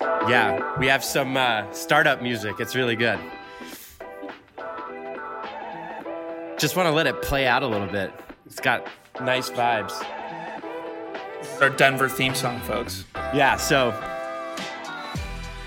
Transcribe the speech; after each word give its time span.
Yeah, 0.00 0.78
we 0.78 0.86
have 0.86 1.04
some 1.04 1.36
uh, 1.36 1.70
startup 1.72 2.22
music. 2.22 2.56
It's 2.58 2.74
really 2.74 2.96
good. 2.96 3.18
Just 6.58 6.76
want 6.76 6.86
to 6.86 6.90
let 6.90 7.06
it 7.06 7.20
play 7.22 7.46
out 7.46 7.62
a 7.62 7.66
little 7.66 7.86
bit. 7.86 8.12
It's 8.46 8.60
got 8.60 8.86
nice 9.20 9.50
vibes. 9.50 9.92
Our 11.60 11.70
Denver 11.70 12.08
theme 12.08 12.34
song, 12.34 12.60
folks. 12.60 13.04
Yeah, 13.34 13.56
so 13.56 13.90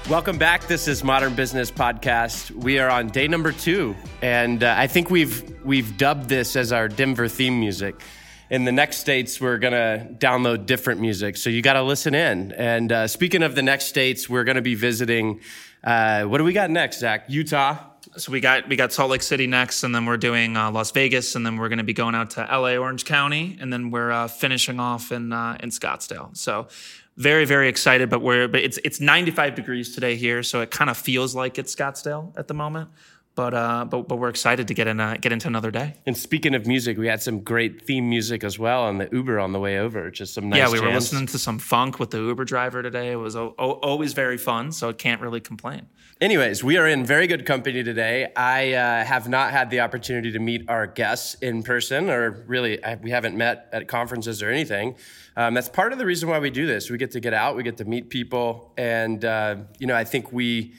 welcome 0.10 0.38
back. 0.38 0.68
This 0.68 0.88
is 0.88 1.04
Modern 1.04 1.36
Business 1.36 1.70
Podcast. 1.70 2.52
We 2.52 2.80
are 2.80 2.90
on 2.90 3.10
day 3.10 3.28
number 3.28 3.52
two, 3.52 3.96
and 4.22 4.64
uh, 4.64 4.74
I 4.78 4.88
think 4.88 5.10
we've 5.12 5.64
we've 5.64 5.96
dubbed 5.98 6.30
this 6.30 6.56
as 6.56 6.72
our 6.72 6.88
Denver 6.88 7.28
theme 7.28 7.60
music. 7.60 8.02
In 8.50 8.66
the 8.66 8.71
next 8.71 8.98
states, 8.98 9.39
we're 9.39 9.57
gonna 9.57 10.07
download 10.18 10.66
different 10.66 11.00
music, 11.00 11.38
so 11.38 11.50
you 11.50 11.62
got 11.62 11.73
to 11.73 11.84
listen 11.84 12.14
in. 12.14 12.52
And 12.52 12.91
uh, 12.91 13.08
speaking 13.08 13.41
of 13.41 13.55
the 13.55 13.62
next 13.62 13.85
states, 13.85 14.30
we're 14.30 14.44
gonna 14.44 14.62
be 14.62 14.76
visiting. 14.76 15.40
Uh, 15.84 16.23
what 16.23 16.40
do 16.40 16.44
we 16.44 16.54
got 16.54 16.70
next, 16.70 16.99
Zach? 16.99 17.26
Utah. 17.30 17.77
So 18.18 18.32
we 18.32 18.41
got 18.41 18.68
we 18.68 18.76
got 18.76 18.91
Salt 18.91 19.09
Lake 19.09 19.23
City 19.23 19.48
next, 19.48 19.84
and 19.84 19.95
then 19.95 20.05
we're 20.05 20.18
doing 20.18 20.58
uh, 20.58 20.71
Las 20.71 20.91
Vegas, 20.91 21.35
and 21.35 21.45
then 21.45 21.55
we're 21.58 21.70
going 21.70 21.77
to 21.77 21.85
be 21.85 21.94
going 21.94 22.16
out 22.16 22.32
to 22.32 22.52
L.A. 22.52 22.77
Orange 22.77 23.05
County, 23.05 23.58
and 23.59 23.71
then 23.71 23.91
we're 23.91 24.12
uh, 24.12 24.27
finishing 24.27 24.80
off 24.80 25.12
in 25.12 25.32
uh, 25.32 25.57
in 25.62 25.70
Scottsdale. 25.70 26.35
So 26.35 26.68
very 27.16 27.46
very 27.46 27.70
excited, 27.70 28.10
but 28.10 28.21
we're 28.21 28.48
but 28.49 28.62
it's 28.62 28.77
it's 28.84 28.99
95 28.99 29.55
degrees 29.55 29.96
today 29.96 30.16
here, 30.16 30.44
so 30.44 30.62
it 30.62 30.70
kind 30.70 30.90
of 30.90 30.98
feels 30.98 31.34
like 31.34 31.57
it's 31.57 31.73
Scottsdale 31.73 32.38
at 32.38 32.49
the 32.49 32.54
moment. 32.54 32.90
But 33.36 33.55
uh, 33.55 33.86
but 33.86 34.08
but 34.08 34.18
we're 34.18 34.30
excited 34.30 34.68
to 34.68 34.76
get 34.76 34.86
in 34.88 35.00
uh, 35.00 35.18
get 35.20 35.32
into 35.32 35.48
another 35.48 35.72
day. 35.72 35.96
And 36.05 36.16
speaking 36.16 36.54
of 36.54 36.68
music, 36.68 37.00
we 37.00 37.08
had 37.08 37.20
some 37.20 37.40
great 37.40 37.82
theme 37.82 38.08
music 38.08 38.44
as 38.44 38.60
well 38.60 38.84
on 38.84 39.00
the 39.00 39.10
Uber 39.12 39.40
on 39.40 39.54
the 39.54 39.60
way 39.60 39.80
over. 39.80 40.12
Just 40.12 40.36
some 40.36 40.50
nice. 40.50 40.60
yeah, 40.60 40.72
we 40.72 40.80
were 40.80 40.94
listening 40.94 41.26
to 41.28 41.40
some 41.40 41.58
funk 41.58 42.00
with 42.00 42.12
the 42.12 42.20
Uber 42.20 42.46
driver 42.46 42.84
today. 42.84 43.12
It 43.12 43.16
was 43.16 43.36
o- 43.36 43.55
o- 43.58 43.72
always 43.82 44.14
very 44.14 44.38
fun, 44.38 44.72
so 44.72 44.90
I 44.90 44.94
can't 44.94 45.20
really 45.20 45.40
complain. 45.40 45.88
Anyways, 46.22 46.63
we 46.63 46.77
are 46.77 46.88
in 46.88 47.04
very 47.05 47.26
good 47.26 47.44
company 47.48 47.84
today. 47.84 48.32
I 48.35 48.74
uh, 48.74 49.04
have 49.04 49.27
not 49.27 49.52
had 49.52 49.72
the 49.72 49.79
opportunity 49.79 50.32
to 50.32 50.40
meet 50.40 50.70
our 50.70 50.85
guests 50.85 51.34
in 51.41 51.63
person, 51.63 52.12
or 52.12 52.44
really, 52.46 52.84
I, 52.84 52.96
we 52.96 53.10
haven't 53.10 53.35
met 53.35 53.68
at 53.74 53.88
conferences 53.88 54.44
or 54.44 54.50
anything. 54.52 54.96
Um, 55.35 55.55
that's 55.55 55.70
part 55.70 55.91
of 55.91 55.98
the 55.98 56.05
reason 56.05 56.29
why 56.29 56.38
we 56.38 56.52
do 56.52 56.68
this. 56.68 56.91
We 56.91 57.00
get 57.00 57.10
to 57.12 57.20
get 57.20 57.34
out, 57.34 57.55
we 57.55 57.63
get 57.63 57.77
to 57.77 57.85
meet 57.85 58.12
people, 58.12 58.74
and 58.77 59.26
uh, 59.26 59.55
you 59.79 59.88
know, 59.88 59.96
I 59.96 60.04
think 60.04 60.32
we 60.32 60.76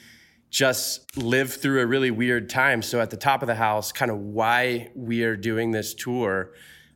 just 0.49 1.17
lived 1.17 1.53
through 1.53 1.81
a 1.81 1.85
really 1.85 2.11
weird 2.11 2.49
time. 2.49 2.81
So 2.81 3.01
at 3.01 3.09
the 3.09 3.17
top 3.17 3.41
of 3.41 3.47
the 3.47 3.55
house, 3.55 3.91
kind 3.91 4.11
of 4.11 4.17
why 4.17 4.91
we 4.95 5.23
are 5.23 5.35
doing 5.35 5.71
this 5.71 5.93
tour, 5.93 6.53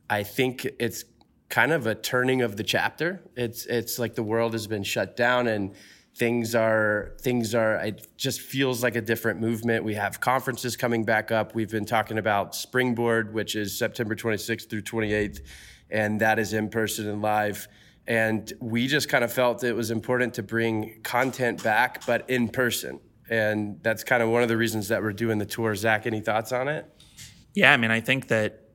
I 0.10 0.24
think 0.24 0.66
it's 0.80 1.04
kind 1.50 1.72
of 1.72 1.88
a 1.88 1.96
turning 1.96 2.42
of 2.42 2.58
the 2.58 2.64
chapter. 2.64 3.22
It's 3.36 3.66
it's 3.66 4.00
like 4.00 4.16
the 4.16 4.24
world 4.24 4.54
has 4.54 4.68
been 4.68 4.84
shut 4.84 5.18
down 5.18 5.48
and 5.48 5.74
things 6.16 6.54
are 6.54 7.16
things 7.22 7.56
are 7.56 7.76
it 7.76 8.08
just 8.18 8.42
feels 8.42 8.84
like 8.84 8.96
a 8.96 9.02
different 9.02 9.40
movement. 9.40 9.84
We 9.84 9.96
have 9.96 10.20
conferences 10.20 10.78
coming 10.78 11.04
back 11.04 11.32
up. 11.32 11.56
We've 11.56 11.72
been 11.72 11.86
talking 11.86 12.18
about 12.18 12.56
Springboard, 12.56 13.34
which 13.34 13.56
is 13.56 13.78
September 13.78 14.16
26th 14.16 14.70
through 14.70 14.84
28th, 14.84 15.42
and 15.90 16.22
that 16.22 16.40
is 16.40 16.54
in 16.54 16.70
person 16.70 17.10
and 17.10 17.22
live. 17.22 17.68
And 18.08 18.52
we 18.60 18.88
just 18.88 19.08
kind 19.08 19.24
of 19.24 19.32
felt 19.32 19.64
it 19.64 19.74
was 19.74 19.92
important 19.92 20.34
to 20.36 20.44
bring 20.44 21.00
content 21.04 21.64
back, 21.64 22.06
but 22.06 22.30
in 22.30 22.50
person. 22.50 23.00
And 23.30 23.80
that's 23.84 24.04
kind 24.04 24.24
of 24.24 24.30
one 24.30 24.42
of 24.42 24.50
the 24.50 24.58
reasons 24.58 24.88
that 24.88 25.02
we're 25.02 25.14
doing 25.14 25.38
the 25.38 25.46
tour. 25.46 25.76
Zach, 25.76 26.08
any 26.08 26.20
thoughts 26.20 26.52
on 26.52 26.68
it? 26.68 26.86
Yeah, 27.54 27.74
I 27.74 27.78
mean, 27.78 27.92
I 27.92 28.02
think 28.02 28.28
that 28.30 28.66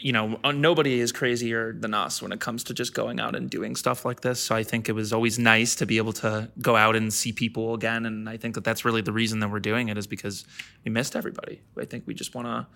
you 0.00 0.12
know 0.12 0.38
uh, 0.44 0.52
nobody 0.52 1.00
is 1.00 1.10
crazier 1.10 1.72
than 1.72 1.92
us 1.92 2.22
when 2.22 2.30
it 2.30 2.40
comes 2.40 2.64
to 2.64 2.74
just 2.74 2.94
going 2.94 3.18
out 3.18 3.34
and 3.34 3.50
doing 3.50 3.74
stuff 3.76 4.04
like 4.04 4.20
this. 4.20 4.40
So 4.40 4.54
I 4.54 4.62
think 4.62 4.88
it 4.88 4.92
was 4.92 5.12
always 5.12 5.38
nice 5.38 5.74
to 5.76 5.86
be 5.86 5.96
able 5.96 6.12
to 6.14 6.50
go 6.60 6.76
out 6.76 6.96
and 6.96 7.12
see 7.12 7.32
people 7.32 7.74
again, 7.74 8.06
and 8.06 8.28
I 8.28 8.36
think 8.36 8.54
that 8.54 8.64
that's 8.64 8.84
really 8.84 9.02
the 9.02 9.12
reason 9.12 9.40
that 9.40 9.50
we're 9.50 9.60
doing 9.60 9.88
it 9.88 9.98
is 9.98 10.06
because 10.06 10.44
we 10.84 10.90
missed 10.90 11.16
everybody. 11.16 11.62
I 11.78 11.84
think 11.84 12.06
we 12.06 12.14
just 12.14 12.34
want 12.34 12.46
to 12.46 12.66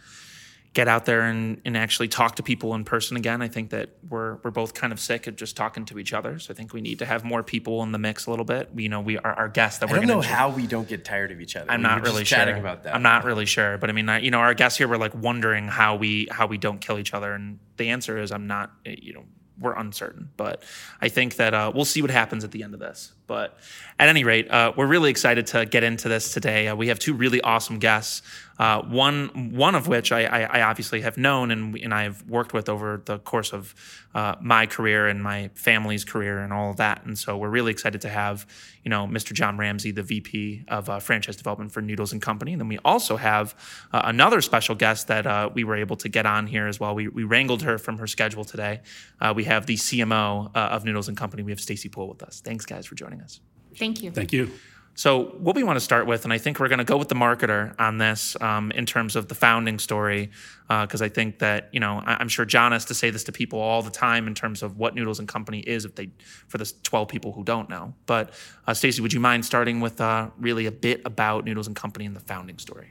get 0.74 0.88
out 0.88 1.04
there 1.04 1.20
and, 1.22 1.60
and 1.66 1.76
actually 1.76 2.08
talk 2.08 2.36
to 2.36 2.42
people 2.42 2.74
in 2.74 2.82
person 2.84 3.16
again. 3.16 3.42
I 3.42 3.48
think 3.48 3.70
that 3.70 3.90
we're 4.08 4.36
we're 4.42 4.50
both 4.50 4.72
kind 4.72 4.92
of 4.92 4.98
sick 4.98 5.26
of 5.26 5.36
just 5.36 5.54
talking 5.56 5.84
to 5.86 5.98
each 5.98 6.12
other. 6.14 6.38
So 6.38 6.52
I 6.52 6.56
think 6.56 6.72
we 6.72 6.80
need 6.80 6.98
to 7.00 7.06
have 7.06 7.24
more 7.24 7.42
people 7.42 7.82
in 7.82 7.92
the 7.92 7.98
mix 7.98 8.26
a 8.26 8.30
little 8.30 8.44
bit. 8.46 8.70
You 8.74 8.88
know, 8.88 9.00
we 9.00 9.18
are 9.18 9.34
our 9.34 9.48
guests 9.48 9.80
that 9.80 9.90
I 9.90 9.92
we're 9.92 9.98
don't 9.98 10.06
going 10.08 10.20
know 10.20 10.26
how 10.26 10.48
we 10.50 10.66
don't 10.66 10.88
get 10.88 11.04
tired 11.04 11.30
of 11.30 11.40
each 11.40 11.56
other. 11.56 11.70
I'm 11.70 11.80
We 11.80 11.84
not 11.88 12.02
really 12.02 12.24
sure. 12.24 12.38
about 12.56 12.84
that. 12.84 12.94
I'm 12.94 13.02
not 13.02 13.24
really 13.24 13.46
sure, 13.46 13.76
but 13.78 13.90
I 13.90 13.92
mean, 13.92 14.08
I, 14.08 14.20
you 14.20 14.30
know, 14.30 14.38
our 14.38 14.54
guests 14.54 14.78
here 14.78 14.88
were 14.88 14.98
like 14.98 15.14
wondering 15.14 15.68
how 15.68 15.96
we 15.96 16.28
how 16.30 16.46
we 16.46 16.56
don't 16.58 16.80
kill 16.80 16.98
each 16.98 17.12
other, 17.12 17.32
and 17.34 17.58
the 17.76 17.90
answer 17.90 18.18
is 18.18 18.32
I'm 18.32 18.46
not. 18.46 18.72
eh, 18.86 18.96
You 18.98 19.12
know, 19.14 19.24
we're 19.58 19.74
uncertain, 19.74 20.30
but 20.36 20.62
I 21.00 21.08
think 21.08 21.36
that 21.36 21.54
uh, 21.54 21.70
we'll 21.72 21.84
see 21.84 22.00
what 22.02 22.10
happens 22.10 22.42
at 22.42 22.50
the 22.50 22.62
end 22.64 22.74
of 22.74 22.80
this. 22.80 23.12
But 23.28 23.58
at 23.98 24.08
any 24.08 24.24
rate, 24.24 24.50
uh, 24.50 24.72
we're 24.76 24.86
really 24.86 25.10
excited 25.10 25.46
to 25.48 25.66
get 25.66 25.84
into 25.84 26.08
this 26.08 26.32
today. 26.32 26.66
Uh, 26.68 26.74
we 26.74 26.88
have 26.88 26.98
two 26.98 27.14
really 27.14 27.40
awesome 27.42 27.78
guests. 27.78 28.22
Uh, 28.62 28.80
one 28.82 29.50
one 29.50 29.74
of 29.74 29.88
which 29.88 30.12
I, 30.12 30.22
I, 30.22 30.42
I 30.42 30.62
obviously 30.62 31.00
have 31.00 31.18
known 31.18 31.50
and 31.50 31.76
and 31.78 31.92
I've 31.92 32.22
worked 32.30 32.52
with 32.52 32.68
over 32.68 33.02
the 33.04 33.18
course 33.18 33.52
of 33.52 33.74
uh, 34.14 34.36
my 34.40 34.66
career 34.66 35.08
and 35.08 35.20
my 35.20 35.50
family's 35.54 36.04
career 36.04 36.38
and 36.38 36.52
all 36.52 36.70
of 36.70 36.76
that. 36.76 37.04
And 37.04 37.18
so 37.18 37.36
we're 37.36 37.48
really 37.48 37.72
excited 37.72 38.02
to 38.02 38.08
have 38.08 38.46
you 38.84 38.88
know 38.88 39.08
Mr. 39.08 39.32
John 39.32 39.58
Ramsey, 39.58 39.90
the 39.90 40.04
VP 40.04 40.66
of 40.68 40.88
uh, 40.88 41.00
franchise 41.00 41.34
development 41.34 41.72
for 41.72 41.82
Noodles 41.82 42.12
and 42.12 42.22
Company. 42.22 42.52
And 42.52 42.60
then 42.60 42.68
we 42.68 42.78
also 42.84 43.16
have 43.16 43.56
uh, 43.92 44.02
another 44.04 44.40
special 44.40 44.76
guest 44.76 45.08
that 45.08 45.26
uh, 45.26 45.50
we 45.52 45.64
were 45.64 45.74
able 45.74 45.96
to 45.96 46.08
get 46.08 46.24
on 46.24 46.46
here 46.46 46.68
as 46.68 46.78
well. 46.78 46.94
We, 46.94 47.08
we 47.08 47.24
wrangled 47.24 47.62
her 47.62 47.78
from 47.78 47.98
her 47.98 48.06
schedule 48.06 48.44
today. 48.44 48.82
Uh, 49.20 49.32
we 49.34 49.42
have 49.42 49.66
the 49.66 49.74
CMO 49.74 50.54
uh, 50.54 50.58
of 50.58 50.84
Noodles 50.84 51.08
and 51.08 51.16
Company. 51.16 51.42
We 51.42 51.50
have 51.50 51.60
Stacey 51.60 51.88
Pool 51.88 52.08
with 52.08 52.22
us. 52.22 52.40
Thanks, 52.40 52.64
guys, 52.64 52.86
for 52.86 52.94
joining 52.94 53.22
us. 53.22 53.40
Thank 53.76 54.04
you. 54.04 54.12
Thank 54.12 54.32
you. 54.32 54.52
So, 54.94 55.34
what 55.38 55.56
we 55.56 55.62
want 55.62 55.76
to 55.76 55.80
start 55.80 56.06
with, 56.06 56.24
and 56.24 56.32
I 56.34 56.38
think 56.38 56.60
we're 56.60 56.68
going 56.68 56.78
to 56.78 56.84
go 56.84 56.98
with 56.98 57.08
the 57.08 57.14
marketer 57.14 57.74
on 57.80 57.96
this 57.96 58.36
um, 58.42 58.70
in 58.72 58.84
terms 58.84 59.16
of 59.16 59.26
the 59.28 59.34
founding 59.34 59.78
story, 59.78 60.30
because 60.68 61.00
I 61.00 61.08
think 61.08 61.38
that 61.38 61.70
you 61.72 61.80
know 61.80 62.02
I- 62.04 62.16
I'm 62.20 62.28
sure 62.28 62.44
John 62.44 62.72
has 62.72 62.84
to 62.86 62.94
say 62.94 63.08
this 63.10 63.24
to 63.24 63.32
people 63.32 63.58
all 63.58 63.80
the 63.82 63.90
time 63.90 64.26
in 64.26 64.34
terms 64.34 64.62
of 64.62 64.76
what 64.78 64.94
Noodles 64.94 65.18
and 65.18 65.26
Company 65.26 65.60
is, 65.60 65.86
if 65.86 65.94
they 65.94 66.10
for 66.48 66.58
the 66.58 66.70
12 66.82 67.08
people 67.08 67.32
who 67.32 67.42
don't 67.42 67.70
know. 67.70 67.94
But 68.04 68.32
uh, 68.66 68.74
Stacey, 68.74 69.00
would 69.00 69.14
you 69.14 69.20
mind 69.20 69.46
starting 69.46 69.80
with 69.80 69.98
uh, 70.00 70.28
really 70.38 70.66
a 70.66 70.72
bit 70.72 71.00
about 71.06 71.46
Noodles 71.46 71.66
and 71.66 71.74
Company 71.76 72.04
and 72.04 72.14
the 72.14 72.20
founding 72.20 72.58
story? 72.58 72.90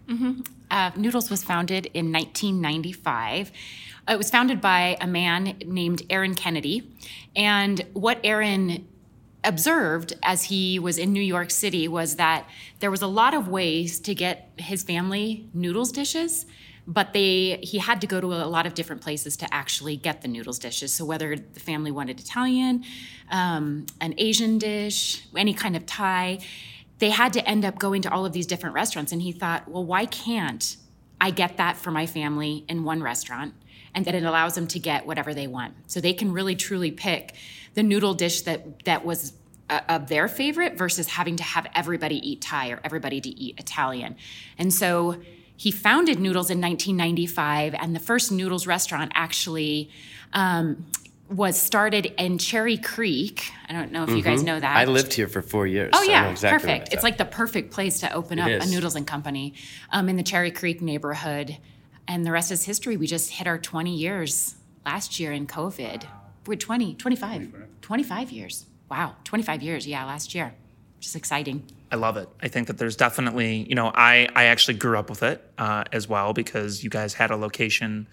Uh, 0.72 0.90
Noodles 0.96 1.30
was 1.30 1.44
founded 1.44 1.86
in 1.94 2.12
1995. 2.12 3.52
It 4.10 4.18
was 4.18 4.30
founded 4.32 4.60
by 4.62 4.98
a 5.00 5.08
man 5.08 5.56
named 5.66 6.02
Aaron 6.10 6.34
Kennedy. 6.34 6.92
And 7.36 7.86
what 7.94 8.20
Aaron 8.24 8.88
observed 9.44 10.14
as 10.22 10.44
he 10.44 10.78
was 10.80 10.98
in 10.98 11.14
New 11.14 11.22
York 11.22 11.50
City 11.50 11.88
was 11.88 12.16
that 12.18 12.48
there 12.80 12.92
was 12.92 13.02
a 13.02 13.08
lot 13.08 13.34
of 13.34 13.48
ways 13.48 14.00
to 14.02 14.14
get 14.14 14.52
his 14.58 14.84
family 14.84 15.50
noodles 15.54 15.92
dishes 15.92 16.46
but 16.88 17.14
they 17.14 17.60
he 17.62 17.78
had 17.78 18.02
to 18.02 18.08
go 18.08 18.20
to 18.20 18.28
a 18.28 18.48
lot 18.48 18.66
of 18.66 18.74
different 18.74 19.02
places 19.02 19.38
to 19.38 19.54
actually 19.54 19.96
get 19.96 20.22
the 20.22 20.28
noodles 20.28 20.60
dishes. 20.60 20.94
So 20.94 21.06
whether 21.06 21.36
the 21.36 21.60
family 21.60 21.92
wanted 21.92 22.20
italian 22.20 22.84
um, 23.30 23.86
an 24.00 24.14
asian 24.18 24.58
dish 24.58 25.24
any 25.36 25.54
kind 25.54 25.76
of 25.76 25.86
thai 25.86 26.40
they 27.00 27.10
had 27.10 27.34
to 27.34 27.48
end 27.48 27.66
up 27.66 27.80
going 27.80 28.02
to 28.04 28.12
all 28.12 28.28
of 28.28 28.34
these 28.34 28.46
different 28.46 28.76
restaurants. 28.76 29.12
And 29.12 29.22
he 29.22 29.32
thought 29.32 29.68
well 29.70 29.86
why 29.86 30.06
can't 30.06 30.76
i 31.20 31.30
get 31.30 31.58
that 31.58 31.78
for 31.78 31.92
my 31.92 32.06
family 32.06 32.66
in 32.68 32.84
one 32.84 33.02
restaurant 33.02 33.54
and 33.94 34.06
that 34.06 34.16
it 34.16 34.24
allows 34.24 34.56
them 34.56 34.68
to 34.68 34.80
get 34.80 35.06
whatever 35.06 35.34
they 35.34 35.48
want 35.48 35.74
so 35.88 36.00
they 36.00 36.14
can 36.14 36.32
really 36.32 36.56
truly 36.56 36.92
pick 36.92 37.36
the 37.74 37.84
noodle 37.84 38.14
dish 38.14 38.42
that 38.42 38.84
that 38.86 39.06
was 39.06 39.34
uh, 39.72 39.80
of 39.88 40.10
their 40.10 40.28
favorite 40.28 40.78
versus 40.78 41.08
having 41.08 41.38
to 41.38 41.44
have 41.44 41.66
everybody 41.74 42.16
eat 42.30 42.42
Thai 42.42 42.72
or 42.72 42.82
everybody 42.84 43.22
to 43.22 43.30
eat 43.30 43.58
Italian. 43.58 44.18
And 44.58 44.74
so 44.74 45.22
he 45.56 45.72
founded 45.72 46.20
Noodles 46.20 46.50
in 46.50 46.60
1995, 46.60 47.76
and 47.76 47.96
the 47.96 48.00
first 48.00 48.32
Noodles 48.32 48.68
restaurant 48.68 49.12
actually 49.16 49.90
um, 50.34 50.88
was 51.30 51.58
started 51.58 52.14
in 52.18 52.38
Cherry 52.38 52.78
Creek. 52.78 53.50
I 53.70 53.74
don't 53.74 53.92
know 53.92 54.04
if 54.04 54.10
you 54.10 54.24
guys 54.24 54.44
know 54.44 54.60
that. 54.60 54.68
Mm-hmm. 54.68 54.90
I 54.90 54.92
lived 54.92 55.14
here 55.14 55.28
for 55.28 55.42
four 55.42 55.66
years. 55.66 55.92
Oh 55.94 56.00
so 56.00 56.04
I 56.04 56.08
know 56.08 56.12
yeah, 56.12 56.32
exactly 56.32 56.68
perfect. 56.68 56.88
it's 56.88 56.96
It's 56.96 57.04
like 57.04 57.18
the 57.18 57.26
perfect 57.26 57.72
place 57.72 58.00
to 58.02 58.12
open 58.12 58.40
up 58.40 58.50
a. 58.50 58.66
Noodles 58.66 58.96
and 58.96 59.08
Company 59.08 59.54
um, 59.92 60.10
in 60.10 60.18
the 60.18 60.24
Cherry 60.24 60.52
Creek 60.52 60.82
neighborhood, 60.82 61.58
and 62.12 62.26
the 62.26 62.32
rest 62.32 62.52
is 62.52 62.66
history. 62.66 62.98
We 62.98 63.08
just 63.08 63.32
hit 63.32 63.48
our 63.48 63.58
20 63.58 63.96
years 63.96 64.56
last 64.86 65.18
year 65.18 65.32
in 65.32 65.48
COVID. 65.48 66.04
We're 66.46 66.58
20, 66.58 66.96
25, 66.96 67.54
25 67.82 68.32
years. 68.32 68.66
Wow, 68.90 69.16
25 69.24 69.64
years. 69.64 69.88
Yeah, 69.88 70.04
last 70.04 70.36
year. 70.36 70.54
Just 71.00 71.16
exciting. 71.16 71.64
I 71.90 71.96
love 71.96 72.18
it. 72.18 72.28
I 72.42 72.50
think 72.50 72.68
that 72.68 72.78
there's 72.78 72.98
definitely, 72.98 73.66
you 73.70 73.76
know, 73.76 73.94
I 73.96 74.28
I 74.36 74.46
actually 74.46 74.74
grew 74.74 74.98
up 74.98 75.10
with 75.10 75.24
it 75.24 75.42
uh, 75.58 75.86
as 75.94 76.10
well 76.10 76.34
because 76.34 76.84
you 76.84 76.90
guys 76.90 77.14
had 77.14 77.32
a 77.32 77.38
location 77.38 78.08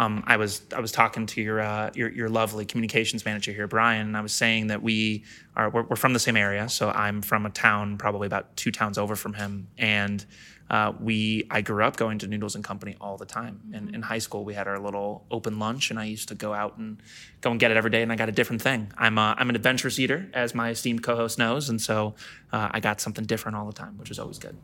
um, 0.00 0.24
I 0.26 0.38
was 0.38 0.62
I 0.74 0.80
was 0.80 0.92
talking 0.92 1.26
to 1.26 1.42
your, 1.42 1.60
uh, 1.60 1.90
your 1.94 2.10
your 2.10 2.30
lovely 2.30 2.64
communications 2.64 3.26
manager 3.26 3.52
here, 3.52 3.66
Brian, 3.66 4.06
and 4.06 4.16
I 4.16 4.22
was 4.22 4.32
saying 4.32 4.68
that 4.68 4.82
we 4.82 5.24
are 5.54 5.68
we're, 5.68 5.82
we're, 5.82 5.96
from 5.96 6.14
the 6.14 6.18
same 6.18 6.38
area. 6.38 6.70
So 6.70 6.88
I'm 6.88 7.20
from 7.20 7.44
a 7.44 7.50
town 7.50 7.98
probably 7.98 8.26
about 8.26 8.56
two 8.56 8.70
towns 8.70 8.96
over 8.96 9.14
from 9.14 9.34
him, 9.34 9.68
and 9.76 10.24
uh, 10.70 10.92
we 11.00 11.46
I 11.50 11.62
grew 11.62 11.82
up 11.82 11.96
going 11.96 12.18
to 12.20 12.28
Noodles 12.28 12.54
and 12.54 12.62
Company 12.62 12.96
all 13.00 13.16
the 13.16 13.26
time. 13.26 13.60
And 13.74 13.92
in 13.94 14.02
high 14.02 14.18
school, 14.18 14.44
we 14.44 14.54
had 14.54 14.68
our 14.68 14.78
little 14.78 15.26
open 15.30 15.58
lunch, 15.58 15.90
and 15.90 15.98
I 15.98 16.04
used 16.04 16.28
to 16.28 16.36
go 16.36 16.54
out 16.54 16.78
and 16.78 17.02
go 17.40 17.50
and 17.50 17.58
get 17.58 17.72
it 17.72 17.76
every 17.76 17.90
day. 17.90 18.02
And 18.02 18.12
I 18.12 18.16
got 18.16 18.28
a 18.28 18.32
different 18.32 18.62
thing. 18.62 18.92
I'm 18.96 19.18
a, 19.18 19.34
I'm 19.36 19.50
an 19.50 19.56
adventurous 19.56 19.98
eater, 19.98 20.30
as 20.32 20.54
my 20.54 20.70
esteemed 20.70 21.02
co-host 21.02 21.38
knows, 21.38 21.68
and 21.68 21.80
so 21.80 22.14
uh, 22.52 22.68
I 22.70 22.78
got 22.78 23.00
something 23.00 23.24
different 23.24 23.56
all 23.56 23.66
the 23.66 23.72
time, 23.72 23.98
which 23.98 24.12
is 24.12 24.18
always 24.20 24.38
good. 24.38 24.56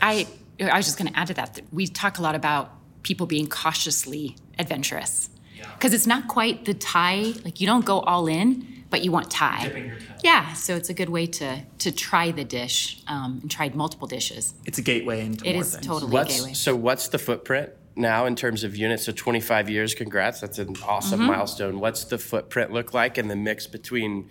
I 0.00 0.28
I 0.60 0.76
was 0.76 0.86
just 0.86 0.98
going 0.98 1.12
to 1.12 1.18
add 1.18 1.26
to 1.28 1.34
that. 1.34 1.60
We 1.72 1.88
talk 1.88 2.18
a 2.18 2.22
lot 2.22 2.36
about 2.36 2.72
people 3.02 3.26
being 3.26 3.48
cautiously 3.48 4.36
adventurous 4.58 5.30
because 5.74 5.92
yeah. 5.92 5.96
it's 5.96 6.06
not 6.06 6.28
quite 6.28 6.66
the 6.66 6.74
Thai. 6.74 7.34
Like 7.44 7.60
you 7.60 7.66
don't 7.66 7.84
go 7.84 8.00
all 8.00 8.28
in 8.28 8.77
but 8.90 9.02
you 9.04 9.12
want 9.12 9.30
Thai. 9.30 9.92
Yeah, 10.24 10.52
so 10.54 10.74
it's 10.76 10.88
a 10.88 10.94
good 10.94 11.08
way 11.08 11.26
to 11.26 11.62
to 11.78 11.92
try 11.92 12.30
the 12.30 12.44
dish 12.44 13.02
um, 13.06 13.38
and 13.42 13.50
try 13.50 13.68
multiple 13.70 14.06
dishes. 14.08 14.54
It's 14.64 14.78
a 14.78 14.82
gateway 14.82 15.24
into 15.24 15.46
It 15.46 15.52
more 15.54 15.62
is 15.62 15.72
things. 15.74 15.86
totally 15.86 16.12
what's, 16.12 16.34
a 16.34 16.38
gateway. 16.38 16.52
So 16.54 16.74
what's 16.76 17.08
the 17.08 17.18
footprint 17.18 17.70
now 17.96 18.26
in 18.26 18.34
terms 18.36 18.64
of 18.64 18.76
units? 18.76 19.04
So 19.04 19.12
25 19.12 19.68
years, 19.70 19.94
congrats. 19.94 20.40
That's 20.40 20.58
an 20.58 20.74
awesome 20.86 21.20
Mm-hmm. 21.20 21.28
milestone. 21.28 21.80
What's 21.80 22.04
the 22.04 22.18
footprint 22.18 22.72
look 22.72 22.94
like 22.94 23.18
and 23.18 23.30
the 23.30 23.36
mix 23.36 23.66
between 23.66 24.28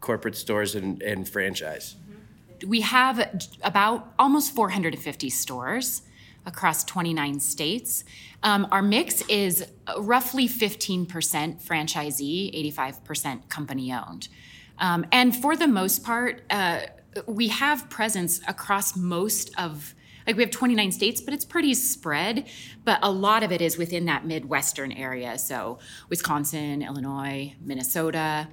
corporate 0.00 0.36
stores 0.36 0.74
and, 0.74 1.02
and 1.02 1.28
franchise? 1.28 1.96
we 2.66 2.82
have 2.82 3.26
about 3.62 4.12
almost 4.18 4.54
450 4.54 5.30
stores 5.30 6.02
across 6.46 6.84
29 6.84 7.40
states. 7.40 8.04
Um, 8.42 8.66
our 8.70 8.82
mix 8.82 9.22
is 9.22 9.66
roughly 9.98 10.48
15% 10.48 11.06
franchisee, 11.62 12.72
85% 12.74 13.48
company 13.48 13.92
owned. 13.92 14.28
Um, 14.78 15.06
and 15.12 15.36
for 15.36 15.56
the 15.56 15.66
most 15.66 16.04
part, 16.04 16.42
uh, 16.50 16.80
we 17.26 17.48
have 17.48 17.90
presence 17.90 18.40
across 18.48 18.96
most 18.96 19.50
of 19.58 19.94
like 20.26 20.36
we 20.36 20.44
have 20.44 20.52
29 20.52 20.92
states 20.92 21.20
but 21.20 21.34
it's 21.34 21.44
pretty 21.44 21.74
spread 21.74 22.46
but 22.84 23.00
a 23.02 23.10
lot 23.10 23.42
of 23.42 23.50
it 23.50 23.60
is 23.60 23.76
within 23.76 24.04
that 24.04 24.24
midwestern 24.24 24.92
area 24.92 25.36
so 25.36 25.80
wisconsin 26.08 26.82
illinois 26.82 27.52
minnesota 27.60 28.46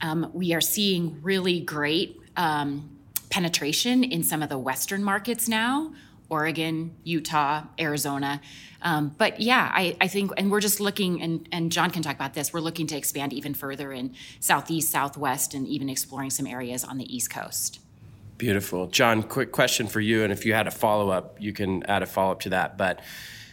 um, 0.00 0.30
we 0.32 0.54
are 0.54 0.60
seeing 0.60 1.18
really 1.22 1.60
great 1.60 2.20
um, 2.36 2.94
penetration 3.30 4.04
in 4.04 4.22
some 4.22 4.42
of 4.42 4.48
the 4.48 4.58
Western 4.58 5.02
markets 5.02 5.48
now 5.48 5.92
Oregon, 6.34 6.96
Utah, 7.04 7.62
Arizona. 7.78 8.40
Um, 8.82 9.14
but 9.16 9.40
yeah, 9.40 9.70
I, 9.72 9.96
I, 10.00 10.08
think, 10.08 10.32
and 10.36 10.50
we're 10.50 10.60
just 10.60 10.80
looking, 10.80 11.22
and, 11.22 11.48
and 11.52 11.70
John 11.70 11.92
can 11.92 12.02
talk 12.02 12.16
about 12.16 12.34
this, 12.34 12.52
we're 12.52 12.58
looking 12.58 12.88
to 12.88 12.96
expand 12.96 13.32
even 13.32 13.54
further 13.54 13.92
in 13.92 14.16
Southeast, 14.40 14.90
Southwest, 14.90 15.54
and 15.54 15.64
even 15.68 15.88
exploring 15.88 16.30
some 16.30 16.48
areas 16.48 16.82
on 16.82 16.98
the 16.98 17.16
East 17.16 17.30
Coast. 17.30 17.78
Beautiful. 18.36 18.88
John, 18.88 19.22
quick 19.22 19.52
question 19.52 19.86
for 19.86 20.00
you. 20.00 20.24
And 20.24 20.32
if 20.32 20.44
you 20.44 20.54
had 20.54 20.66
a 20.66 20.72
follow 20.72 21.08
up, 21.10 21.36
you 21.40 21.52
can 21.52 21.84
add 21.84 22.02
a 22.02 22.06
follow 22.06 22.32
up 22.32 22.40
to 22.40 22.48
that. 22.48 22.76
But 22.76 22.98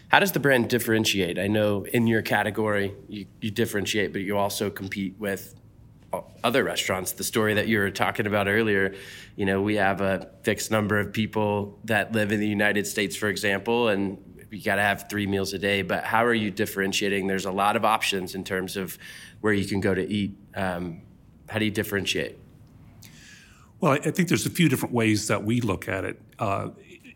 how 0.07 0.19
does 0.19 0.31
the 0.31 0.39
brand 0.39 0.67
differentiate? 0.67 1.37
I 1.37 1.45
know 1.45 1.85
in 1.85 2.07
your 2.07 2.23
category, 2.23 2.95
you, 3.07 3.27
you 3.41 3.51
differentiate, 3.51 4.11
but 4.11 4.21
you 4.21 4.39
also 4.39 4.71
compete 4.71 5.13
with 5.19 5.53
other 6.43 6.63
restaurants. 6.63 7.13
The 7.13 7.23
story 7.23 7.53
that 7.53 7.67
you 7.67 7.79
were 7.79 7.91
talking 7.91 8.27
about 8.27 8.47
earlier, 8.47 8.95
you 9.35 9.45
know, 9.45 9.61
we 9.61 9.75
have 9.75 10.01
a 10.01 10.29
fixed 10.43 10.71
number 10.71 10.99
of 10.99 11.13
people 11.13 11.79
that 11.85 12.11
live 12.11 12.31
in 12.31 12.39
the 12.39 12.47
United 12.47 12.85
States, 12.85 13.15
for 13.15 13.29
example, 13.29 13.89
and 13.89 14.17
you 14.49 14.61
got 14.61 14.75
to 14.75 14.81
have 14.81 15.09
three 15.09 15.25
meals 15.25 15.53
a 15.53 15.59
day. 15.59 15.81
But 15.81 16.03
how 16.03 16.25
are 16.25 16.33
you 16.33 16.51
differentiating? 16.51 17.27
There's 17.27 17.45
a 17.45 17.51
lot 17.51 17.75
of 17.75 17.85
options 17.85 18.35
in 18.35 18.43
terms 18.43 18.75
of 18.75 18.97
where 19.39 19.53
you 19.53 19.65
can 19.65 19.79
go 19.79 19.93
to 19.93 20.05
eat. 20.05 20.35
Um, 20.55 21.01
how 21.47 21.59
do 21.59 21.65
you 21.65 21.71
differentiate? 21.71 22.37
Well, 23.79 23.93
I 23.93 24.11
think 24.11 24.27
there's 24.27 24.45
a 24.45 24.49
few 24.49 24.69
different 24.69 24.93
ways 24.93 25.27
that 25.27 25.43
we 25.43 25.61
look 25.61 25.87
at 25.87 26.05
it. 26.05 26.21
Uh, 26.37 26.69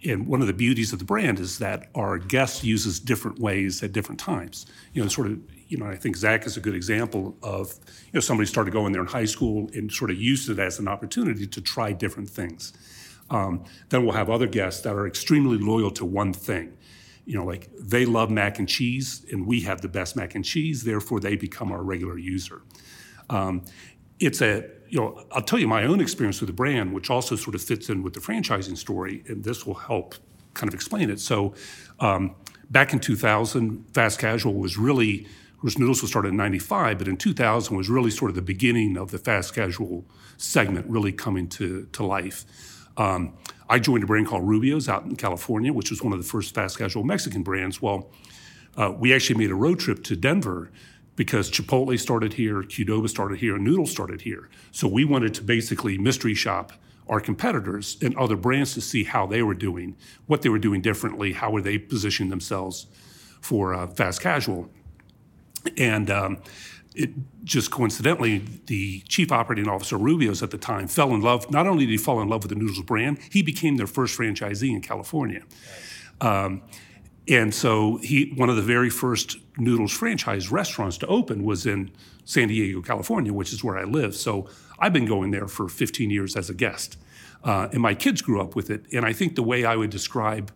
and 0.03 0.27
one 0.27 0.41
of 0.41 0.47
the 0.47 0.53
beauties 0.53 0.93
of 0.93 0.99
the 0.99 1.05
brand 1.05 1.39
is 1.39 1.59
that 1.59 1.89
our 1.95 2.17
guest 2.17 2.63
uses 2.63 2.99
different 2.99 3.39
ways 3.39 3.83
at 3.83 3.91
different 3.91 4.19
times. 4.19 4.65
You 4.93 5.03
know, 5.03 5.09
sort 5.09 5.27
of, 5.27 5.39
you 5.67 5.77
know, 5.77 5.85
I 5.85 5.95
think 5.95 6.15
Zach 6.15 6.45
is 6.45 6.57
a 6.57 6.59
good 6.59 6.75
example 6.75 7.35
of, 7.41 7.73
you 8.05 8.11
know, 8.13 8.19
somebody 8.19 8.47
started 8.47 8.71
going 8.71 8.93
there 8.93 9.01
in 9.01 9.07
high 9.07 9.25
school 9.25 9.69
and 9.73 9.91
sort 9.91 10.11
of 10.11 10.17
used 10.17 10.49
it 10.49 10.59
as 10.59 10.79
an 10.79 10.87
opportunity 10.87 11.47
to 11.47 11.61
try 11.61 11.91
different 11.91 12.29
things. 12.29 12.73
Um, 13.29 13.63
then 13.89 14.03
we'll 14.03 14.15
have 14.15 14.29
other 14.29 14.47
guests 14.47 14.81
that 14.81 14.93
are 14.95 15.07
extremely 15.07 15.57
loyal 15.57 15.91
to 15.91 16.05
one 16.05 16.33
thing. 16.33 16.77
You 17.25 17.39
know, 17.39 17.45
like 17.45 17.69
they 17.79 18.05
love 18.05 18.29
mac 18.29 18.59
and 18.59 18.69
cheese, 18.69 19.25
and 19.31 19.47
we 19.47 19.61
have 19.61 19.81
the 19.81 19.87
best 19.87 20.15
mac 20.15 20.35
and 20.35 20.45
cheese, 20.45 20.83
therefore 20.83 21.19
they 21.19 21.35
become 21.35 21.71
our 21.71 21.81
regular 21.81 22.19
user. 22.19 22.61
Um, 23.29 23.63
it's 24.19 24.41
a 24.41 24.69
you 24.87 24.99
know, 24.99 25.25
I'll 25.31 25.41
tell 25.41 25.59
you 25.59 25.67
my 25.67 25.83
own 25.83 25.99
experience 25.99 26.39
with 26.39 26.47
the 26.47 26.53
brand, 26.53 26.93
which 26.93 27.09
also 27.09 27.35
sort 27.35 27.55
of 27.55 27.61
fits 27.61 27.89
in 27.89 28.03
with 28.03 28.13
the 28.13 28.19
franchising 28.19 28.77
story, 28.77 29.23
and 29.27 29.43
this 29.43 29.65
will 29.65 29.73
help 29.73 30.15
kind 30.53 30.67
of 30.67 30.73
explain 30.73 31.09
it. 31.09 31.19
So, 31.19 31.53
um, 31.99 32.35
back 32.69 32.93
in 32.93 32.99
2000, 32.99 33.85
fast 33.93 34.19
casual 34.19 34.53
was 34.53 34.77
really, 34.77 35.27
Noodles 35.79 36.01
was 36.01 36.11
started 36.11 36.29
in 36.29 36.37
95, 36.37 36.99
but 36.99 37.07
in 37.07 37.17
2000 37.17 37.75
was 37.75 37.89
really 37.89 38.11
sort 38.11 38.29
of 38.29 38.35
the 38.35 38.41
beginning 38.41 38.97
of 38.97 39.11
the 39.11 39.17
fast 39.17 39.55
casual 39.55 40.05
segment 40.37 40.85
really 40.87 41.11
coming 41.11 41.47
to, 41.49 41.87
to 41.91 42.05
life. 42.05 42.45
Um, 42.97 43.33
I 43.67 43.79
joined 43.79 44.03
a 44.03 44.07
brand 44.07 44.27
called 44.27 44.47
Rubio's 44.47 44.87
out 44.87 45.05
in 45.05 45.15
California, 45.15 45.73
which 45.73 45.89
was 45.89 46.03
one 46.03 46.13
of 46.13 46.19
the 46.19 46.25
first 46.25 46.53
fast 46.53 46.77
casual 46.77 47.03
Mexican 47.03 47.41
brands. 47.41 47.81
Well, 47.81 48.11
uh, 48.77 48.93
we 48.95 49.13
actually 49.13 49.39
made 49.39 49.51
a 49.51 49.55
road 49.55 49.79
trip 49.79 50.03
to 50.03 50.15
Denver 50.15 50.71
because 51.15 51.49
Chipotle 51.49 51.99
started 51.99 52.33
here, 52.33 52.61
Qdoba 52.61 53.09
started 53.09 53.39
here, 53.39 53.55
and 53.55 53.63
Noodle 53.63 53.87
started 53.87 54.21
here. 54.21 54.49
So 54.71 54.87
we 54.87 55.03
wanted 55.03 55.33
to 55.35 55.43
basically 55.43 55.97
mystery 55.97 56.33
shop 56.33 56.73
our 57.07 57.19
competitors 57.19 57.97
and 58.01 58.15
other 58.17 58.35
brands 58.35 58.73
to 58.73 58.81
see 58.81 59.03
how 59.03 59.25
they 59.25 59.41
were 59.41 59.53
doing, 59.53 59.95
what 60.25 60.41
they 60.41 60.49
were 60.49 60.59
doing 60.59 60.81
differently, 60.81 61.33
how 61.33 61.51
were 61.51 61.61
they 61.61 61.77
positioning 61.77 62.29
themselves 62.29 62.87
for 63.41 63.73
uh, 63.73 63.87
fast 63.87 64.21
casual. 64.21 64.69
And 65.77 66.09
um, 66.09 66.37
it 66.95 67.11
just 67.43 67.71
coincidentally, 67.71 68.43
the 68.65 69.01
chief 69.01 69.31
operating 69.31 69.67
officer 69.67 69.97
Rubio's 69.97 70.41
at 70.41 70.51
the 70.51 70.57
time 70.57 70.87
fell 70.87 71.13
in 71.13 71.21
love. 71.21 71.51
Not 71.51 71.67
only 71.67 71.85
did 71.85 71.91
he 71.91 71.97
fall 71.97 72.21
in 72.21 72.29
love 72.29 72.43
with 72.43 72.49
the 72.49 72.55
Noodles 72.55 72.81
brand, 72.81 73.19
he 73.31 73.41
became 73.41 73.77
their 73.77 73.87
first 73.87 74.17
franchisee 74.17 74.71
in 74.71 74.81
California. 74.81 75.41
Um, 76.21 76.61
and 77.27 77.53
so 77.53 77.97
he, 77.97 78.33
one 78.35 78.49
of 78.49 78.55
the 78.55 78.61
very 78.61 78.89
first 78.89 79.37
Noodles 79.57 79.91
franchise 79.91 80.51
restaurants 80.51 80.97
to 80.99 81.07
open 81.07 81.43
was 81.43 81.65
in 81.65 81.91
San 82.23 82.47
Diego, 82.47 82.81
California, 82.81 83.33
which 83.33 83.51
is 83.51 83.63
where 83.63 83.77
I 83.77 83.83
live. 83.83 84.15
So 84.15 84.47
I've 84.79 84.93
been 84.93 85.05
going 85.05 85.31
there 85.31 85.47
for 85.47 85.67
15 85.67 86.09
years 86.09 86.35
as 86.35 86.49
a 86.49 86.53
guest. 86.53 86.97
Uh, 87.43 87.67
and 87.71 87.81
my 87.81 87.93
kids 87.93 88.21
grew 88.21 88.41
up 88.41 88.55
with 88.55 88.69
it. 88.69 88.85
And 88.93 89.05
I 89.05 89.13
think 89.13 89.35
the 89.35 89.43
way 89.43 89.65
I 89.65 89.75
would 89.75 89.89
describe, 89.89 90.51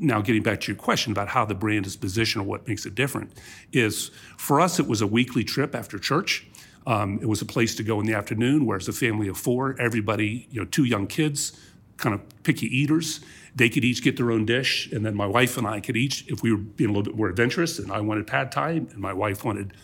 now 0.00 0.20
getting 0.20 0.42
back 0.42 0.60
to 0.62 0.72
your 0.72 0.80
question 0.80 1.12
about 1.12 1.28
how 1.28 1.44
the 1.44 1.54
brand 1.54 1.86
is 1.86 1.94
positioned 1.94 2.44
or 2.44 2.48
what 2.48 2.66
makes 2.66 2.86
it 2.86 2.94
different, 2.94 3.32
is 3.72 4.10
for 4.36 4.60
us, 4.60 4.80
it 4.80 4.88
was 4.88 5.00
a 5.02 5.06
weekly 5.06 5.44
trip 5.44 5.74
after 5.74 5.98
church. 5.98 6.46
Um, 6.86 7.18
it 7.20 7.28
was 7.28 7.42
a 7.42 7.46
place 7.46 7.74
to 7.76 7.82
go 7.82 8.00
in 8.00 8.06
the 8.06 8.14
afternoon, 8.14 8.64
where 8.64 8.78
as 8.78 8.88
a 8.88 8.92
family 8.92 9.28
of 9.28 9.36
four, 9.36 9.76
everybody, 9.78 10.48
you 10.50 10.60
know, 10.60 10.66
two 10.66 10.84
young 10.84 11.06
kids, 11.06 11.52
kind 11.98 12.14
of 12.14 12.20
picky 12.42 12.66
eaters, 12.66 13.20
they 13.54 13.68
could 13.68 13.84
each 13.84 14.02
get 14.02 14.16
their 14.16 14.30
own 14.30 14.46
dish, 14.46 14.90
and 14.90 15.04
then 15.04 15.14
my 15.14 15.26
wife 15.26 15.58
and 15.58 15.66
I 15.66 15.80
could 15.80 15.96
each, 15.96 16.26
if 16.28 16.42
we 16.42 16.50
were 16.50 16.58
being 16.58 16.90
a 16.90 16.92
little 16.92 17.04
bit 17.04 17.16
more 17.16 17.28
adventurous, 17.28 17.78
and 17.78 17.92
I 17.92 18.00
wanted 18.00 18.26
pad 18.26 18.50
thai, 18.50 18.70
and 18.70 18.96
my 18.96 19.12
wife 19.12 19.44
wanted, 19.44 19.74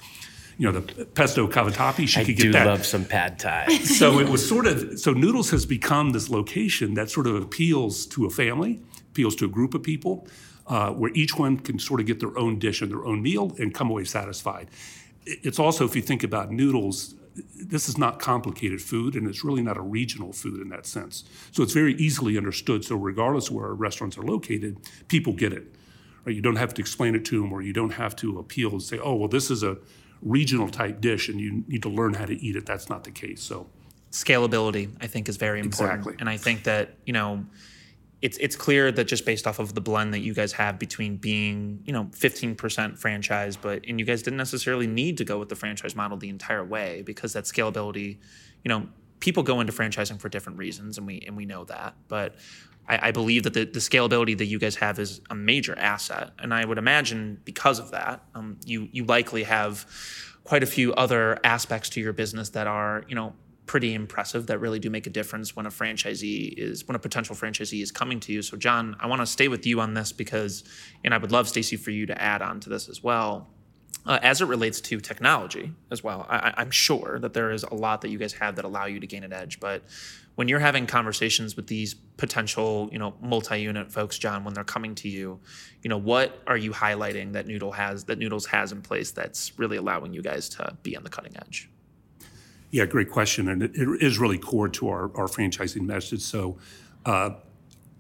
you 0.57 0.71
know, 0.71 0.81
the 0.81 1.05
pesto 1.05 1.47
cavatappi, 1.47 2.09
she 2.09 2.21
I 2.21 2.25
could 2.25 2.37
do 2.37 2.45
get 2.45 2.53
that. 2.53 2.67
love 2.67 2.87
some 2.87 3.05
pad 3.05 3.39
thai. 3.39 3.69
so 3.85 4.19
it 4.19 4.29
was 4.29 4.47
sort 4.49 4.67
of 4.67 4.99
so 4.99 5.13
Noodles 5.13 5.51
has 5.51 5.67
become 5.67 6.13
this 6.13 6.31
location 6.31 6.95
that 6.95 7.11
sort 7.11 7.27
of 7.27 7.35
appeals 7.37 8.07
to 8.07 8.25
a 8.25 8.31
family, 8.31 8.81
appeals 9.17 9.35
to 9.37 9.47
a 9.47 9.49
group 9.49 9.73
of 9.73 9.83
people, 9.83 10.27
uh, 10.67 10.91
where 10.91 11.11
each 11.15 11.39
one 11.39 11.59
can 11.59 11.79
sort 11.79 12.01
of 12.01 12.07
get 12.07 12.21
their 12.21 12.37
own 12.39 12.59
dish 12.59 12.83
and 12.83 12.91
their 12.91 13.07
own 13.07 13.23
meal 13.23 13.55
and 13.59 13.73
come 13.73 13.89
away 13.89 14.05
satisfied. 14.05 14.69
It's 15.25 15.59
also, 15.59 15.87
if 15.87 15.97
you 15.97 16.03
think 16.03 16.23
about 16.23 16.51
noodles, 16.51 17.15
this 17.57 17.89
is 17.89 17.97
not 17.97 18.19
complicated 18.19 18.83
food 18.83 19.15
and 19.17 19.27
it's 19.27 19.43
really 19.43 19.63
not 19.63 19.77
a 19.79 19.81
regional 19.81 20.33
food 20.33 20.61
in 20.61 20.69
that 20.69 20.85
sense. 20.85 21.25
So 21.51 21.63
it's 21.63 21.73
very 21.73 21.95
easily 21.95 22.37
understood. 22.37 22.85
So 22.85 22.95
regardless 22.97 23.49
of 23.49 23.55
where 23.55 23.67
our 23.67 23.75
restaurants 23.75 24.19
are 24.19 24.23
located, 24.23 24.77
people 25.09 25.33
get 25.33 25.53
it. 25.53 25.75
Right? 26.25 26.35
You 26.35 26.43
don't 26.43 26.57
have 26.57 26.75
to 26.75 26.83
explain 26.83 27.15
it 27.15 27.25
to 27.27 27.41
them 27.41 27.53
or 27.53 27.63
you 27.63 27.73
don't 27.73 27.95
have 27.95 28.15
to 28.17 28.39
appeal 28.39 28.71
and 28.73 28.83
say, 28.83 28.99
oh, 28.99 29.15
well, 29.15 29.29
this 29.29 29.51
is 29.51 29.63
a 29.63 29.79
regional 30.21 30.69
type 30.69 31.01
dish 31.01 31.29
and 31.31 31.41
you 31.41 31.65
need 31.69 31.83
to 31.83 31.89
learn 31.89 32.15
how 32.15 32.27
to 32.27 32.35
eat 32.35 32.57
it. 32.57 32.67
That's 32.67 32.89
not 32.89 33.05
the 33.05 33.11
case. 33.11 33.43
So 33.43 33.67
scalability, 34.11 34.95
I 35.01 35.07
think, 35.07 35.29
is 35.29 35.37
very 35.37 35.61
important. 35.61 36.01
Exactly. 36.01 36.17
And 36.21 36.29
I 36.29 36.37
think 36.37 36.65
that, 36.65 36.97
you 37.07 37.13
know, 37.13 37.45
it's 38.23 38.39
it's 38.39 38.57
clear 38.57 38.91
that 38.91 39.05
just 39.05 39.27
based 39.27 39.47
off 39.47 39.59
of 39.59 39.75
the 39.75 39.81
blend 39.81 40.15
that 40.15 40.21
you 40.21 40.33
guys 40.33 40.53
have 40.53 40.79
between 40.79 41.17
being 41.17 41.83
you 41.85 41.93
know 41.93 42.05
15% 42.13 42.99
franchise 42.99 43.57
but 43.57 43.85
and 43.87 44.01
you 44.01 44.07
guys 44.07 44.23
didn't 44.23 44.39
necessarily 44.39 44.87
need 44.87 45.19
to 45.19 45.25
go 45.25 45.39
with 45.39 45.49
the 45.49 45.55
franchise 45.55 45.95
model 45.95 46.17
the 46.17 46.29
entire 46.29 46.65
way 46.65 47.03
because 47.03 47.35
that 47.35 47.45
scalability 47.45 48.19
you 48.65 48.69
know 48.69 48.89
people 49.21 49.43
go 49.43 49.61
into 49.61 49.73
franchising 49.73 50.21
for 50.21 50.29
different 50.29 50.59
reasons, 50.59 50.99
and 50.99 51.07
we 51.07 51.23
and 51.27 51.37
we 51.37 51.47
know 51.47 51.65
that. 51.65 51.95
But 52.09 52.37
I, 52.89 53.09
I 53.09 53.11
believe 53.11 53.43
that 53.45 53.55
the, 53.55 53.65
the 53.65 53.81
scalability 53.81 54.37
that 54.39 54.47
you 54.47 54.59
guys 54.59 54.77
have 54.77 54.99
is 54.99 55.21
a 55.31 55.35
major 55.35 55.77
asset, 55.79 56.31
and 56.39 56.53
I 56.53 56.65
would 56.65 56.79
imagine 56.79 57.41
because 57.45 57.79
of 57.79 57.91
that, 57.93 58.23
um, 58.35 58.59
you 58.65 58.89
you 58.93 59.05
likely 59.05 59.45
have 59.45 59.87
quite 60.45 60.63
a 60.63 60.67
few 60.67 60.95
other 60.95 61.41
aspects 61.43 61.89
to 61.91 62.01
your 62.01 62.13
business 62.13 62.51
that 62.51 62.67
are 62.67 63.05
you 63.09 63.15
know 63.15 63.35
pretty 63.67 63.95
impressive 63.95 64.47
that 64.47 64.59
really 64.59 64.79
do 64.79 64.89
make 64.89 65.07
a 65.07 65.11
difference 65.11 65.57
when 65.57 65.67
a 65.67 65.71
franchisee 65.71 66.55
is 66.57 66.87
when 66.87 66.95
a 66.95 66.99
potential 66.99 67.35
franchisee 67.35 67.83
is 67.83 67.91
coming 67.91 68.21
to 68.21 68.33
you. 68.33 68.41
So 68.43 68.57
John, 68.57 68.97
I 69.01 69.07
want 69.07 69.23
to 69.23 69.27
stay 69.27 69.49
with 69.49 69.67
you 69.67 69.81
on 69.81 69.95
this 69.95 70.13
because 70.13 70.65
and 71.05 71.13
I 71.13 71.19
would 71.19 71.33
love 71.33 71.49
Stacey 71.49 71.77
for 71.77 71.91
you 71.91 72.07
to 72.07 72.21
add 72.21 72.43
on 72.43 72.61
to 72.61 72.69
this 72.69 72.89
as 72.89 73.03
well. 73.03 73.49
Uh, 74.07 74.21
as 74.23 74.41
it 74.41 74.45
relates 74.47 74.81
to 74.81 75.01
technology 75.01 75.73
as 75.91 76.05
well, 76.05 76.27
I, 76.31 76.55
I'm 76.57 76.71
sure 76.71 77.19
that 77.21 77.35
there 77.35 77.51
is 77.51 77.65
a 77.65 77.75
lot 77.75 78.03
that 78.03 78.09
you 78.09 78.19
guys 78.19 78.33
have 78.35 78.55
that 78.55 78.65
allow 78.65 78.85
you 78.87 79.01
to 79.01 79.07
gain 79.07 79.25
an 79.25 79.33
edge. 79.33 79.59
But 79.59 79.83
when 80.37 80.47
you're 80.47 80.61
having 80.61 80.87
conversations 80.87 81.57
with 81.57 81.67
these 81.67 81.95
potential, 81.95 82.89
you 82.93 83.01
know, 83.01 83.15
multi-unit 83.21 83.91
folks, 83.91 84.17
John, 84.17 84.45
when 84.45 84.55
they're 84.55 84.63
coming 84.63 84.95
to 84.97 85.09
you, 85.09 85.41
you 85.83 85.89
know, 85.89 85.97
what 85.97 86.41
are 86.47 86.57
you 86.57 86.71
highlighting 86.71 87.33
that 87.33 87.49
Noodle 87.49 87.73
has 87.73 88.05
that 88.05 88.19
Noodles 88.19 88.47
has 88.47 88.71
in 88.71 88.81
place 88.81 89.11
that's 89.11 89.59
really 89.59 89.77
allowing 89.77 90.13
you 90.13 90.23
guys 90.23 90.49
to 90.51 90.77
be 90.85 90.97
on 90.97 91.03
the 91.03 91.11
cutting 91.11 91.37
edge? 91.37 91.69
Yeah, 92.71 92.85
great 92.85 93.11
question, 93.11 93.49
and 93.49 93.63
it, 93.63 93.73
it 93.75 94.03
is 94.03 94.19
really 94.19 94.39
core 94.39 94.69
to 94.69 94.89
our, 94.89 95.05
our 95.17 95.27
franchising 95.27 95.83
message. 95.83 96.21
So, 96.21 96.59
uh, 97.05 97.31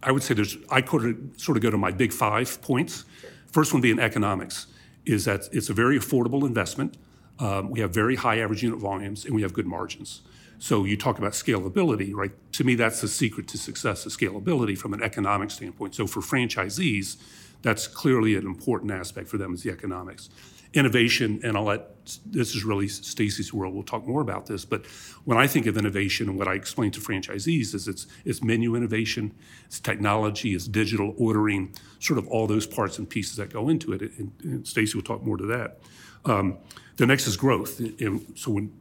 I 0.02 0.12
would 0.12 0.22
say 0.22 0.34
there's 0.34 0.56
I 0.70 0.82
could 0.82 1.40
sort 1.40 1.56
of 1.56 1.62
go 1.62 1.70
to 1.70 1.78
my 1.78 1.90
big 1.90 2.12
five 2.12 2.60
points. 2.62 3.04
First 3.52 3.72
one 3.72 3.80
being 3.80 3.98
economics 3.98 4.66
is 5.04 5.24
that 5.24 5.48
it's 5.52 5.70
a 5.70 5.72
very 5.72 5.98
affordable 5.98 6.46
investment. 6.46 6.96
Um, 7.38 7.70
we 7.70 7.80
have 7.80 7.92
very 7.92 8.16
high 8.16 8.38
average 8.38 8.62
unit 8.62 8.78
volumes, 8.78 9.24
and 9.24 9.34
we 9.34 9.42
have 9.42 9.52
good 9.52 9.66
margins. 9.66 10.22
So 10.58 10.84
you 10.84 10.96
talk 10.96 11.18
about 11.18 11.32
scalability, 11.32 12.14
right? 12.14 12.32
To 12.52 12.64
me, 12.64 12.74
that's 12.74 13.00
the 13.00 13.08
secret 13.08 13.46
to 13.48 13.58
success: 13.58 14.04
is 14.06 14.16
scalability 14.16 14.76
from 14.76 14.92
an 14.94 15.02
economic 15.02 15.50
standpoint. 15.50 15.94
So 15.94 16.06
for 16.06 16.20
franchisees, 16.20 17.16
that's 17.62 17.86
clearly 17.86 18.34
an 18.34 18.46
important 18.46 18.90
aspect 18.90 19.28
for 19.28 19.38
them 19.38 19.54
is 19.54 19.62
the 19.62 19.70
economics 19.70 20.28
innovation, 20.76 21.40
and 21.42 21.56
I'll 21.56 21.64
let 21.64 21.82
this 22.24 22.54
is 22.54 22.64
really 22.64 22.86
Stacey's 22.86 23.52
world. 23.52 23.74
We'll 23.74 23.82
talk 23.82 24.06
more 24.06 24.20
about 24.20 24.46
this, 24.46 24.64
but 24.64 24.86
when 25.24 25.38
I 25.38 25.46
think 25.46 25.66
of 25.66 25.76
innovation 25.76 26.28
and 26.28 26.38
what 26.38 26.46
I 26.46 26.54
explain 26.54 26.90
to 26.92 27.00
franchisees 27.00 27.74
is 27.74 27.88
it's 27.88 28.06
it's 28.24 28.42
menu 28.42 28.76
innovation, 28.76 29.34
it's 29.66 29.80
technology, 29.80 30.54
it's 30.54 30.68
digital 30.68 31.14
ordering, 31.18 31.74
sort 31.98 32.18
of 32.18 32.28
all 32.28 32.46
those 32.46 32.66
parts 32.66 32.98
and 32.98 33.08
pieces 33.08 33.36
that 33.36 33.52
go 33.52 33.68
into 33.68 33.92
it. 33.92 34.02
And, 34.02 34.32
and 34.42 34.68
Stacey 34.68 34.96
will 34.96 35.02
talk 35.02 35.22
more 35.22 35.36
to 35.36 35.46
that. 35.46 35.80
Um, 36.24 36.58
the 36.96 37.06
next 37.06 37.26
is 37.26 37.36
growth. 37.36 37.80
And 37.80 38.32
so 38.36 38.52
when 38.52 38.72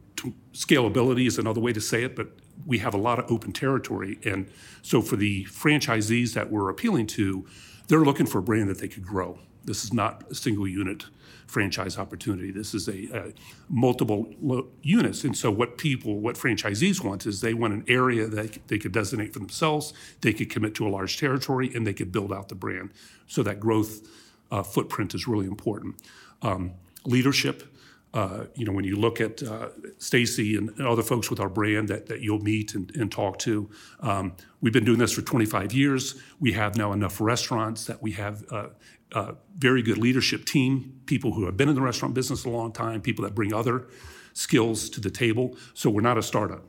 scalability 0.52 1.26
is 1.26 1.38
another 1.38 1.60
way 1.60 1.72
to 1.72 1.80
say 1.80 2.04
it, 2.04 2.14
but 2.14 2.28
we 2.64 2.78
have 2.78 2.94
a 2.94 2.98
lot 2.98 3.18
of 3.18 3.30
open 3.30 3.52
territory, 3.52 4.18
and 4.24 4.48
so 4.82 5.02
for 5.02 5.16
the 5.16 5.44
franchisees 5.46 6.32
that 6.34 6.50
we're 6.50 6.70
appealing 6.70 7.06
to, 7.06 7.46
they're 7.88 8.04
looking 8.04 8.26
for 8.26 8.38
a 8.38 8.42
brand 8.42 8.68
that 8.68 8.78
they 8.78 8.88
could 8.88 9.04
grow. 9.04 9.38
This 9.66 9.84
is 9.84 9.92
not 9.92 10.24
a 10.30 10.34
single 10.34 10.66
unit 10.66 11.04
franchise 11.46 11.98
opportunity. 11.98 12.50
This 12.50 12.74
is 12.74 12.88
a, 12.88 13.08
a 13.16 13.32
multiple 13.68 14.32
lo- 14.40 14.68
units. 14.82 15.24
And 15.24 15.36
so 15.36 15.50
what 15.50 15.78
people, 15.78 16.18
what 16.18 16.36
franchisees 16.36 17.04
want 17.04 17.26
is 17.26 17.40
they 17.40 17.54
want 17.54 17.72
an 17.74 17.84
area 17.88 18.26
that 18.26 18.58
they 18.68 18.78
could 18.78 18.92
designate 18.92 19.32
for 19.32 19.38
themselves, 19.38 19.92
they 20.22 20.32
could 20.32 20.50
commit 20.50 20.74
to 20.76 20.86
a 20.86 20.90
large 20.90 21.18
territory, 21.18 21.70
and 21.74 21.86
they 21.86 21.94
could 21.94 22.10
build 22.10 22.32
out 22.32 22.48
the 22.48 22.54
brand. 22.54 22.90
So 23.26 23.42
that 23.42 23.60
growth 23.60 24.08
uh, 24.50 24.62
footprint 24.62 25.14
is 25.14 25.28
really 25.28 25.46
important. 25.46 25.96
Um, 26.42 26.72
leadership. 27.04 27.72
Uh, 28.14 28.46
you 28.54 28.64
know, 28.64 28.72
when 28.72 28.84
you 28.84 28.96
look 28.96 29.20
at 29.20 29.42
uh, 29.42 29.68
Stacey 29.98 30.56
and, 30.56 30.80
other 30.80 31.02
folks 31.02 31.28
with 31.28 31.38
our 31.38 31.50
brand 31.50 31.88
that, 31.88 32.06
that 32.06 32.22
you'll 32.22 32.38
meet 32.38 32.74
and, 32.74 32.94
and 32.96 33.12
talk 33.12 33.38
to, 33.40 33.68
um, 34.00 34.32
we've 34.62 34.72
been 34.72 34.86
doing 34.86 34.98
this 34.98 35.12
for 35.12 35.20
25 35.20 35.74
years. 35.74 36.20
We 36.40 36.52
have 36.52 36.76
now 36.76 36.92
enough 36.92 37.20
restaurants 37.20 37.84
that 37.84 38.00
we 38.00 38.12
have 38.12 38.44
uh, 38.50 38.68
a 39.12 39.34
very 39.56 39.82
good 39.82 39.98
leadership 39.98 40.44
team, 40.44 41.00
people 41.06 41.32
who 41.32 41.46
have 41.46 41.56
been 41.56 41.68
in 41.68 41.74
the 41.74 41.80
restaurant 41.80 42.14
business 42.14 42.44
a 42.44 42.50
long 42.50 42.72
time, 42.72 43.00
people 43.00 43.24
that 43.24 43.34
bring 43.34 43.54
other 43.54 43.86
skills 44.32 44.90
to 44.90 45.00
the 45.00 45.10
table. 45.10 45.56
So 45.74 45.88
we're 45.90 46.02
not 46.02 46.18
a 46.18 46.22
startup. 46.22 46.64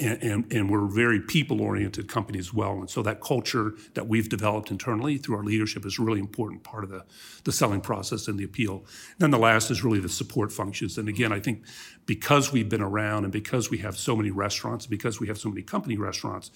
And, 0.00 0.22
and, 0.22 0.52
and, 0.52 0.70
we're 0.70 0.86
a 0.86 0.88
very 0.88 1.20
people 1.20 1.60
oriented 1.60 2.06
company 2.06 2.38
as 2.38 2.54
well. 2.54 2.74
And 2.74 2.88
so 2.88 3.02
that 3.02 3.20
culture 3.20 3.74
that 3.94 4.06
we've 4.06 4.28
developed 4.28 4.70
internally 4.70 5.18
through 5.18 5.36
our 5.36 5.42
leadership 5.42 5.84
is 5.84 5.98
a 5.98 6.02
really 6.02 6.20
important 6.20 6.62
part 6.62 6.84
of 6.84 6.90
the, 6.90 7.04
the 7.42 7.50
selling 7.50 7.80
process 7.80 8.28
and 8.28 8.38
the 8.38 8.44
appeal. 8.44 8.76
And 8.76 9.18
Then 9.18 9.30
the 9.32 9.38
last 9.38 9.72
is 9.72 9.82
really 9.82 9.98
the 9.98 10.08
support 10.08 10.52
functions. 10.52 10.98
And 10.98 11.08
again, 11.08 11.32
I 11.32 11.40
think 11.40 11.64
because 12.06 12.52
we've 12.52 12.68
been 12.68 12.80
around 12.80 13.24
and 13.24 13.32
because 13.32 13.70
we 13.70 13.78
have 13.78 13.96
so 13.96 14.14
many 14.14 14.30
restaurants, 14.30 14.86
because 14.86 15.18
we 15.18 15.26
have 15.26 15.38
so 15.38 15.48
many 15.48 15.62
company 15.62 15.96
restaurants, 15.96 16.52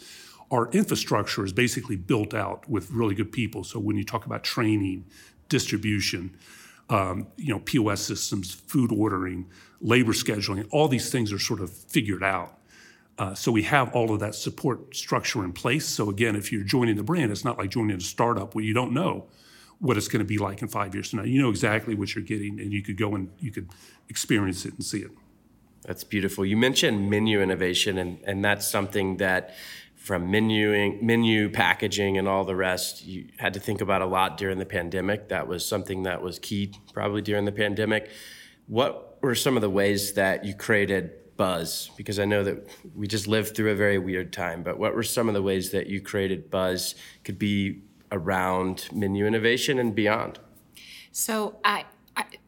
our 0.53 0.71
infrastructure 0.71 1.45
is 1.45 1.53
basically 1.53 1.97
built 1.97 2.35
out 2.35 2.69
with 2.69 2.91
really 2.91 3.15
good 3.15 3.33
people. 3.33 3.65
So 3.65 3.81
when 3.81 3.97
you 3.97 4.05
talk 4.05 4.27
about 4.27 4.45
training, 4.45 5.07
distribution, 5.49 6.37
um, 6.91 7.27
you 7.37 7.53
know, 7.53 7.61
POS 7.61 8.03
systems, 8.03 8.53
food 8.53 8.93
ordering, 8.93 9.49
labor 9.81 10.13
scheduling, 10.13 10.69
all 10.71 10.89
these 10.89 11.11
things 11.11 11.33
are 11.33 11.39
sort 11.39 11.61
of 11.61 11.73
figured 11.73 12.23
out. 12.23 12.59
Uh, 13.19 13.35
so 13.35 13.51
we 13.51 13.63
have 13.63 13.95
all 13.95 14.13
of 14.13 14.21
that 14.21 14.35
support 14.35 14.95
structure 14.95 15.43
in 15.43 15.53
place. 15.53 15.87
So 15.87 16.11
again, 16.11 16.37
if 16.37 16.53
you're 16.53 16.65
joining 16.65 16.97
the 16.97 17.03
brand, 17.03 17.33
it's 17.33 17.45
not 17.45 17.59
like 17.59 17.71
joining 17.71 17.97
a 17.97 18.01
startup 18.01 18.55
where 18.55 18.65
you 18.65 18.75
don't 18.75 18.93
know 18.93 19.27
what 19.79 19.97
it's 19.97 20.09
going 20.09 20.21
to 20.21 20.25
be 20.25 20.39
like 20.39 20.61
in 20.61 20.69
five 20.69 20.95
years 20.95 21.11
from 21.11 21.21
now. 21.21 21.25
You 21.25 21.41
know 21.41 21.51
exactly 21.51 21.95
what 21.95 22.15
you're 22.15 22.25
getting, 22.25 22.61
and 22.61 22.73
you 22.73 22.83
could 22.83 22.97
go 22.97 23.15
and 23.15 23.31
you 23.41 23.51
could 23.51 23.69
experience 24.09 24.65
it 24.65 24.75
and 24.75 24.85
see 24.85 25.01
it. 25.01 25.11
That's 25.83 26.05
beautiful. 26.05 26.47
You 26.47 26.57
mentioned 26.57 27.11
menu 27.11 27.41
innovation, 27.41 27.99
and, 27.99 28.19
and 28.25 28.45
that's 28.45 28.67
something 28.67 29.17
that 29.17 29.55
from 30.03 30.33
menuing, 30.33 31.01
menu 31.01 31.49
packaging, 31.49 32.19
and 32.19 32.27
all 32.27 32.45
the 32.45 32.57
rest, 32.57 33.07
you 33.07 33.29
had 33.39 33.55
to 33.55 33.61
think 33.61 33.81
about 33.81 34.03
a 34.03 34.07
lot 34.07 34.37
during 34.37 34.59
the 34.59 34.67
pandemic. 34.67 35.29
That 35.29 35.47
was 35.47 35.65
something 35.65 36.03
that 36.03 36.21
was 36.21 36.41
key 36.41 36.73
probably 36.93 37.23
during 37.23 37.45
the 37.45 37.53
pandemic. 37.53 38.11
What 38.67 39.23
were 39.23 39.37
some 39.37 39.55
of 39.55 39.63
the 39.63 39.71
ways 39.71 40.15
that 40.15 40.45
you 40.45 40.55
created 40.55 41.37
buzz? 41.37 41.89
Because 41.97 42.19
I 42.19 42.25
know 42.25 42.43
that 42.43 42.69
we 42.97 43.07
just 43.07 43.29
lived 43.29 43.55
through 43.55 43.71
a 43.71 43.77
very 43.77 43.99
weird 43.99 44.33
time, 44.33 44.65
but 44.65 44.77
what 44.77 44.93
were 44.93 45.05
some 45.05 45.29
of 45.29 45.35
the 45.35 45.43
ways 45.43 45.71
that 45.71 45.87
you 45.87 46.01
created 46.01 46.51
buzz 46.51 46.97
could 47.23 47.39
be 47.39 47.83
around 48.11 48.89
menu 48.93 49.25
innovation 49.25 49.79
and 49.79 49.95
beyond? 49.95 50.41
So 51.13 51.61
I, 51.65 51.85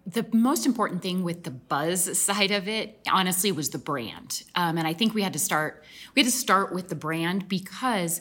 the 0.06 0.26
most 0.32 0.66
important 0.66 1.02
thing 1.02 1.22
with 1.22 1.44
the 1.44 1.50
buzz 1.50 2.18
side 2.18 2.50
of 2.50 2.68
it, 2.68 3.00
honestly, 3.10 3.52
was 3.52 3.70
the 3.70 3.78
brand. 3.78 4.42
Um, 4.54 4.76
and 4.76 4.86
I 4.86 4.92
think 4.92 5.14
we 5.14 5.22
had 5.22 5.32
to 5.32 5.38
start. 5.38 5.82
We 6.14 6.22
had 6.22 6.30
to 6.30 6.36
start 6.36 6.74
with 6.74 6.88
the 6.88 6.94
brand 6.94 7.48
because 7.48 8.20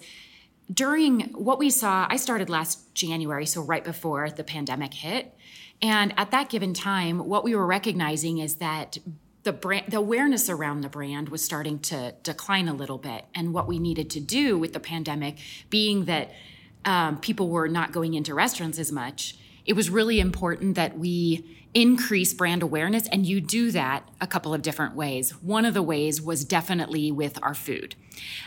during 0.72 1.22
what 1.34 1.60
we 1.60 1.70
saw, 1.70 2.08
I 2.10 2.16
started 2.16 2.50
last 2.50 2.94
January, 2.96 3.46
so 3.46 3.62
right 3.62 3.84
before 3.84 4.30
the 4.30 4.44
pandemic 4.44 4.94
hit. 4.94 5.36
And 5.82 6.14
at 6.18 6.32
that 6.32 6.50
given 6.50 6.74
time, 6.74 7.28
what 7.28 7.44
we 7.44 7.54
were 7.54 7.66
recognizing 7.66 8.38
is 8.38 8.56
that 8.56 8.98
the 9.44 9.52
brand, 9.52 9.92
the 9.92 9.98
awareness 9.98 10.50
around 10.50 10.82
the 10.82 10.90
brand 10.90 11.28
was 11.28 11.44
starting 11.44 11.80
to 11.80 12.16
decline 12.24 12.70
a 12.70 12.74
little 12.74 12.98
bit. 12.98 13.26
And 13.36 13.54
what 13.54 13.68
we 13.68 13.78
needed 13.78 14.10
to 14.12 14.22
do 14.22 14.58
with 14.58 14.72
the 14.72 14.80
pandemic, 14.80 15.38
being 15.70 16.06
that 16.06 16.32
um, 16.86 17.20
people 17.20 17.50
were 17.50 17.68
not 17.68 17.92
going 17.92 18.14
into 18.14 18.34
restaurants 18.34 18.80
as 18.80 18.90
much, 18.90 19.36
it 19.66 19.74
was 19.74 19.90
really 19.90 20.22
important 20.22 20.76
that 20.76 20.98
we 20.98 21.63
increase 21.74 22.34
brand 22.34 22.62
awareness, 22.62 23.08
and 23.08 23.26
you 23.26 23.42
do 23.42 23.72
that 23.72 24.08
a 24.22 24.28
couple 24.28 24.54
of 24.54 24.62
different 24.62 24.96
ways. 24.96 25.32
One 25.42 25.66
of 25.66 25.74
the 25.74 25.82
ways 25.82 26.22
was 26.22 26.46
definitely 26.46 27.12
with 27.12 27.40
our 27.42 27.54
food. 27.54 27.96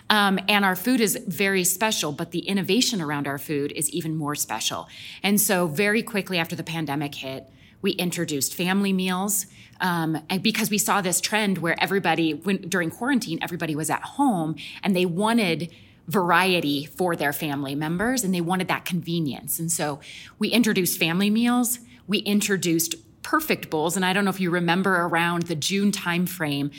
Um, 0.09 0.39
and 0.49 0.65
our 0.65 0.77
food 0.77 1.01
is 1.01 1.19
very 1.27 1.65
special, 1.65 2.13
but 2.13 2.31
the 2.31 2.41
innovation 2.41 3.01
around 3.01 3.27
our 3.27 3.39
food 3.39 3.73
is 3.73 3.91
even 3.91 4.17
more 4.17 4.35
special. 4.35 4.89
And 5.23 5.41
so, 5.41 5.67
very 5.67 6.03
quickly 6.03 6.39
after 6.39 6.55
the 6.55 6.63
pandemic 6.63 7.15
hit, 7.17 7.49
we 7.83 7.93
introduced 7.93 8.55
family 8.55 8.93
meals. 8.93 9.47
Um, 9.81 10.19
and 10.31 10.43
because 10.43 10.71
we 10.71 10.79
saw 10.79 11.01
this 11.01 11.21
trend 11.21 11.59
where 11.59 11.81
everybody, 11.83 12.33
when, 12.33 12.57
during 12.69 12.91
quarantine, 12.91 13.39
everybody 13.43 13.77
was 13.77 13.91
at 13.91 14.03
home 14.03 14.57
and 14.83 14.97
they 14.97 15.05
wanted 15.05 15.71
variety 16.09 16.87
for 16.87 17.17
their 17.17 17.33
family 17.33 17.75
members 17.75 18.25
and 18.25 18.33
they 18.33 18.41
wanted 18.41 18.69
that 18.69 18.85
convenience. 18.85 19.59
And 19.59 19.71
so 19.71 20.01
we 20.39 20.49
introduced 20.49 20.99
family 20.99 21.31
meals, 21.31 21.81
we 22.07 22.19
introduced 22.19 22.95
perfect 23.27 23.71
bowls 23.71 23.97
and 23.97 24.05
I 24.05 24.13
don't 24.13 24.25
know 24.25 24.31
if 24.31 24.41
you 24.41 24.51
remember 24.51 24.93
around 24.95 25.43
the 25.45 25.57
June 25.57 25.91
timeframe 25.91 26.71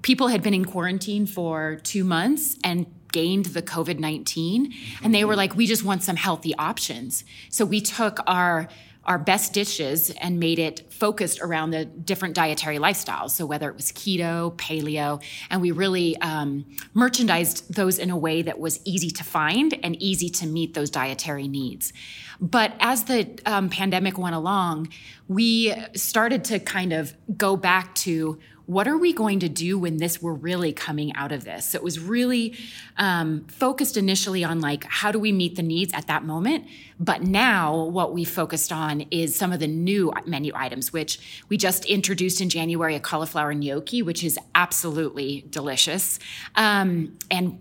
people 0.00 0.28
had 0.28 0.42
been 0.42 0.54
in 0.54 0.64
quarantine 0.64 1.26
for 1.26 1.76
2 1.82 2.02
months 2.02 2.56
and 2.64 2.86
gained 3.12 3.46
the 3.46 3.62
COVID 3.62 3.98
19. 3.98 4.72
And 5.02 5.14
they 5.14 5.24
were 5.24 5.36
like, 5.36 5.54
we 5.54 5.66
just 5.66 5.84
want 5.84 6.02
some 6.02 6.16
healthy 6.16 6.54
options. 6.56 7.24
So 7.50 7.64
we 7.64 7.80
took 7.80 8.18
our 8.26 8.68
our 9.04 9.18
best 9.18 9.52
dishes 9.52 10.10
and 10.10 10.38
made 10.38 10.58
it 10.58 10.92
focused 10.92 11.40
around 11.40 11.70
the 11.70 11.84
different 11.84 12.34
dietary 12.34 12.78
lifestyles. 12.78 13.30
So 13.30 13.44
whether 13.46 13.68
it 13.68 13.76
was 13.76 13.90
keto, 13.92 14.56
paleo, 14.56 15.22
and 15.50 15.60
we 15.60 15.72
really 15.72 16.16
um, 16.18 16.64
merchandised 16.94 17.74
those 17.74 17.98
in 17.98 18.10
a 18.10 18.16
way 18.16 18.42
that 18.42 18.60
was 18.60 18.80
easy 18.84 19.10
to 19.10 19.24
find 19.24 19.78
and 19.82 20.00
easy 20.00 20.28
to 20.30 20.46
meet 20.46 20.74
those 20.74 20.90
dietary 20.90 21.48
needs. 21.48 21.92
But 22.40 22.74
as 22.80 23.04
the 23.04 23.38
um, 23.46 23.68
pandemic 23.68 24.18
went 24.18 24.34
along, 24.34 24.88
we 25.28 25.74
started 25.94 26.44
to 26.44 26.58
kind 26.58 26.92
of 26.92 27.14
go 27.36 27.56
back 27.56 27.94
to 27.96 28.38
what 28.66 28.86
are 28.86 28.96
we 28.96 29.12
going 29.12 29.38
to 29.40 29.48
do 29.48 29.78
when 29.78 29.96
this 29.96 30.22
we're 30.22 30.32
really 30.32 30.72
coming 30.72 31.14
out 31.14 31.32
of 31.32 31.44
this 31.44 31.70
so 31.70 31.76
it 31.76 31.82
was 31.82 31.98
really 31.98 32.56
um, 32.96 33.44
focused 33.44 33.96
initially 33.96 34.44
on 34.44 34.60
like 34.60 34.84
how 34.84 35.10
do 35.10 35.18
we 35.18 35.32
meet 35.32 35.56
the 35.56 35.62
needs 35.62 35.92
at 35.94 36.06
that 36.06 36.24
moment 36.24 36.64
but 36.98 37.22
now 37.22 37.84
what 37.84 38.12
we 38.12 38.24
focused 38.24 38.72
on 38.72 39.00
is 39.10 39.34
some 39.34 39.52
of 39.52 39.60
the 39.60 39.66
new 39.66 40.12
menu 40.26 40.52
items 40.54 40.92
which 40.92 41.42
we 41.48 41.56
just 41.56 41.84
introduced 41.86 42.40
in 42.40 42.48
january 42.48 42.94
a 42.94 43.00
cauliflower 43.00 43.54
gnocchi 43.54 44.02
which 44.02 44.22
is 44.22 44.38
absolutely 44.54 45.44
delicious 45.50 46.18
um, 46.56 47.16
and 47.30 47.58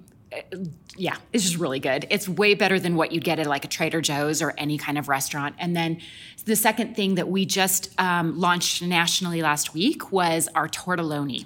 yeah, 0.97 1.15
it's 1.31 1.43
just 1.43 1.57
really 1.57 1.79
good. 1.79 2.05
It's 2.09 2.27
way 2.27 2.53
better 2.53 2.79
than 2.79 2.95
what 2.95 3.11
you'd 3.11 3.23
get 3.23 3.39
at 3.39 3.47
like 3.47 3.65
a 3.65 3.67
Trader 3.67 4.01
Joe's 4.01 4.41
or 4.41 4.53
any 4.57 4.77
kind 4.77 4.97
of 4.97 5.07
restaurant. 5.07 5.55
And 5.57 5.75
then 5.75 6.01
the 6.45 6.55
second 6.55 6.95
thing 6.95 7.15
that 7.15 7.27
we 7.27 7.45
just 7.45 7.89
um, 7.99 8.39
launched 8.39 8.81
nationally 8.81 9.41
last 9.41 9.73
week 9.73 10.11
was 10.11 10.47
our 10.55 10.67
tortelloni. 10.67 11.45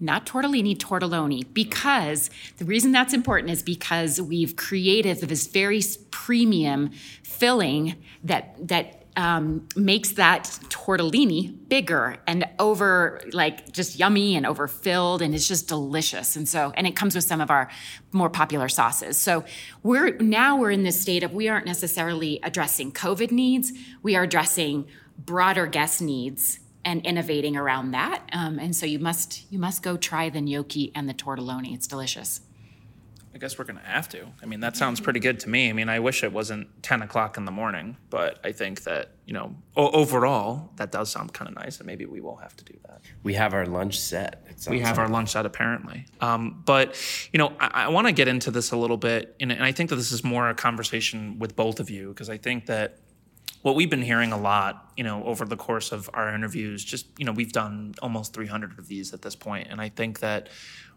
Not 0.00 0.26
tortellini, 0.26 0.76
tortelloni, 0.76 1.46
because 1.52 2.28
the 2.58 2.64
reason 2.64 2.90
that's 2.92 3.14
important 3.14 3.50
is 3.50 3.62
because 3.62 4.20
we've 4.20 4.56
created 4.56 5.18
this 5.18 5.46
very 5.46 5.82
premium 6.10 6.90
filling 7.22 7.94
that 8.22 8.56
that 8.66 9.03
um, 9.16 9.68
makes 9.76 10.12
that 10.12 10.44
tortellini 10.68 11.56
bigger 11.68 12.16
and 12.26 12.44
over 12.58 13.20
like 13.32 13.72
just 13.72 13.98
yummy 13.98 14.36
and 14.36 14.44
overfilled 14.44 15.22
and 15.22 15.34
it's 15.34 15.46
just 15.46 15.68
delicious. 15.68 16.36
And 16.36 16.48
so 16.48 16.72
and 16.76 16.86
it 16.86 16.96
comes 16.96 17.14
with 17.14 17.24
some 17.24 17.40
of 17.40 17.50
our 17.50 17.70
more 18.12 18.28
popular 18.28 18.68
sauces. 18.68 19.16
So 19.16 19.44
we're 19.82 20.16
now 20.18 20.56
we're 20.56 20.72
in 20.72 20.82
this 20.82 21.00
state 21.00 21.22
of 21.22 21.32
we 21.32 21.48
aren't 21.48 21.66
necessarily 21.66 22.40
addressing 22.42 22.92
covid 22.92 23.30
needs. 23.30 23.72
We 24.02 24.16
are 24.16 24.24
addressing 24.24 24.86
broader 25.18 25.66
guest 25.66 26.02
needs 26.02 26.58
and 26.84 27.04
innovating 27.06 27.56
around 27.56 27.92
that. 27.92 28.28
Um, 28.32 28.58
and 28.58 28.74
so 28.74 28.84
you 28.84 28.98
must 28.98 29.50
you 29.52 29.58
must 29.58 29.82
go 29.82 29.96
try 29.96 30.28
the 30.28 30.40
gnocchi 30.40 30.90
and 30.94 31.08
the 31.08 31.14
tortelloni. 31.14 31.72
It's 31.72 31.86
delicious 31.86 32.40
I 33.34 33.38
guess 33.38 33.58
we're 33.58 33.64
going 33.64 33.78
to 33.80 33.84
have 33.84 34.08
to. 34.10 34.26
I 34.42 34.46
mean, 34.46 34.60
that 34.60 34.76
sounds 34.76 35.00
pretty 35.00 35.18
good 35.18 35.40
to 35.40 35.48
me. 35.48 35.68
I 35.68 35.72
mean, 35.72 35.88
I 35.88 35.98
wish 35.98 36.22
it 36.22 36.32
wasn't 36.32 36.68
10 36.84 37.02
o'clock 37.02 37.36
in 37.36 37.44
the 37.44 37.50
morning, 37.50 37.96
but 38.08 38.38
I 38.44 38.52
think 38.52 38.84
that, 38.84 39.10
you 39.26 39.32
know, 39.34 39.56
o- 39.76 39.90
overall, 39.90 40.70
that 40.76 40.92
does 40.92 41.10
sound 41.10 41.32
kind 41.34 41.48
of 41.48 41.56
nice, 41.56 41.78
and 41.78 41.86
maybe 41.86 42.06
we 42.06 42.20
will 42.20 42.36
have 42.36 42.56
to 42.56 42.64
do 42.64 42.74
that. 42.86 43.00
We 43.24 43.34
have 43.34 43.52
our 43.52 43.66
lunch 43.66 43.98
set. 43.98 44.44
We 44.70 44.78
have 44.80 44.98
our 44.98 45.08
lunch 45.08 45.30
set, 45.30 45.46
apparently. 45.46 46.06
Um, 46.20 46.62
but, 46.64 46.96
you 47.32 47.38
know, 47.38 47.52
I, 47.58 47.86
I 47.86 47.88
want 47.88 48.06
to 48.06 48.12
get 48.12 48.28
into 48.28 48.52
this 48.52 48.70
a 48.70 48.76
little 48.76 48.96
bit, 48.96 49.34
and, 49.40 49.50
and 49.50 49.64
I 49.64 49.72
think 49.72 49.90
that 49.90 49.96
this 49.96 50.12
is 50.12 50.22
more 50.22 50.48
a 50.48 50.54
conversation 50.54 51.40
with 51.40 51.56
both 51.56 51.80
of 51.80 51.90
you, 51.90 52.10
because 52.10 52.30
I 52.30 52.36
think 52.38 52.66
that 52.66 52.98
what 53.62 53.74
we've 53.74 53.90
been 53.90 54.02
hearing 54.02 54.30
a 54.30 54.38
lot, 54.38 54.92
you 54.96 55.02
know, 55.02 55.24
over 55.24 55.44
the 55.44 55.56
course 55.56 55.90
of 55.90 56.08
our 56.14 56.32
interviews, 56.32 56.84
just, 56.84 57.06
you 57.18 57.24
know, 57.24 57.32
we've 57.32 57.52
done 57.52 57.94
almost 58.00 58.32
300 58.32 58.78
of 58.78 58.86
these 58.86 59.12
at 59.12 59.22
this 59.22 59.34
point, 59.34 59.66
and 59.70 59.80
I 59.80 59.88
think 59.88 60.20
that 60.20 60.50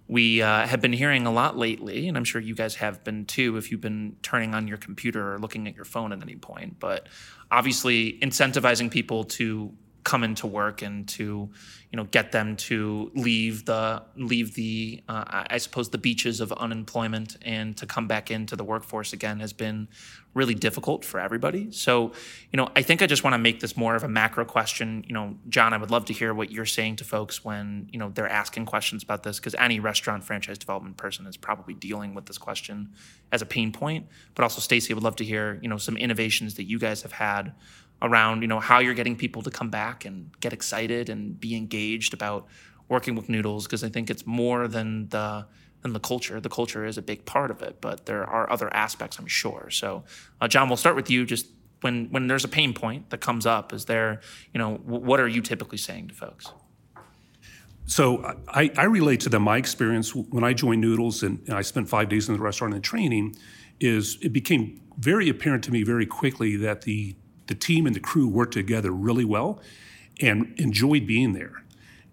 we 0.07 0.41
uh, 0.41 0.65
have 0.65 0.81
been 0.81 0.93
hearing 0.93 1.25
a 1.25 1.31
lot 1.31 1.57
lately, 1.57 2.07
and 2.07 2.17
I'm 2.17 2.23
sure 2.23 2.39
you 2.39 2.55
guys 2.55 2.75
have 2.75 3.03
been 3.03 3.25
too 3.25 3.57
if 3.57 3.71
you've 3.71 3.81
been 3.81 4.15
turning 4.21 4.55
on 4.55 4.67
your 4.67 4.77
computer 4.77 5.33
or 5.33 5.39
looking 5.39 5.67
at 5.67 5.75
your 5.75 5.85
phone 5.85 6.13
at 6.13 6.21
any 6.21 6.35
point. 6.35 6.79
But 6.79 7.07
obviously, 7.51 8.17
incentivizing 8.21 8.89
people 8.89 9.25
to 9.25 9.73
come 10.07 10.23
into 10.23 10.47
work 10.47 10.81
and 10.81 11.05
to 11.05 11.49
you 11.91 11.97
know 11.97 12.05
get 12.05 12.31
them 12.31 12.55
to 12.55 13.11
leave 13.13 13.65
the 13.65 14.01
leave 14.15 14.55
the 14.55 15.03
uh, 15.09 15.43
I 15.49 15.57
suppose 15.57 15.89
the 15.89 15.97
beaches 15.97 16.39
of 16.39 16.53
unemployment 16.53 17.35
and 17.41 17.75
to 17.75 17.85
come 17.85 18.07
back 18.07 18.31
into 18.31 18.55
the 18.55 18.63
workforce 18.63 19.11
again 19.11 19.41
has 19.41 19.51
been 19.51 19.89
really 20.37 20.55
difficult 20.55 21.03
for 21.03 21.19
everybody. 21.19 21.71
So 21.71 22.13
you 22.51 22.57
know 22.57 22.69
I 22.75 22.81
think 22.81 23.01
I 23.01 23.07
just 23.07 23.23
want 23.23 23.33
to 23.33 23.37
make 23.39 23.59
this 23.59 23.75
more 23.75 23.95
of 23.95 24.03
a 24.03 24.07
macro 24.07 24.45
question. 24.45 25.03
You 25.07 25.13
know, 25.13 25.35
John, 25.49 25.73
I 25.73 25.77
would 25.77 25.91
love 25.91 26.05
to 26.05 26.13
hear 26.13 26.33
what 26.33 26.51
you're 26.51 26.65
saying 26.65 26.97
to 26.97 27.03
folks 27.03 27.43
when 27.43 27.89
you 27.91 27.99
know 27.99 28.09
they're 28.13 28.29
asking 28.29 28.65
questions 28.65 29.03
about 29.03 29.23
this 29.23 29.39
because 29.39 29.55
any 29.55 29.79
restaurant 29.79 30.23
franchise 30.23 30.57
development 30.57 30.95
person 30.95 31.27
is 31.27 31.35
probably 31.35 31.73
dealing 31.73 32.13
with 32.13 32.27
this 32.27 32.37
question 32.37 32.91
as 33.31 33.41
a 33.41 33.45
pain 33.45 33.71
point. 33.73 34.07
But 34.35 34.43
also, 34.43 34.61
Stacey, 34.61 34.93
I 34.93 34.95
would 34.95 35.03
love 35.03 35.17
to 35.17 35.25
hear 35.25 35.59
you 35.61 35.67
know 35.67 35.77
some 35.77 35.97
innovations 35.97 36.55
that 36.55 36.63
you 36.63 36.79
guys 36.79 37.01
have 37.01 37.13
had 37.13 37.53
around 38.01 38.43
you 38.43 38.47
know 38.47 38.59
how 38.59 38.77
you're 38.79 38.93
getting 38.93 39.15
people 39.15 39.41
to 39.41 39.49
come 39.49 39.69
back 39.69 40.05
and 40.05 40.29
get 40.39 40.53
excited 40.53 41.09
and 41.09 41.39
be 41.39 41.55
engaged 41.55 42.13
about 42.13 42.47
working 42.89 43.15
with 43.15 43.27
noodles 43.27 43.65
because 43.65 43.83
I 43.83 43.89
think 43.89 44.09
it's 44.09 44.25
more 44.25 44.67
than 44.67 45.09
the 45.09 45.45
than 45.81 45.93
the 45.93 45.99
culture. 45.99 46.39
The 46.39 46.49
culture 46.49 46.85
is 46.85 46.97
a 46.97 47.01
big 47.01 47.25
part 47.25 47.51
of 47.51 47.61
it, 47.61 47.77
but 47.81 48.05
there 48.05 48.23
are 48.23 48.51
other 48.51 48.73
aspects, 48.73 49.19
I'm 49.19 49.27
sure. 49.27 49.69
So, 49.69 50.03
uh, 50.41 50.47
John, 50.47 50.69
we'll 50.69 50.77
start 50.77 50.95
with 50.95 51.09
you. 51.09 51.25
Just 51.25 51.47
when 51.81 52.07
when 52.09 52.27
there's 52.27 52.43
a 52.43 52.49
pain 52.49 52.73
point 52.73 53.09
that 53.09 53.19
comes 53.19 53.45
up, 53.45 53.73
is 53.73 53.85
there 53.85 54.21
you 54.53 54.57
know 54.59 54.77
w- 54.77 55.03
what 55.03 55.19
are 55.19 55.27
you 55.27 55.41
typically 55.41 55.77
saying 55.77 56.09
to 56.09 56.13
folks? 56.13 56.51
So 57.85 58.35
I, 58.49 58.69
I 58.77 58.83
relate 58.83 59.21
to 59.21 59.29
them. 59.29 59.43
My 59.43 59.57
experience 59.57 60.13
when 60.13 60.43
I 60.43 60.51
joined 60.53 60.81
Noodles 60.81 61.23
and, 61.23 61.39
and 61.47 61.55
I 61.55 61.61
spent 61.61 61.87
five 61.87 62.09
days 62.09 62.27
in 62.27 62.35
the 62.35 62.41
restaurant 62.41 62.73
and 62.73 62.83
training, 62.83 63.35
is 63.79 64.17
it 64.21 64.33
became 64.33 64.81
very 64.97 65.29
apparent 65.29 65.63
to 65.65 65.71
me 65.71 65.83
very 65.83 66.05
quickly 66.05 66.57
that 66.57 66.81
the 66.81 67.15
the 67.47 67.55
team 67.55 67.85
and 67.85 67.95
the 67.95 67.99
crew 67.99 68.27
worked 68.27 68.53
together 68.53 68.91
really 68.91 69.25
well 69.25 69.61
and 70.19 70.53
enjoyed 70.57 71.07
being 71.07 71.33
there. 71.33 71.63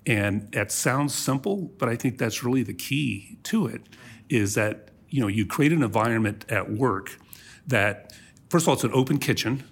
And 0.06 0.52
that 0.52 0.70
sounds 0.70 1.14
simple, 1.14 1.72
but 1.78 1.88
I 1.88 1.96
think 1.96 2.18
that's 2.18 2.44
really 2.44 2.62
the 2.62 2.74
key 2.74 3.38
to 3.44 3.66
it 3.66 3.82
is 4.28 4.54
that, 4.54 4.90
you 5.08 5.20
know, 5.20 5.28
you 5.28 5.46
create 5.46 5.72
an 5.72 5.82
environment 5.82 6.44
at 6.48 6.70
work 6.70 7.18
that, 7.66 8.12
first 8.50 8.64
of 8.64 8.68
all, 8.68 8.74
it's 8.74 8.84
an 8.84 8.92
open 8.92 9.18
kitchen 9.18 9.64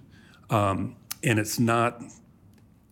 um, 0.49 0.97
and 1.23 1.39
it's 1.39 1.59
not, 1.59 2.03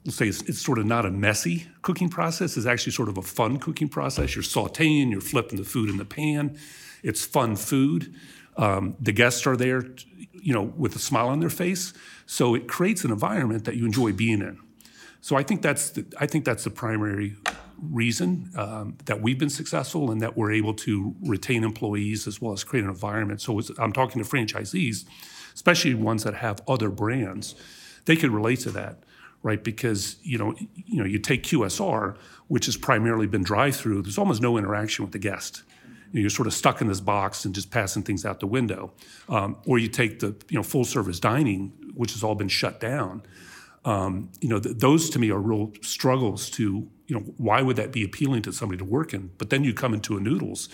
let's 0.05 0.16
say 0.16 0.29
it's, 0.29 0.42
it's, 0.42 0.61
sort 0.61 0.79
of 0.79 0.87
not 0.87 1.07
a 1.07 1.11
messy 1.11 1.66
cooking 1.83 2.09
process. 2.09 2.57
It's 2.57 2.66
actually 2.66 2.92
sort 2.92 3.09
of 3.09 3.16
a 3.16 3.22
fun 3.22 3.59
cooking 3.59 3.88
process. 3.88 4.35
You're 4.35 4.44
sauteing, 4.44 5.11
you're 5.11 5.20
flipping 5.20 5.59
the 5.59 5.64
food 5.64 5.88
in 5.88 5.96
the 5.96 6.05
pan. 6.05 6.59
It's 7.03 7.24
fun 7.24 7.57
food. 7.57 8.14
Um, 8.57 8.96
the 9.00 9.12
guests 9.12 9.46
are 9.46 9.57
there, 9.57 9.94
you 10.33 10.53
know, 10.53 10.62
with 10.62 10.94
a 10.96 10.98
smile 10.98 11.29
on 11.29 11.40
their 11.40 11.50
face. 11.50 11.94
So 12.26 12.55
it 12.55 12.68
creates 12.68 13.05
an 13.05 13.11
environment 13.11 13.64
that 13.64 13.76
you 13.76 13.87
enjoy 13.87 14.12
being 14.12 14.40
in. 14.40 14.59
So 15.20 15.37
I 15.37 15.42
think 15.42 15.62
that's 15.62 15.90
the, 15.90 16.06
I 16.18 16.26
think 16.26 16.44
that's 16.44 16.64
the 16.64 16.70
primary 16.70 17.37
reason 17.83 18.50
um, 18.56 18.96
that 19.06 19.20
we've 19.20 19.38
been 19.38 19.50
successful 19.50 20.11
and 20.11 20.20
that 20.20 20.37
we're 20.37 20.52
able 20.52 20.74
to 20.74 21.14
retain 21.22 21.64
employees 21.64 22.26
as 22.26 22.40
well 22.40 22.52
as 22.52 22.64
create 22.64 22.85
an 22.85 22.90
environment. 22.90 23.40
So 23.40 23.61
I'm 23.78 23.92
talking 23.92 24.22
to 24.22 24.28
franchisees, 24.28 25.04
especially 25.54 25.94
ones 25.94 26.24
that 26.24 26.35
have 26.35 26.61
other 26.68 26.90
brands, 26.90 27.54
they 28.04 28.16
could 28.16 28.30
relate 28.30 28.61
to 28.61 28.70
that, 28.72 29.02
right? 29.42 29.62
Because 29.62 30.16
you 30.22 30.38
know, 30.38 30.54
you 30.74 30.98
know, 30.98 31.06
you 31.06 31.18
take 31.18 31.42
QSR, 31.42 32.16
which 32.48 32.66
has 32.66 32.76
primarily 32.76 33.26
been 33.26 33.42
drive-through. 33.42 34.02
There's 34.02 34.18
almost 34.18 34.42
no 34.42 34.56
interaction 34.56 35.04
with 35.04 35.12
the 35.12 35.18
guest 35.18 35.62
you're 36.12 36.30
sort 36.30 36.46
of 36.46 36.54
stuck 36.54 36.80
in 36.80 36.88
this 36.88 37.00
box 37.00 37.44
and 37.44 37.54
just 37.54 37.70
passing 37.70 38.02
things 38.02 38.24
out 38.24 38.40
the 38.40 38.46
window. 38.46 38.92
Um, 39.28 39.59
or 39.66 39.78
you 39.78 39.88
take 39.88 40.20
the 40.20 40.35
you 40.48 40.56
know 40.56 40.62
full 40.62 40.85
service 40.85 41.20
dining, 41.20 41.72
which 41.94 42.12
has 42.12 42.24
all 42.24 42.35
been 42.35 42.48
shut 42.48 42.80
down. 42.80 43.22
Um, 43.85 44.31
you 44.40 44.49
know, 44.49 44.61
th- 44.61 44.77
those 44.77 45.09
to 45.11 45.19
me 45.19 45.31
are 45.31 45.38
real 45.38 45.73
struggles 45.83 46.51
to 46.51 46.88
you 47.07 47.16
know 47.16 47.21
why 47.38 47.62
would 47.62 47.77
that 47.77 47.93
be 47.93 48.05
appealing 48.05 48.43
to 48.43 48.53
somebody 48.53 48.79
to 48.79 48.85
work 48.85 49.14
in? 49.14 49.31
But 49.38 49.51
then 49.51 49.64
you 49.64 49.73
come 49.73 49.95
into 49.95 50.16
a 50.16 50.21
Noodles, 50.21 50.69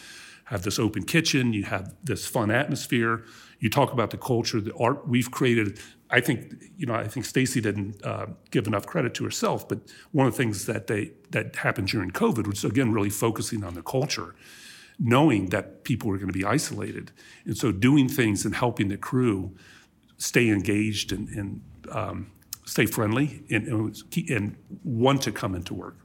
have 0.46 0.62
this 0.62 0.78
open 0.78 1.04
kitchen, 1.04 1.52
you 1.52 1.64
have 1.64 1.94
this 2.02 2.26
fun 2.26 2.50
atmosphere. 2.50 3.24
You 3.58 3.70
talk 3.70 3.92
about 3.92 4.10
the 4.10 4.18
culture, 4.18 4.60
the 4.60 4.74
art 4.74 5.08
we've 5.08 5.30
created. 5.30 5.78
I 6.10 6.20
think 6.20 6.54
you 6.76 6.86
know 6.86 6.94
I 6.94 7.08
think 7.08 7.26
Stacey 7.26 7.60
didn't 7.60 8.04
uh, 8.04 8.26
give 8.50 8.66
enough 8.66 8.86
credit 8.86 9.14
to 9.14 9.24
herself, 9.24 9.68
but 9.68 9.78
one 10.12 10.26
of 10.26 10.32
the 10.32 10.36
things 10.36 10.66
that 10.66 10.88
they 10.88 11.12
that 11.30 11.56
happened 11.56 11.88
during 11.88 12.10
COVID 12.10 12.46
was 12.46 12.64
again 12.64 12.92
really 12.92 13.10
focusing 13.10 13.64
on 13.64 13.74
the 13.74 13.82
culture 13.82 14.34
knowing 14.98 15.50
that 15.50 15.84
people 15.84 16.08
were 16.08 16.16
going 16.16 16.28
to 16.28 16.38
be 16.38 16.44
isolated. 16.44 17.12
And 17.44 17.56
so 17.56 17.72
doing 17.72 18.08
things 18.08 18.44
and 18.44 18.54
helping 18.54 18.88
the 18.88 18.96
crew 18.96 19.54
stay 20.18 20.48
engaged 20.48 21.12
and, 21.12 21.28
and 21.28 21.60
um, 21.90 22.30
stay 22.66 22.84
friendly 22.84 23.42
and, 23.50 23.66
and, 23.66 24.04
and 24.28 24.56
want 24.84 25.22
to 25.22 25.32
come 25.32 25.54
into 25.54 25.72
work. 25.72 25.96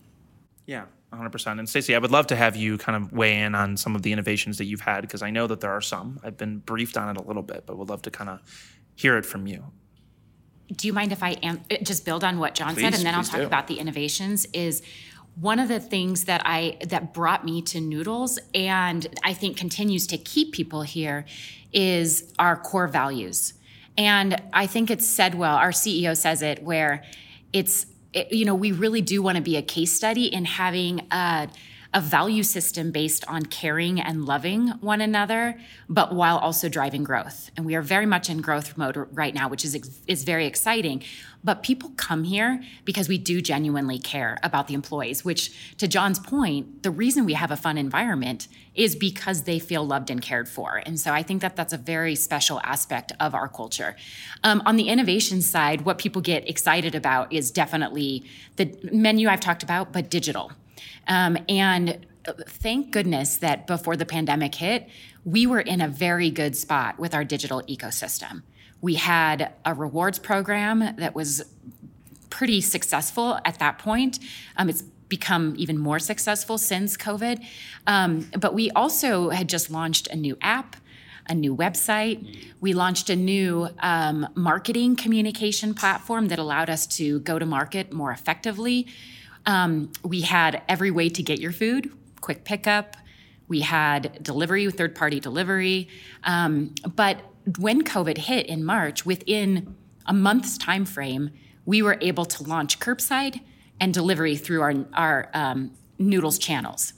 Yeah, 0.66 0.86
100%. 1.12 1.60
And 1.60 1.68
Stacey, 1.68 1.96
I 1.96 2.00
would 2.00 2.12
love 2.12 2.28
to 2.28 2.36
have 2.36 2.56
you 2.56 2.78
kind 2.78 2.96
of 3.04 3.12
weigh 3.12 3.42
in 3.42 3.56
on 3.56 3.76
some 3.76 3.96
of 3.96 4.04
the 4.04 4.14
innovations 4.14 4.58
that 4.60 4.66
you've 4.66 4.82
had 4.82 5.02
because 5.02 5.22
I 5.22 5.32
know 5.32 5.48
that 5.48 5.60
there 5.60 5.72
are 5.72 5.82
some. 5.82 6.20
I've 6.24 6.38
been 6.38 6.60
briefed 6.60 6.98
on 6.98 7.10
it 7.10 7.20
a 7.20 7.24
little 7.24 7.44
bit, 7.44 7.66
but 7.66 7.78
would 7.78 7.90
love 7.90 8.04
to 8.04 8.12
kind 8.12 8.30
of 8.30 8.40
hear 8.96 9.18
it 9.18 9.26
from 9.26 9.48
you. 9.48 9.66
Do 10.74 10.88
you 10.88 10.94
mind 10.94 11.12
if 11.12 11.22
I 11.22 11.32
am, 11.32 11.62
eh, 11.70 11.80
just 11.84 12.06
build 12.06 12.24
on 12.24 12.40
what 12.40 12.56
John 12.56 12.76
please, 12.76 12.84
said 12.84 12.94
and 12.94 13.04
then 13.04 13.14
I'll 13.14 13.24
talk 13.24 13.42
do. 13.42 13.46
about 13.46 13.68
the 13.68 13.80
innovations 13.80 14.46
is 14.54 14.82
one 15.36 15.60
of 15.60 15.68
the 15.68 15.80
things 15.80 16.26
that 16.26 16.42
I 16.46 16.78
that 16.88 17.14
brought 17.14 17.44
me 17.44 17.62
to 17.64 17.82
noodles 17.82 18.40
and 18.54 19.08
I 19.24 19.34
think 19.34 19.58
continues 19.58 20.08
to 20.08 20.18
keep 20.18 20.54
people 20.54 20.84
here 20.84 21.26
is 21.74 22.34
our 22.38 22.56
core 22.56 22.88
values. 22.88 23.54
And 23.98 24.42
I 24.54 24.68
think 24.68 24.90
it's 24.90 25.08
said 25.08 25.36
well, 25.36 25.56
our 25.56 25.72
CEO 25.72 26.16
says 26.16 26.42
it 26.42 26.64
where 26.64 27.04
it's 27.54 27.86
it, 28.14 28.32
you 28.32 28.46
know, 28.46 28.56
we 28.56 28.72
really 28.72 29.02
do 29.02 29.22
want 29.22 29.38
to 29.38 29.42
be 29.42 29.56
a 29.56 29.62
case 29.62 29.94
study 29.94 30.26
in 30.26 30.46
having 30.46 31.08
a 31.12 31.50
a 31.94 32.00
value 32.00 32.44
system 32.44 32.92
based 32.92 33.26
on 33.28 33.46
caring 33.46 34.00
and 34.00 34.26
loving 34.26 34.70
one 34.80 35.02
another, 35.02 35.60
but 35.90 36.16
while 36.16 36.38
also 36.38 36.70
driving 36.70 37.04
growth. 37.04 37.52
And 37.58 37.66
we 37.66 37.76
are 37.76 37.82
very 37.82 38.06
much 38.06 38.30
in 38.30 38.40
growth 38.40 38.78
mode 38.78 38.96
right 39.12 39.34
now, 39.34 39.50
which 39.50 39.66
is, 39.66 39.76
is 40.08 40.24
very 40.24 40.46
exciting. 40.46 41.04
But 41.44 41.64
people 41.64 41.92
come 41.98 42.24
here 42.24 42.64
because 42.86 43.10
we 43.10 43.18
do 43.18 43.42
genuinely 43.42 44.00
care 44.00 44.38
about 44.42 44.68
the 44.68 44.74
employees, 44.74 45.26
which, 45.26 45.76
to 45.80 45.88
John's 45.88 46.20
point, 46.20 46.84
the 46.84 46.92
reason 46.92 47.26
we 47.26 47.34
have 47.34 47.52
a 47.52 47.58
fun 47.58 47.78
environment 47.78 48.48
is 48.74 48.96
because 48.96 49.44
they 49.44 49.60
feel 49.60 49.86
loved 49.86 50.10
and 50.10 50.22
cared 50.22 50.48
for. 50.48 50.82
And 50.86 50.98
so 50.98 51.12
I 51.12 51.24
think 51.24 51.42
that 51.42 51.58
that's 51.58 51.74
a 51.74 51.78
very 51.78 52.16
special 52.16 52.62
aspect 52.64 53.12
of 53.20 53.36
our 53.36 53.50
culture. 53.50 53.98
Um, 54.46 54.62
on 54.66 54.78
the 54.78 54.88
innovation 54.88 55.42
side, 55.42 55.82
what 55.82 55.98
people 55.98 56.22
get 56.22 56.48
excited 56.50 56.96
about 56.96 57.34
is 57.34 57.52
definitely 57.52 58.24
the 58.56 58.74
menu 58.94 59.28
I've 59.28 59.42
talked 59.42 59.64
about, 59.64 59.92
but 59.92 60.10
digital. 60.10 60.54
Um, 61.08 61.38
and 61.50 62.06
thank 62.48 62.92
goodness 62.92 63.38
that 63.38 63.68
before 63.68 63.96
the 63.96 64.06
pandemic 64.06 64.56
hit, 64.56 64.88
we 65.26 65.46
were 65.46 65.60
in 65.60 65.82
a 65.82 65.88
very 65.88 66.30
good 66.30 66.56
spot 66.56 67.00
with 67.00 67.14
our 67.14 67.24
digital 67.24 67.62
ecosystem. 67.64 68.44
We 68.82 68.96
had 68.96 69.54
a 69.66 69.74
rewards 69.74 70.20
program 70.20 70.96
that 70.98 71.14
was 71.14 71.44
pretty 72.30 72.62
successful 72.62 73.40
at 73.46 73.60
that 73.60 73.78
point. 73.78 74.20
Um, 74.58 74.70
it's 74.70 74.84
become 75.12 75.54
even 75.58 75.78
more 75.78 76.00
successful 76.00 76.58
since 76.58 76.98
COVID. 76.98 77.46
Um, 77.86 78.32
but 78.40 78.54
we 78.54 78.72
also 78.72 79.30
had 79.30 79.50
just 79.50 79.70
launched 79.70 80.08
a 80.08 80.16
new 80.16 80.38
app, 80.42 80.78
a 81.28 81.36
new 81.36 81.56
website. 81.56 82.50
We 82.62 82.74
launched 82.74 83.10
a 83.10 83.16
new 83.16 83.68
um, 83.80 84.28
marketing 84.36 84.96
communication 84.96 85.74
platform 85.74 86.30
that 86.30 86.40
allowed 86.40 86.70
us 86.70 86.88
to 86.98 87.20
go 87.20 87.38
to 87.38 87.46
market 87.46 87.92
more 87.92 88.12
effectively. 88.12 88.88
Um, 89.46 89.92
we 90.04 90.22
had 90.22 90.62
every 90.70 90.92
way 90.92 91.10
to 91.10 91.24
get 91.24 91.40
your 91.40 91.52
food, 91.52 91.92
quick 92.22 92.44
pickup. 92.44 92.96
We 93.48 93.62
had 93.62 94.24
delivery, 94.24 94.70
third 94.72 94.96
party 94.96 95.20
delivery. 95.20 95.90
Um, 96.24 96.74
but 96.96 97.22
when 97.60 97.84
COVID 97.84 98.18
hit 98.18 98.46
in 98.46 98.64
March, 98.64 99.06
within 99.06 99.76
a 100.06 100.14
month's 100.14 100.58
time 100.58 100.86
frame, 100.86 101.32
we 101.66 101.82
were 101.82 101.98
able 102.02 102.26
to 102.26 102.44
launch 102.44 102.80
curbside 102.80 103.42
and 103.80 103.94
delivery 103.94 104.36
through 104.36 104.62
our, 104.62 104.74
our 104.94 105.30
um, 105.34 105.72
noodles 105.98 106.38
channels. 106.38 106.94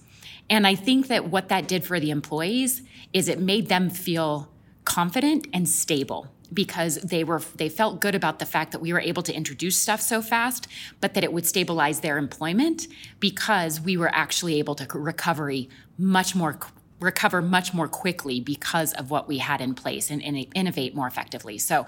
And 0.49 0.67
I 0.67 0.75
think 0.75 1.07
that 1.07 1.29
what 1.29 1.49
that 1.49 1.67
did 1.67 1.85
for 1.85 1.99
the 1.99 2.11
employees 2.11 2.81
is 3.13 3.27
it 3.27 3.39
made 3.39 3.69
them 3.69 3.89
feel 3.89 4.49
confident 4.83 5.47
and 5.53 5.67
stable 5.67 6.27
because 6.51 6.95
they 6.95 7.23
were 7.23 7.41
they 7.55 7.69
felt 7.69 8.01
good 8.01 8.15
about 8.15 8.39
the 8.39 8.45
fact 8.45 8.71
that 8.71 8.79
we 8.79 8.91
were 8.91 8.99
able 8.99 9.23
to 9.23 9.33
introduce 9.33 9.77
stuff 9.77 10.01
so 10.01 10.21
fast 10.21 10.67
but 11.01 11.13
that 11.13 11.23
it 11.23 11.31
would 11.31 11.45
stabilize 11.45 11.99
their 12.01 12.17
employment 12.17 12.87
because 13.19 13.79
we 13.79 13.95
were 13.97 14.13
actually 14.13 14.59
able 14.59 14.75
to 14.75 14.87
recovery 14.97 15.69
much 15.97 16.35
more 16.35 16.57
recover 17.03 17.41
much 17.41 17.73
more 17.73 17.87
quickly 17.87 18.39
because 18.39 18.93
of 18.93 19.11
what 19.11 19.27
we 19.27 19.37
had 19.37 19.61
in 19.61 19.75
place 19.75 20.09
and, 20.09 20.23
and 20.23 20.47
innovate 20.55 20.95
more 20.95 21.07
effectively. 21.07 21.57
So 21.57 21.85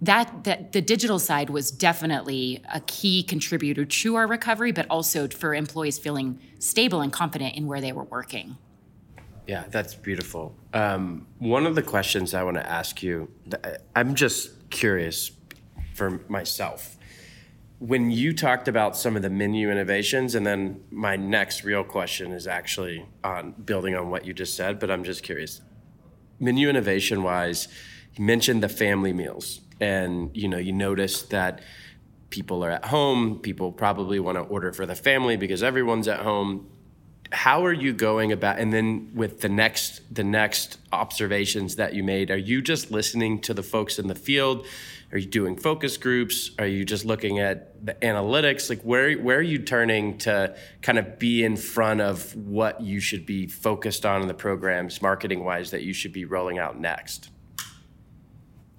that, 0.00 0.44
that 0.44 0.72
the 0.72 0.80
digital 0.80 1.18
side 1.18 1.50
was 1.50 1.70
definitely 1.70 2.62
a 2.72 2.80
key 2.80 3.22
contributor 3.22 3.84
to 3.84 4.16
our 4.16 4.26
recovery 4.26 4.72
but 4.72 4.86
also 4.88 5.28
for 5.28 5.54
employees 5.54 5.98
feeling 5.98 6.40
stable 6.58 7.00
and 7.00 7.12
confident 7.12 7.56
in 7.56 7.66
where 7.66 7.80
they 7.80 7.92
were 7.92 8.04
working 8.04 8.56
yeah, 9.46 9.64
that's 9.70 9.94
beautiful. 9.94 10.54
Um, 10.72 11.26
one 11.38 11.66
of 11.66 11.74
the 11.74 11.82
questions 11.82 12.34
I 12.34 12.42
want 12.42 12.56
to 12.56 12.68
ask 12.68 13.02
you, 13.02 13.30
I'm 13.96 14.14
just 14.14 14.70
curious 14.70 15.32
for 15.94 16.22
myself. 16.28 16.96
When 17.78 18.12
you 18.12 18.32
talked 18.32 18.68
about 18.68 18.96
some 18.96 19.16
of 19.16 19.22
the 19.22 19.30
menu 19.30 19.70
innovations, 19.70 20.36
and 20.36 20.46
then 20.46 20.84
my 20.90 21.16
next 21.16 21.64
real 21.64 21.82
question 21.82 22.30
is 22.30 22.46
actually 22.46 23.04
on 23.24 23.52
building 23.52 23.96
on 23.96 24.10
what 24.10 24.24
you 24.24 24.32
just 24.32 24.54
said, 24.54 24.78
but 24.78 24.90
I'm 24.90 25.02
just 25.02 25.24
curious. 25.24 25.60
Menu 26.38 26.68
innovation 26.68 27.24
wise, 27.24 27.66
you 28.14 28.24
mentioned 28.24 28.62
the 28.62 28.68
family 28.68 29.12
meals, 29.12 29.60
and 29.80 30.30
you 30.36 30.48
know, 30.48 30.58
you 30.58 30.72
noticed 30.72 31.30
that 31.30 31.60
people 32.30 32.64
are 32.64 32.70
at 32.70 32.84
home. 32.86 33.40
People 33.40 33.72
probably 33.72 34.20
want 34.20 34.38
to 34.38 34.42
order 34.42 34.72
for 34.72 34.86
the 34.86 34.94
family 34.94 35.36
because 35.36 35.62
everyone's 35.62 36.06
at 36.06 36.20
home 36.20 36.68
how 37.32 37.64
are 37.64 37.72
you 37.72 37.92
going 37.92 38.30
about 38.30 38.58
and 38.58 38.72
then 38.72 39.10
with 39.14 39.40
the 39.40 39.48
next 39.48 40.02
the 40.14 40.22
next 40.22 40.78
observations 40.92 41.76
that 41.76 41.94
you 41.94 42.04
made 42.04 42.30
are 42.30 42.36
you 42.36 42.60
just 42.60 42.90
listening 42.90 43.40
to 43.40 43.54
the 43.54 43.62
folks 43.62 43.98
in 43.98 44.06
the 44.08 44.14
field? 44.14 44.66
Are 45.12 45.18
you 45.18 45.26
doing 45.26 45.56
focus 45.56 45.98
groups? 45.98 46.52
Are 46.58 46.66
you 46.66 46.86
just 46.86 47.04
looking 47.04 47.38
at 47.38 47.84
the 47.84 47.94
analytics? 47.94 48.70
Like 48.70 48.82
where 48.82 49.14
where 49.14 49.38
are 49.38 49.42
you 49.42 49.58
turning 49.58 50.18
to 50.18 50.56
kind 50.82 50.98
of 50.98 51.18
be 51.18 51.42
in 51.44 51.56
front 51.56 52.00
of 52.00 52.34
what 52.36 52.80
you 52.80 53.00
should 53.00 53.26
be 53.26 53.46
focused 53.46 54.06
on 54.06 54.22
in 54.22 54.28
the 54.28 54.34
programs 54.34 55.02
marketing 55.02 55.44
wise 55.44 55.70
that 55.70 55.82
you 55.82 55.92
should 55.92 56.12
be 56.12 56.24
rolling 56.24 56.58
out 56.58 56.78
next? 56.78 57.30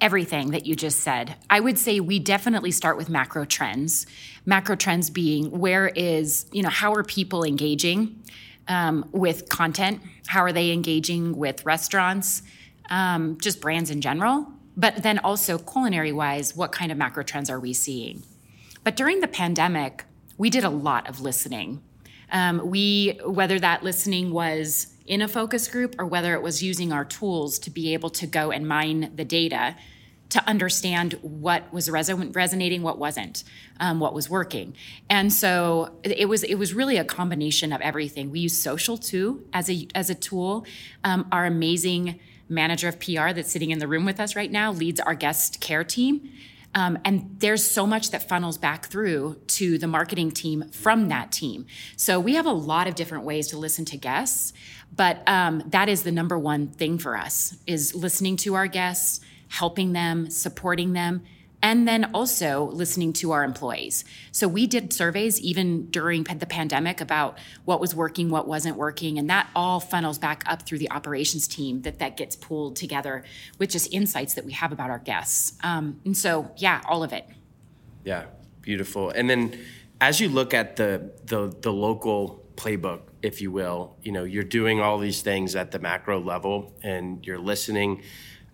Everything 0.01 0.51
that 0.51 0.65
you 0.65 0.75
just 0.75 0.99
said. 0.99 1.35
I 1.49 1.59
would 1.59 1.79
say 1.79 1.99
we 1.99 2.19
definitely 2.19 2.71
start 2.71 2.97
with 2.97 3.09
macro 3.09 3.45
trends. 3.45 4.05
Macro 4.45 4.75
trends 4.75 5.09
being 5.09 5.49
where 5.59 5.87
is, 5.87 6.45
you 6.51 6.61
know, 6.61 6.69
how 6.69 6.93
are 6.93 7.03
people 7.03 7.43
engaging 7.43 8.21
um, 8.67 9.07
with 9.11 9.49
content? 9.49 10.01
How 10.27 10.41
are 10.41 10.51
they 10.51 10.71
engaging 10.71 11.37
with 11.37 11.65
restaurants? 11.65 12.43
Um, 12.89 13.37
just 13.41 13.61
brands 13.61 13.89
in 13.89 14.01
general. 14.01 14.47
But 14.75 15.03
then 15.03 15.19
also 15.19 15.57
culinary 15.57 16.11
wise, 16.11 16.55
what 16.55 16.71
kind 16.71 16.91
of 16.91 16.97
macro 16.97 17.23
trends 17.23 17.49
are 17.49 17.59
we 17.59 17.73
seeing? 17.73 18.23
But 18.83 18.95
during 18.95 19.19
the 19.19 19.27
pandemic, 19.27 20.05
we 20.37 20.49
did 20.49 20.63
a 20.63 20.69
lot 20.69 21.07
of 21.07 21.21
listening. 21.21 21.81
Um, 22.31 22.69
we, 22.69 23.19
whether 23.25 23.59
that 23.59 23.83
listening 23.83 24.31
was 24.31 24.87
in 25.05 25.21
a 25.21 25.27
focus 25.27 25.67
group 25.67 25.95
or 25.99 26.05
whether 26.05 26.33
it 26.33 26.41
was 26.41 26.63
using 26.63 26.91
our 26.91 27.05
tools 27.05 27.59
to 27.59 27.69
be 27.69 27.93
able 27.93 28.09
to 28.09 28.25
go 28.25 28.51
and 28.51 28.67
mine 28.67 29.11
the 29.15 29.25
data 29.25 29.75
to 30.33 30.49
understand 30.49 31.13
what 31.21 31.71
was 31.71 31.91
resonating, 31.91 32.81
what 32.81 32.97
wasn't, 32.97 33.43
um, 33.79 33.99
what 33.99 34.15
was 34.15 34.31
working. 34.31 34.73
And 35.07 35.31
so 35.31 35.93
it 36.03 36.27
was 36.27 36.43
it 36.43 36.55
was 36.55 36.73
really 36.73 36.97
a 36.97 37.05
combination 37.05 37.71
of 37.71 37.81
everything. 37.81 38.31
We 38.31 38.39
use 38.39 38.57
social 38.57 38.97
too 38.97 39.45
as 39.53 39.69
a 39.69 39.87
as 39.93 40.09
a 40.09 40.15
tool. 40.15 40.65
Um, 41.03 41.27
our 41.31 41.45
amazing 41.45 42.19
manager 42.49 42.87
of 42.87 42.99
PR 42.99 43.31
that's 43.31 43.51
sitting 43.51 43.69
in 43.69 43.77
the 43.77 43.87
room 43.87 44.05
with 44.05 44.19
us 44.19 44.35
right 44.35 44.51
now 44.51 44.71
leads 44.71 44.99
our 44.99 45.13
guest 45.13 45.61
care 45.61 45.83
team. 45.83 46.27
Um, 46.75 46.97
and 47.05 47.35
there's 47.37 47.63
so 47.63 47.85
much 47.85 48.09
that 48.09 48.27
funnels 48.27 48.57
back 48.57 48.87
through 48.87 49.39
to 49.45 49.77
the 49.77 49.85
marketing 49.85 50.31
team 50.31 50.67
from 50.69 51.09
that 51.09 51.31
team. 51.31 51.67
So 51.95 52.19
we 52.19 52.33
have 52.33 52.47
a 52.47 52.51
lot 52.51 52.87
of 52.87 52.95
different 52.95 53.23
ways 53.23 53.49
to 53.49 53.57
listen 53.57 53.85
to 53.85 53.97
guests, 53.97 54.53
but 54.95 55.21
um, 55.27 55.61
that 55.67 55.89
is 55.89 56.01
the 56.01 56.11
number 56.11 56.39
one 56.39 56.69
thing 56.69 56.97
for 56.97 57.15
us 57.15 57.55
is 57.67 57.93
listening 57.93 58.37
to 58.37 58.55
our 58.55 58.65
guests, 58.65 59.19
helping 59.53 59.93
them, 59.93 60.29
supporting 60.31 60.93
them, 60.93 61.21
and 61.61 61.87
then 61.87 62.09
also 62.13 62.65
listening 62.71 63.13
to 63.13 63.31
our 63.31 63.43
employees. 63.43 64.03
So 64.31 64.47
we 64.47 64.65
did 64.65 64.91
surveys 64.91 65.39
even 65.39 65.85
during 65.91 66.23
the 66.23 66.47
pandemic 66.47 66.99
about 66.99 67.37
what 67.63 67.79
was 67.79 67.93
working, 67.93 68.31
what 68.31 68.47
wasn't 68.47 68.77
working, 68.77 69.19
and 69.19 69.29
that 69.29 69.47
all 69.55 69.79
funnels 69.79 70.17
back 70.17 70.43
up 70.47 70.63
through 70.63 70.79
the 70.79 70.91
operations 70.91 71.47
team 71.47 71.83
that 71.83 71.99
that 71.99 72.17
gets 72.17 72.35
pulled 72.35 72.75
together 72.75 73.23
with 73.59 73.69
just 73.69 73.93
insights 73.93 74.33
that 74.33 74.43
we 74.43 74.53
have 74.53 74.71
about 74.71 74.89
our 74.89 74.99
guests. 74.99 75.53
Um, 75.63 76.01
and 76.03 76.17
so, 76.17 76.51
yeah, 76.57 76.81
all 76.89 77.03
of 77.03 77.13
it. 77.13 77.25
Yeah, 78.03 78.25
beautiful. 78.61 79.11
And 79.11 79.29
then 79.29 79.57
as 80.01 80.19
you 80.19 80.29
look 80.29 80.53
at 80.53 80.77
the 80.77 81.11
the, 81.25 81.55
the 81.61 81.71
local 81.71 82.43
playbook 82.55 83.01
if 83.23 83.41
you 83.41 83.51
will 83.51 83.95
you 84.03 84.11
know 84.11 84.23
you're 84.23 84.43
doing 84.43 84.79
all 84.79 84.99
these 84.99 85.23
things 85.23 85.55
at 85.55 85.71
the 85.71 85.79
macro 85.79 86.19
level 86.19 86.71
and 86.83 87.25
you're 87.25 87.39
listening 87.39 88.03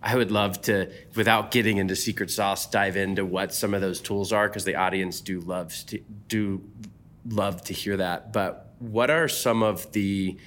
I 0.02 0.16
would 0.16 0.30
love 0.30 0.62
to, 0.62 0.90
without 1.14 1.50
getting 1.50 1.76
into 1.76 1.94
secret 1.94 2.30
sauce, 2.30 2.66
dive 2.66 2.96
into 2.96 3.24
what 3.24 3.52
some 3.52 3.74
of 3.74 3.80
those 3.80 4.00
tools 4.00 4.32
are 4.32 4.48
because 4.48 4.64
the 4.64 4.76
audience 4.76 5.20
do 5.20 5.40
love 5.40 5.74
to 5.86 5.98
do 6.28 6.62
love 7.28 7.62
to 7.64 7.74
hear 7.74 7.98
that. 7.98 8.32
But 8.32 8.72
what 8.78 9.10
are 9.10 9.28
some 9.28 9.62
of 9.62 9.92
the 9.92 10.38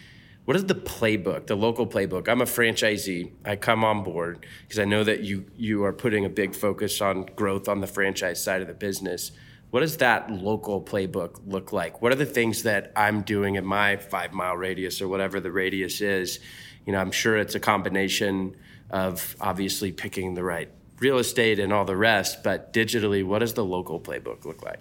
what 0.46 0.58
is 0.58 0.66
the 0.66 0.76
playbook, 0.76 1.48
the 1.48 1.56
local 1.56 1.88
playbook? 1.88 2.28
I'm 2.28 2.42
a 2.42 2.46
franchisee. 2.46 3.32
I 3.46 3.56
come 3.56 3.86
on 3.86 4.04
board 4.04 4.46
because 4.64 4.80
I 4.80 4.86
know 4.86 5.04
that 5.04 5.22
you 5.22 5.46
you 5.56 5.84
are 5.86 5.94
putting 5.94 6.26
a 6.26 6.30
big 6.30 6.56
focus 6.56 7.00
on 7.00 7.28
growth 7.36 7.70
on 7.70 7.80
the 7.80 7.88
franchise 7.88 8.44
side 8.44 8.62
of 8.62 8.68
the 8.68 8.74
business. 8.74 9.32
What 9.70 9.80
does 9.80 9.98
that 9.98 10.32
local 10.32 10.82
playbook 10.82 11.42
look 11.46 11.72
like? 11.72 12.02
What 12.02 12.12
are 12.12 12.16
the 12.16 12.26
things 12.26 12.64
that 12.64 12.92
I'm 12.96 13.22
doing 13.22 13.56
in 13.56 13.66
my 13.66 13.98
five 13.98 14.34
mile 14.34 14.58
radius 14.58 15.02
or 15.02 15.08
whatever 15.08 15.40
the 15.40 15.52
radius 15.52 16.02
is? 16.02 16.40
You 16.86 16.94
know, 16.94 17.00
I'm 17.00 17.12
sure 17.12 17.38
it's 17.38 17.56
a 17.56 17.60
combination 17.60 18.56
of 18.94 19.36
obviously 19.42 19.92
picking 19.92 20.36
the 20.36 20.44
right 20.44 20.70
real 21.00 21.18
estate 21.18 21.60
and 21.60 21.74
all 21.74 21.84
the 21.84 21.98
rest, 21.98 22.44
but 22.44 22.72
digitally, 22.72 23.26
what 23.26 23.40
does 23.40 23.56
the 23.56 23.66
local 23.66 24.00
playbook 24.00 24.46
look 24.46 24.64
like? 24.64 24.80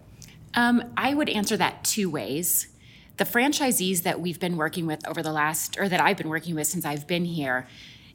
Um, 0.55 0.93
I 0.97 1.15
would 1.15 1.31
answer 1.31 1.57
that 1.57 1.83
two 1.83 2.11
ways. 2.11 2.69
The 3.17 3.25
franchisees 3.25 4.03
that 4.03 4.21
we've 4.21 4.39
been 4.39 4.57
working 4.57 4.87
with 4.87 5.07
over 5.09 5.23
the 5.23 5.33
last, 5.33 5.79
or 5.81 5.89
that 5.89 6.01
I've 6.01 6.19
been 6.19 6.29
working 6.29 6.55
with 6.55 6.67
since 6.67 6.85
I've 6.85 7.07
been 7.07 7.25
here, 7.25 7.67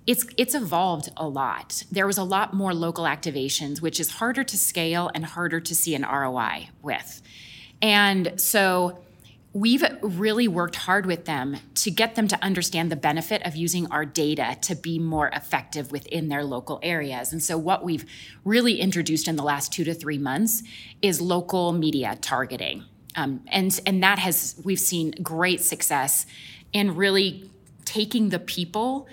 it's 0.05 0.25
it's 0.37 0.55
evolved 0.55 1.09
a 1.17 1.27
lot. 1.27 1.83
There 1.91 2.07
was 2.07 2.17
a 2.17 2.23
lot 2.23 2.53
more 2.53 2.73
local 2.73 3.03
activations, 3.03 3.81
which 3.81 3.99
is 3.99 4.11
harder 4.11 4.43
to 4.43 4.57
scale 4.57 5.11
and 5.13 5.25
harder 5.25 5.59
to 5.59 5.75
see 5.75 5.95
an 5.95 6.03
ROI 6.03 6.69
with. 6.81 7.21
And 7.81 8.39
so 8.39 8.99
we've 9.57 9.83
really 10.01 10.47
worked 10.47 10.75
hard 10.75 11.07
with 11.07 11.25
them 11.25 11.57
to 11.73 11.89
get 11.89 12.13
them 12.13 12.27
to 12.27 12.43
understand 12.43 12.91
the 12.91 12.95
benefit 12.95 13.43
of 13.43 13.55
using 13.55 13.87
our 13.91 14.05
data 14.05 14.55
to 14.61 14.75
be 14.75 14.99
more 14.99 15.29
effective 15.29 15.91
within 15.91 16.29
their 16.29 16.43
local 16.43 16.79
areas. 16.83 17.31
And 17.31 17.41
so, 17.41 17.57
what 17.57 17.83
we've 17.83 18.05
really 18.43 18.79
introduced 18.79 19.27
in 19.27 19.35
the 19.35 19.43
last 19.43 19.73
two 19.73 19.83
to 19.85 19.95
three 19.95 20.19
months 20.19 20.61
is 21.01 21.19
local 21.19 21.71
media 21.71 22.17
targeting. 22.21 22.83
Um, 23.15 23.41
and, 23.47 23.79
and 23.87 24.03
that 24.03 24.19
has, 24.19 24.61
we've 24.63 24.79
seen 24.79 25.15
great 25.23 25.61
success 25.61 26.27
in 26.71 26.95
really 26.95 27.49
taking 27.83 28.29
the 28.29 28.39
people 28.39 29.07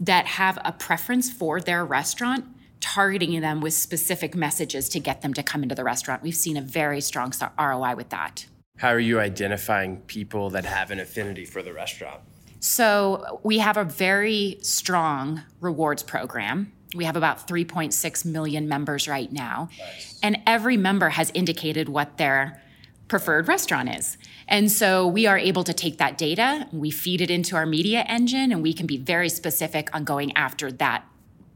that 0.00 0.26
have 0.26 0.58
a 0.64 0.72
preference 0.72 1.30
for 1.30 1.60
their 1.60 1.84
restaurant 1.84 2.44
targeting 2.80 3.40
them 3.40 3.60
with 3.60 3.74
specific 3.74 4.34
messages 4.34 4.88
to 4.88 4.98
get 4.98 5.22
them 5.22 5.32
to 5.34 5.42
come 5.42 5.62
into 5.62 5.76
the 5.76 5.84
restaurant. 5.84 6.22
We've 6.22 6.34
seen 6.34 6.56
a 6.56 6.62
very 6.62 7.00
strong 7.00 7.32
ROI 7.58 7.94
with 7.94 8.08
that. 8.08 8.46
How 8.84 8.88
are 8.90 9.00
you 9.00 9.20
identifying 9.20 9.98
people 10.02 10.50
that 10.50 10.64
have 10.64 10.90
an 10.90 10.98
affinity 10.98 11.44
for 11.44 11.62
the 11.62 11.72
restaurant? 11.72 12.20
So, 12.60 13.40
we 13.42 13.58
have 13.58 13.76
a 13.76 13.84
very 13.84 14.58
strong 14.62 15.42
rewards 15.60 16.02
program. 16.02 16.72
We 16.94 17.04
have 17.04 17.16
about 17.16 17.46
3.6 17.46 18.24
million 18.24 18.68
members 18.68 19.06
right 19.06 19.30
now. 19.30 19.68
Nice. 19.78 20.18
And 20.22 20.38
every 20.46 20.76
member 20.76 21.10
has 21.10 21.30
indicated 21.34 21.88
what 21.88 22.16
their 22.18 22.62
preferred 23.08 23.48
restaurant 23.48 23.94
is. 23.94 24.16
And 24.48 24.70
so 24.70 25.06
we 25.06 25.26
are 25.26 25.38
able 25.38 25.64
to 25.64 25.72
take 25.72 25.98
that 25.98 26.18
data, 26.18 26.68
we 26.72 26.90
feed 26.90 27.20
it 27.20 27.30
into 27.30 27.54
our 27.56 27.66
media 27.66 28.04
engine, 28.08 28.50
and 28.50 28.62
we 28.62 28.72
can 28.72 28.86
be 28.86 28.96
very 28.96 29.28
specific 29.28 29.94
on 29.94 30.04
going 30.04 30.36
after 30.36 30.72
that 30.72 31.04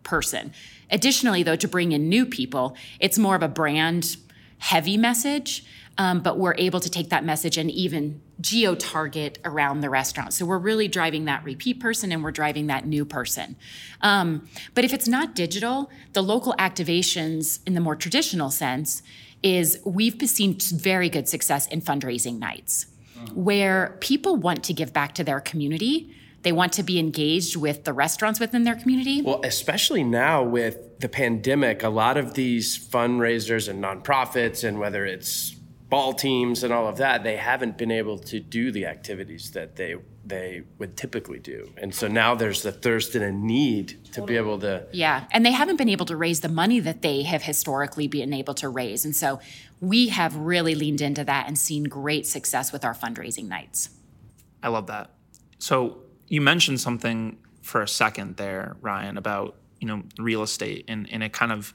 person. 0.02 0.52
Additionally, 0.90 1.42
though, 1.42 1.56
to 1.56 1.68
bring 1.68 1.92
in 1.92 2.08
new 2.08 2.26
people, 2.26 2.76
it's 3.00 3.18
more 3.18 3.34
of 3.34 3.42
a 3.42 3.48
brand 3.48 4.16
heavy 4.58 4.96
message, 4.96 5.64
um, 5.98 6.20
but 6.20 6.38
we're 6.38 6.54
able 6.56 6.78
to 6.80 6.88
take 6.88 7.10
that 7.10 7.24
message 7.24 7.58
and 7.58 7.70
even 7.70 8.22
geo 8.40 8.76
target 8.76 9.38
around 9.44 9.80
the 9.80 9.90
restaurant. 9.90 10.32
So 10.32 10.46
we're 10.46 10.58
really 10.58 10.86
driving 10.86 11.24
that 11.24 11.42
repeat 11.44 11.80
person 11.80 12.12
and 12.12 12.22
we're 12.22 12.30
driving 12.30 12.68
that 12.68 12.86
new 12.86 13.04
person. 13.04 13.56
Um, 14.00 14.48
but 14.74 14.84
if 14.84 14.92
it's 14.92 15.08
not 15.08 15.34
digital, 15.34 15.90
the 16.12 16.22
local 16.22 16.54
activations 16.58 17.58
in 17.66 17.74
the 17.74 17.80
more 17.80 17.96
traditional 17.96 18.50
sense 18.50 19.02
is 19.42 19.80
we've 19.84 20.16
seen 20.28 20.58
very 20.58 21.08
good 21.08 21.28
success 21.28 21.66
in 21.66 21.82
fundraising 21.82 22.38
nights 22.38 22.86
where 23.34 23.96
people 24.00 24.36
want 24.36 24.62
to 24.64 24.72
give 24.72 24.92
back 24.92 25.14
to 25.16 25.24
their 25.24 25.40
community. 25.40 26.14
They 26.42 26.52
want 26.52 26.72
to 26.74 26.84
be 26.84 27.00
engaged 27.00 27.56
with 27.56 27.82
the 27.84 27.92
restaurants 27.92 28.38
within 28.38 28.62
their 28.62 28.76
community. 28.76 29.22
Well, 29.22 29.40
especially 29.42 30.04
now 30.04 30.44
with 30.44 31.00
the 31.00 31.08
pandemic, 31.08 31.82
a 31.82 31.88
lot 31.88 32.16
of 32.16 32.34
these 32.34 32.78
fundraisers 32.78 33.68
and 33.68 33.82
nonprofits, 33.82 34.62
and 34.62 34.78
whether 34.78 35.04
it's 35.04 35.57
ball 35.88 36.12
teams 36.12 36.62
and 36.62 36.72
all 36.72 36.86
of 36.86 36.98
that, 36.98 37.22
they 37.22 37.36
haven't 37.36 37.78
been 37.78 37.90
able 37.90 38.18
to 38.18 38.40
do 38.40 38.70
the 38.70 38.86
activities 38.86 39.52
that 39.52 39.76
they 39.76 39.96
they 40.24 40.62
would 40.76 40.94
typically 40.94 41.38
do. 41.38 41.72
And 41.78 41.94
so 41.94 42.06
now 42.06 42.34
there's 42.34 42.62
the 42.62 42.70
thirst 42.70 43.14
and 43.14 43.24
a 43.24 43.32
need 43.32 44.12
to 44.12 44.20
be 44.22 44.36
able 44.36 44.58
to 44.58 44.86
Yeah, 44.92 45.24
and 45.30 45.44
they 45.44 45.52
haven't 45.52 45.76
been 45.76 45.88
able 45.88 46.04
to 46.06 46.16
raise 46.16 46.40
the 46.40 46.50
money 46.50 46.80
that 46.80 47.00
they 47.00 47.22
have 47.22 47.42
historically 47.42 48.08
been 48.08 48.34
able 48.34 48.52
to 48.54 48.68
raise. 48.68 49.06
And 49.06 49.16
so 49.16 49.40
we 49.80 50.08
have 50.08 50.36
really 50.36 50.74
leaned 50.74 51.00
into 51.00 51.24
that 51.24 51.48
and 51.48 51.58
seen 51.58 51.84
great 51.84 52.26
success 52.26 52.72
with 52.72 52.84
our 52.84 52.94
fundraising 52.94 53.48
nights. 53.48 53.88
I 54.62 54.68
love 54.68 54.86
that. 54.88 55.12
So 55.58 56.02
you 56.26 56.42
mentioned 56.42 56.80
something 56.80 57.38
for 57.62 57.80
a 57.80 57.88
second 57.88 58.36
there, 58.36 58.76
Ryan, 58.82 59.16
about, 59.16 59.56
you 59.80 59.88
know, 59.88 60.02
real 60.18 60.42
estate 60.42 60.84
and 60.88 61.08
and 61.10 61.22
it 61.22 61.32
kind 61.32 61.52
of 61.52 61.72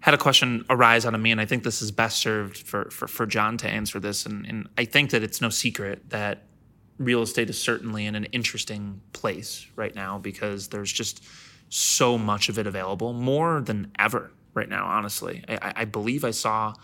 had 0.00 0.14
a 0.14 0.18
question 0.18 0.64
arise 0.70 1.04
out 1.04 1.14
of 1.14 1.20
me, 1.20 1.30
and 1.30 1.40
I 1.40 1.44
think 1.44 1.62
this 1.62 1.82
is 1.82 1.90
best 1.90 2.18
served 2.18 2.58
for 2.58 2.90
for, 2.90 3.06
for 3.06 3.26
John 3.26 3.56
to 3.58 3.68
answer 3.68 4.00
this. 4.00 4.26
And, 4.26 4.46
and 4.46 4.68
I 4.76 4.84
think 4.84 5.10
that 5.10 5.22
it's 5.22 5.40
no 5.40 5.50
secret 5.50 6.10
that 6.10 6.44
real 6.98 7.22
estate 7.22 7.48
is 7.48 7.60
certainly 7.60 8.06
in 8.06 8.14
an 8.14 8.24
interesting 8.26 9.00
place 9.12 9.66
right 9.76 9.94
now 9.94 10.18
because 10.18 10.68
there's 10.68 10.92
just 10.92 11.24
so 11.68 12.18
much 12.18 12.48
of 12.48 12.58
it 12.58 12.66
available, 12.66 13.12
more 13.12 13.60
than 13.60 13.92
ever 13.98 14.32
right 14.54 14.68
now. 14.68 14.86
Honestly, 14.86 15.44
I, 15.48 15.72
I 15.76 15.84
believe 15.84 16.24
I 16.24 16.30
saw. 16.30 16.74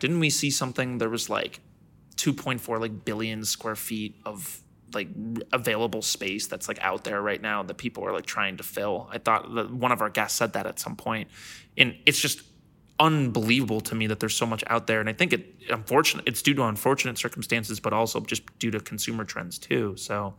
Didn't 0.00 0.20
we 0.20 0.30
see 0.30 0.50
something? 0.50 0.98
There 0.98 1.10
was 1.10 1.28
like 1.28 1.60
2.4 2.16 2.80
like 2.80 3.04
billion 3.04 3.44
square 3.44 3.76
feet 3.76 4.16
of 4.24 4.60
like 4.94 5.08
available 5.52 6.02
space 6.02 6.46
that's 6.46 6.68
like 6.68 6.78
out 6.80 7.04
there 7.04 7.20
right 7.22 7.40
now 7.40 7.62
that 7.62 7.76
people 7.76 8.04
are 8.04 8.12
like 8.12 8.26
trying 8.26 8.56
to 8.58 8.62
fill. 8.62 9.08
I 9.10 9.18
thought 9.18 9.54
that 9.54 9.72
one 9.72 9.92
of 9.92 10.02
our 10.02 10.10
guests 10.10 10.38
said 10.38 10.52
that 10.52 10.66
at 10.66 10.78
some 10.78 10.96
point, 10.96 11.28
and 11.76 11.96
it's 12.06 12.20
just 12.20 12.42
unbelievable 13.02 13.80
to 13.80 13.96
me 13.96 14.06
that 14.06 14.20
there's 14.20 14.34
so 14.34 14.46
much 14.46 14.62
out 14.68 14.86
there. 14.86 15.00
And 15.00 15.08
I 15.08 15.12
think 15.12 15.32
it 15.32 15.44
unfortunate 15.68 16.24
it's 16.26 16.40
due 16.40 16.54
to 16.54 16.62
unfortunate 16.62 17.18
circumstances, 17.18 17.80
but 17.80 17.92
also 17.92 18.20
just 18.20 18.42
due 18.60 18.70
to 18.70 18.78
consumer 18.80 19.24
trends 19.24 19.58
too. 19.58 19.96
So, 19.96 20.34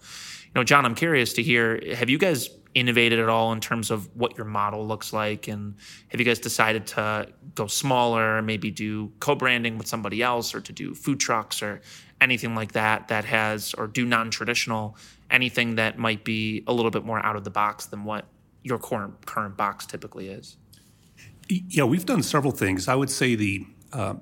you 0.45 0.51
know, 0.55 0.63
John, 0.63 0.85
I'm 0.85 0.95
curious 0.95 1.33
to 1.33 1.43
hear, 1.43 1.81
have 1.93 2.09
you 2.09 2.17
guys 2.17 2.49
innovated 2.73 3.19
at 3.19 3.27
all 3.27 3.51
in 3.51 3.59
terms 3.59 3.91
of 3.91 4.09
what 4.15 4.37
your 4.37 4.45
model 4.45 4.87
looks 4.87 5.11
like? 5.11 5.49
And 5.49 5.75
have 6.07 6.21
you 6.21 6.25
guys 6.25 6.39
decided 6.39 6.87
to 6.87 7.27
go 7.53 7.67
smaller, 7.67 8.41
maybe 8.41 8.71
do 8.71 9.11
co-branding 9.19 9.77
with 9.77 9.87
somebody 9.87 10.23
else 10.23 10.55
or 10.55 10.61
to 10.61 10.71
do 10.71 10.95
food 10.95 11.19
trucks 11.19 11.61
or 11.61 11.81
anything 12.21 12.55
like 12.55 12.71
that 12.71 13.09
that 13.09 13.25
has 13.25 13.73
or 13.73 13.87
do 13.87 14.05
non-traditional 14.05 14.95
anything 15.29 15.75
that 15.75 15.97
might 15.97 16.23
be 16.23 16.63
a 16.65 16.73
little 16.73 16.91
bit 16.91 17.03
more 17.03 17.23
out 17.23 17.35
of 17.35 17.43
the 17.43 17.49
box 17.49 17.87
than 17.87 18.05
what 18.05 18.25
your 18.63 18.79
current 18.79 19.25
current 19.25 19.57
box 19.57 19.85
typically 19.85 20.29
is? 20.29 20.55
Yeah, 21.49 21.83
we've 21.83 22.05
done 22.05 22.23
several 22.23 22.51
things. 22.51 22.87
I 22.87 22.95
would 22.95 23.09
say 23.09 23.35
the 23.35 23.65
uh, 23.91 24.15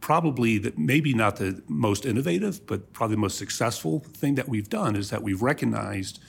probably 0.00 0.58
that 0.58 0.78
maybe 0.78 1.14
not 1.14 1.36
the 1.36 1.62
most 1.68 2.06
innovative, 2.06 2.66
but 2.66 2.92
probably 2.92 3.16
the 3.16 3.20
most 3.20 3.38
successful 3.38 4.00
thing 4.00 4.36
that 4.36 4.48
we've 4.48 4.68
done 4.68 4.96
is 4.96 5.10
that 5.10 5.22
we've 5.22 5.42
recognized 5.42 6.20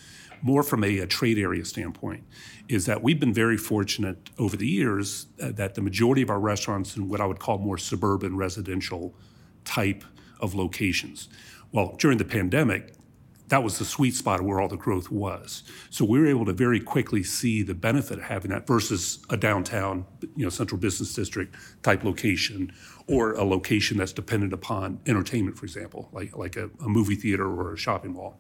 more 0.42 0.64
from 0.64 0.84
a, 0.84 1.00
a 1.00 1.08
trade 1.08 1.38
area 1.38 1.66
standpoint 1.66 2.24
is 2.68 2.86
that 2.86 3.02
we've 3.02 3.20
been 3.20 3.34
very 3.34 3.58
fortunate 3.58 4.30
over 4.38 4.56
the 4.56 4.68
years 4.68 5.28
uh, 5.42 5.52
that 5.52 5.76
the 5.76 5.82
majority 5.82 6.22
of 6.22 6.30
our 6.30 6.40
restaurants 6.40 6.96
in 6.96 7.10
what 7.10 7.20
I 7.20 7.26
would 7.26 7.40
call 7.40 7.58
more 7.58 7.78
suburban 7.78 8.38
residential 8.38 9.14
type 9.66 10.04
of 10.40 10.56
locations. 10.56 11.28
Well, 11.72 11.96
during 11.98 12.18
the 12.18 12.26
pandemic, 12.26 12.94
that 13.50 13.64
was 13.64 13.80
the 13.80 13.86
sweet 13.86 14.16
spot 14.16 14.40
of 14.40 14.46
where 14.46 14.60
all 14.60 14.68
the 14.68 14.78
growth 14.78 15.12
was. 15.12 15.64
So 15.90 16.06
we 16.06 16.20
were 16.20 16.28
able 16.28 16.46
to 16.46 16.54
very 16.54 16.80
quickly 16.80 17.24
see 17.24 17.64
the 17.64 17.74
benefit 17.74 18.20
of 18.20 18.24
having 18.24 18.52
that 18.52 18.66
versus 18.66 19.20
a 19.30 19.38
downtown, 19.38 20.06
you 20.36 20.46
know, 20.46 20.50
central 20.50 20.80
business 20.80 21.14
district 21.14 21.56
type 21.84 22.04
location 22.04 22.72
or 23.08 23.34
a 23.34 23.44
location 23.44 23.98
that's 23.98 24.14
dependent 24.14 24.54
upon 24.54 25.00
entertainment, 25.08 25.58
for 25.58 25.66
example, 25.66 26.10
like, 26.12 26.38
like 26.38 26.56
a, 26.58 26.70
a 26.86 26.88
movie 26.88 27.16
theater 27.16 27.46
or 27.46 27.74
a 27.74 27.78
shopping 27.78 28.14
mall. 28.14 28.40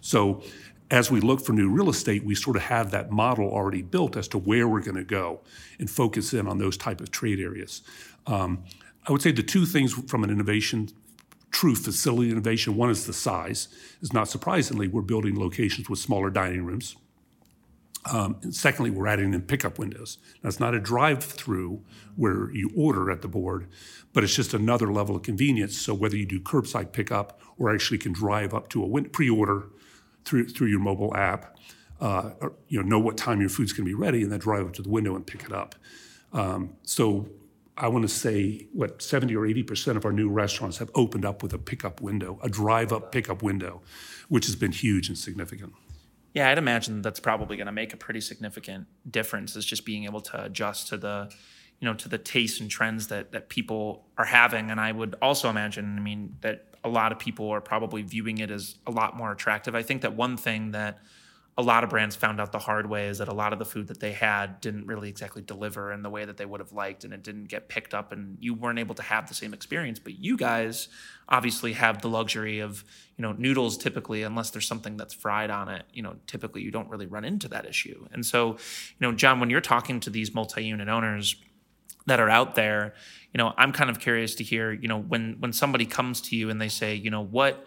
So 0.00 0.42
as 0.90 1.10
we 1.10 1.20
look 1.20 1.44
for 1.44 1.52
new 1.52 1.68
real 1.68 1.90
estate, 1.90 2.24
we 2.24 2.34
sort 2.34 2.56
of 2.56 2.62
have 2.62 2.90
that 2.92 3.10
model 3.10 3.50
already 3.50 3.82
built 3.82 4.16
as 4.16 4.26
to 4.28 4.38
where 4.38 4.66
we're 4.66 4.80
going 4.80 4.96
to 4.96 5.04
go 5.04 5.40
and 5.78 5.90
focus 5.90 6.32
in 6.32 6.46
on 6.46 6.58
those 6.58 6.78
type 6.78 7.00
of 7.00 7.10
trade 7.10 7.40
areas. 7.40 7.82
Um, 8.26 8.64
I 9.06 9.12
would 9.12 9.20
say 9.20 9.32
the 9.32 9.42
two 9.42 9.66
things 9.66 9.92
from 9.92 10.24
an 10.24 10.30
innovation 10.30 10.88
true 11.50 11.74
facility 11.74 12.30
innovation. 12.30 12.76
One 12.76 12.90
is 12.90 13.06
the 13.06 13.12
size. 13.12 13.68
Is 14.02 14.12
not 14.12 14.28
surprisingly, 14.28 14.88
we're 14.88 15.02
building 15.02 15.38
locations 15.38 15.88
with 15.88 15.98
smaller 15.98 16.30
dining 16.30 16.64
rooms. 16.64 16.96
Um, 18.12 18.36
and 18.42 18.54
secondly, 18.54 18.90
we're 18.90 19.08
adding 19.08 19.34
in 19.34 19.42
pickup 19.42 19.78
windows. 19.80 20.18
It's 20.44 20.60
not 20.60 20.74
a 20.74 20.78
drive-through 20.78 21.82
where 22.14 22.52
you 22.52 22.70
order 22.76 23.10
at 23.10 23.22
the 23.22 23.28
board, 23.28 23.66
but 24.12 24.22
it's 24.22 24.36
just 24.36 24.54
another 24.54 24.92
level 24.92 25.16
of 25.16 25.22
convenience. 25.22 25.76
So 25.76 25.92
whether 25.92 26.16
you 26.16 26.24
do 26.24 26.38
curbside 26.38 26.92
pickup 26.92 27.40
or 27.58 27.74
actually 27.74 27.98
can 27.98 28.12
drive 28.12 28.54
up 28.54 28.68
to 28.68 28.82
a 28.84 28.86
win- 28.86 29.10
pre-order 29.10 29.70
through 30.24 30.48
through 30.50 30.68
your 30.68 30.78
mobile 30.78 31.16
app, 31.16 31.56
uh, 32.00 32.30
or, 32.40 32.52
you 32.68 32.80
know, 32.80 32.88
know 32.88 32.98
what 33.00 33.16
time 33.16 33.40
your 33.40 33.50
food's 33.50 33.72
going 33.72 33.84
to 33.84 33.90
be 33.90 33.94
ready, 33.94 34.22
and 34.22 34.30
then 34.30 34.38
drive 34.38 34.66
up 34.66 34.72
to 34.74 34.82
the 34.82 34.90
window 34.90 35.16
and 35.16 35.26
pick 35.26 35.42
it 35.42 35.52
up. 35.52 35.74
Um, 36.32 36.74
so 36.82 37.28
I 37.78 37.88
want 37.88 38.08
to 38.08 38.08
say, 38.08 38.68
what, 38.72 39.02
70 39.02 39.36
or 39.36 39.42
80% 39.42 39.96
of 39.96 40.04
our 40.04 40.12
new 40.12 40.30
restaurants 40.30 40.78
have 40.78 40.90
opened 40.94 41.24
up 41.24 41.42
with 41.42 41.52
a 41.52 41.58
pickup 41.58 42.00
window, 42.00 42.38
a 42.42 42.48
drive 42.48 42.92
up 42.92 43.12
pickup 43.12 43.42
window, 43.42 43.82
which 44.28 44.46
has 44.46 44.56
been 44.56 44.72
huge 44.72 45.08
and 45.08 45.18
significant. 45.18 45.74
Yeah, 46.32 46.50
I'd 46.50 46.58
imagine 46.58 47.02
that's 47.02 47.20
probably 47.20 47.56
going 47.56 47.66
to 47.66 47.72
make 47.72 47.92
a 47.92 47.96
pretty 47.96 48.20
significant 48.20 48.86
difference, 49.10 49.56
is 49.56 49.64
just 49.64 49.84
being 49.84 50.04
able 50.04 50.20
to 50.22 50.44
adjust 50.44 50.88
to 50.88 50.96
the, 50.96 51.30
you 51.80 51.86
know, 51.86 51.94
to 51.94 52.08
the 52.08 52.18
tastes 52.18 52.60
and 52.60 52.70
trends 52.70 53.08
that, 53.08 53.32
that 53.32 53.48
people 53.48 54.06
are 54.16 54.24
having. 54.24 54.70
And 54.70 54.80
I 54.80 54.92
would 54.92 55.14
also 55.20 55.50
imagine, 55.50 55.96
I 55.98 56.00
mean, 56.00 56.36
that 56.40 56.76
a 56.84 56.88
lot 56.88 57.12
of 57.12 57.18
people 57.18 57.50
are 57.50 57.60
probably 57.60 58.02
viewing 58.02 58.38
it 58.38 58.50
as 58.50 58.76
a 58.86 58.90
lot 58.90 59.16
more 59.16 59.32
attractive. 59.32 59.74
I 59.74 59.82
think 59.82 60.02
that 60.02 60.14
one 60.14 60.36
thing 60.36 60.70
that, 60.70 61.00
a 61.58 61.62
lot 61.62 61.84
of 61.84 61.90
brands 61.90 62.14
found 62.14 62.38
out 62.38 62.52
the 62.52 62.58
hard 62.58 62.88
way 62.88 63.08
is 63.08 63.18
that 63.18 63.28
a 63.28 63.32
lot 63.32 63.52
of 63.52 63.58
the 63.58 63.64
food 63.64 63.88
that 63.88 63.98
they 63.98 64.12
had 64.12 64.60
didn't 64.60 64.86
really 64.86 65.08
exactly 65.08 65.40
deliver 65.40 65.90
in 65.90 66.02
the 66.02 66.10
way 66.10 66.24
that 66.24 66.36
they 66.36 66.44
would 66.44 66.60
have 66.60 66.72
liked 66.72 67.04
and 67.04 67.14
it 67.14 67.22
didn't 67.22 67.44
get 67.44 67.68
picked 67.68 67.94
up 67.94 68.12
and 68.12 68.36
you 68.40 68.52
weren't 68.52 68.78
able 68.78 68.94
to 68.94 69.02
have 69.02 69.26
the 69.26 69.34
same 69.34 69.54
experience. 69.54 69.98
But 69.98 70.18
you 70.18 70.36
guys 70.36 70.88
obviously 71.28 71.72
have 71.72 72.02
the 72.02 72.08
luxury 72.08 72.60
of 72.60 72.84
you 73.16 73.22
know 73.22 73.32
noodles 73.32 73.78
typically 73.78 74.22
unless 74.22 74.50
there's 74.50 74.66
something 74.66 74.96
that's 74.96 75.12
fried 75.12 75.50
on 75.50 75.68
it 75.68 75.84
you 75.92 76.00
know 76.00 76.14
typically 76.28 76.62
you 76.62 76.70
don't 76.70 76.88
really 76.88 77.06
run 77.06 77.24
into 77.24 77.48
that 77.48 77.64
issue. 77.66 78.06
And 78.12 78.24
so 78.24 78.52
you 78.52 79.00
know 79.00 79.12
john 79.12 79.40
when 79.40 79.50
you're 79.50 79.60
talking 79.60 79.98
to 80.00 80.10
these 80.10 80.34
multi-unit 80.34 80.88
owners 80.88 81.36
that 82.06 82.20
are 82.20 82.30
out 82.30 82.54
there 82.54 82.94
you 83.32 83.38
know 83.38 83.52
i'm 83.58 83.72
kind 83.72 83.90
of 83.90 83.98
curious 83.98 84.36
to 84.36 84.44
hear 84.44 84.70
you 84.70 84.86
know 84.86 85.00
when 85.00 85.36
when 85.40 85.52
somebody 85.52 85.84
comes 85.84 86.20
to 86.20 86.36
you 86.36 86.50
and 86.50 86.60
they 86.60 86.68
say 86.68 86.94
you 86.94 87.10
know 87.10 87.22
what 87.22 87.66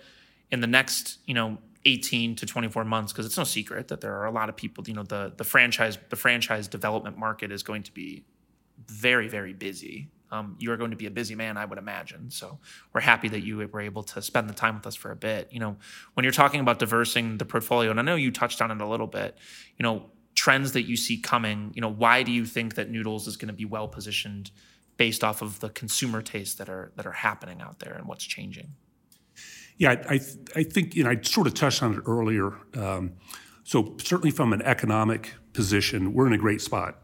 in 0.52 0.62
the 0.62 0.68
next, 0.68 1.20
you 1.26 1.34
know, 1.34 1.58
18 1.86 2.36
to 2.36 2.46
24 2.46 2.84
months, 2.86 3.12
because 3.12 3.26
it's 3.26 3.38
no 3.38 3.44
secret 3.44 3.88
that 3.88 4.02
there 4.02 4.16
are 4.16 4.26
a 4.26 4.32
lot 4.32 4.50
of 4.50 4.56
people, 4.56 4.84
you 4.88 4.94
know, 4.94 5.04
the 5.04 5.34
the 5.38 5.44
franchise 5.44 5.98
the 6.10 6.16
franchise 6.16 6.68
development 6.68 7.18
market 7.18 7.52
is 7.52 7.64
going 7.64 7.84
to 7.84 7.94
be 7.94 8.24
very 8.88 9.28
very 9.28 9.54
busy. 9.54 10.10
Um, 10.32 10.56
you 10.60 10.72
are 10.72 10.78
going 10.78 10.92
to 10.92 10.98
be 10.98 11.08
a 11.08 11.12
busy 11.12 11.34
man, 11.34 11.58
I 11.58 11.66
would 11.66 11.80
imagine. 11.80 12.30
So 12.30 12.60
we're 12.94 13.02
happy 13.02 13.30
that 13.30 13.44
you 13.44 13.68
were 13.72 13.82
able 13.82 14.04
to 14.04 14.22
spend 14.22 14.48
the 14.48 14.54
time 14.54 14.76
with 14.76 14.86
us 14.86 14.96
for 14.96 15.10
a 15.10 15.16
bit. 15.16 15.52
You 15.52 15.60
know, 15.60 15.78
when 16.14 16.24
you're 16.24 16.32
talking 16.32 16.60
about 16.60 16.78
diversing 16.78 17.40
the 17.40 17.46
portfolio, 17.46 17.90
and 17.90 18.00
I 18.00 18.04
know 18.04 18.16
you 18.16 18.30
touched 18.30 18.62
on 18.62 18.70
it 18.70 18.80
a 18.80 18.88
little 18.88 19.08
bit, 19.08 19.36
you 19.78 19.84
know, 19.84 20.12
trends 20.36 20.74
that 20.74 20.84
you 20.84 20.96
see 20.96 21.18
coming, 21.18 21.72
you 21.74 21.82
know, 21.82 21.90
why 21.90 22.22
do 22.22 22.32
you 22.32 22.46
think 22.46 22.76
that 22.76 22.92
Noodles 22.92 23.28
is 23.28 23.38
going 23.38 23.48
to 23.48 23.54
be 23.54 23.66
well 23.66 23.88
positioned 23.88 24.52
based 24.98 25.24
off 25.24 25.42
of 25.42 25.60
the 25.62 25.70
consumer 25.70 26.22
tastes 26.22 26.56
that 26.56 26.70
are 26.70 26.92
that 26.96 27.08
are 27.08 27.12
happening 27.12 27.60
out 27.60 27.80
there 27.80 27.94
and 27.94 28.08
what's 28.08 28.24
changing? 28.24 28.76
Yeah, 29.80 29.92
I, 29.92 30.16
I, 30.16 30.20
I 30.58 30.64
think 30.64 30.96
you 30.96 31.04
know 31.04 31.10
I 31.10 31.20
sort 31.22 31.48
of 31.48 31.54
touched 31.56 31.82
on 31.82 31.96
it 31.96 32.04
earlier. 32.06 32.54
Um, 32.76 33.14
so 33.64 33.96
certainly 33.98 34.30
from 34.30 34.54
an 34.54 34.62
economic 34.62 35.34
position, 35.54 36.14
we're 36.14 36.28
in 36.28 36.34
a 36.34 36.38
great 36.38 36.62
spot. 36.62 37.02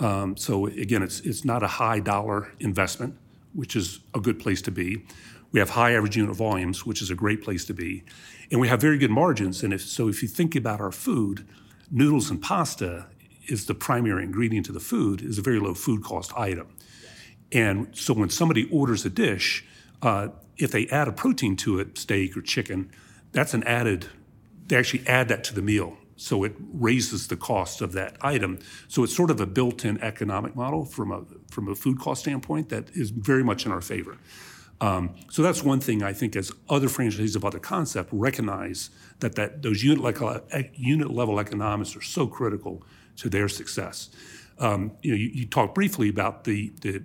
Um, 0.00 0.36
so 0.36 0.66
again, 0.66 1.02
it's 1.02 1.20
it's 1.20 1.44
not 1.44 1.62
a 1.62 1.68
high 1.68 2.00
dollar 2.00 2.52
investment, 2.58 3.16
which 3.54 3.76
is 3.76 4.00
a 4.12 4.20
good 4.20 4.38
place 4.40 4.60
to 4.62 4.70
be. 4.72 5.04
We 5.52 5.60
have 5.60 5.70
high 5.70 5.92
average 5.94 6.16
unit 6.16 6.34
volumes, 6.36 6.84
which 6.84 7.00
is 7.00 7.10
a 7.10 7.14
great 7.14 7.42
place 7.42 7.64
to 7.66 7.72
be, 7.74 8.02
and 8.50 8.60
we 8.60 8.66
have 8.68 8.80
very 8.80 8.98
good 8.98 9.12
margins. 9.12 9.62
And 9.62 9.72
if 9.72 9.82
so, 9.82 10.08
if 10.08 10.20
you 10.20 10.28
think 10.28 10.56
about 10.56 10.80
our 10.80 10.92
food, 10.92 11.46
noodles 11.92 12.28
and 12.28 12.42
pasta 12.42 13.06
is 13.46 13.66
the 13.66 13.74
primary 13.74 14.24
ingredient 14.24 14.66
to 14.66 14.72
the 14.72 14.80
food, 14.80 15.22
is 15.22 15.38
a 15.38 15.42
very 15.42 15.60
low 15.60 15.74
food 15.74 16.02
cost 16.02 16.32
item. 16.36 16.66
And 17.52 17.96
so 17.96 18.12
when 18.12 18.30
somebody 18.30 18.68
orders 18.72 19.06
a 19.06 19.10
dish, 19.10 19.64
uh, 20.02 20.28
if 20.58 20.70
they 20.70 20.86
add 20.88 21.08
a 21.08 21.12
protein 21.12 21.56
to 21.56 21.78
it, 21.78 21.98
steak 21.98 22.36
or 22.36 22.42
chicken, 22.42 22.90
that's 23.32 23.54
an 23.54 23.62
added, 23.64 24.06
they 24.66 24.76
actually 24.76 25.06
add 25.06 25.28
that 25.28 25.44
to 25.44 25.54
the 25.54 25.62
meal. 25.62 25.96
So 26.16 26.44
it 26.44 26.54
raises 26.72 27.28
the 27.28 27.36
cost 27.36 27.82
of 27.82 27.92
that 27.92 28.16
item. 28.22 28.58
So 28.88 29.04
it's 29.04 29.14
sort 29.14 29.30
of 29.30 29.40
a 29.40 29.46
built-in 29.46 30.00
economic 30.00 30.56
model 30.56 30.84
from 30.84 31.12
a 31.12 31.24
from 31.50 31.68
a 31.68 31.74
food 31.74 31.98
cost 32.00 32.22
standpoint 32.22 32.70
that 32.70 32.90
is 32.96 33.10
very 33.10 33.44
much 33.44 33.66
in 33.66 33.72
our 33.72 33.82
favor. 33.82 34.16
Um, 34.80 35.14
so 35.30 35.42
that's 35.42 35.62
one 35.62 35.80
thing 35.80 36.02
I 36.02 36.12
think 36.12 36.36
as 36.36 36.52
other 36.68 36.88
franchisees 36.88 37.36
of 37.36 37.44
other 37.44 37.58
concept 37.58 38.10
recognize 38.12 38.90
that 39.20 39.34
that 39.34 39.62
those 39.62 39.82
unit 39.82 40.02
level, 40.02 40.40
unit 40.74 41.10
level 41.10 41.38
economics 41.38 41.96
are 41.96 42.02
so 42.02 42.26
critical 42.26 42.82
to 43.16 43.28
their 43.28 43.48
success. 43.48 44.10
Um, 44.58 44.92
you 45.02 45.10
know, 45.10 45.16
you, 45.16 45.30
you 45.32 45.46
talked 45.46 45.74
briefly 45.74 46.08
about 46.08 46.44
the 46.44 46.72
the 46.80 47.04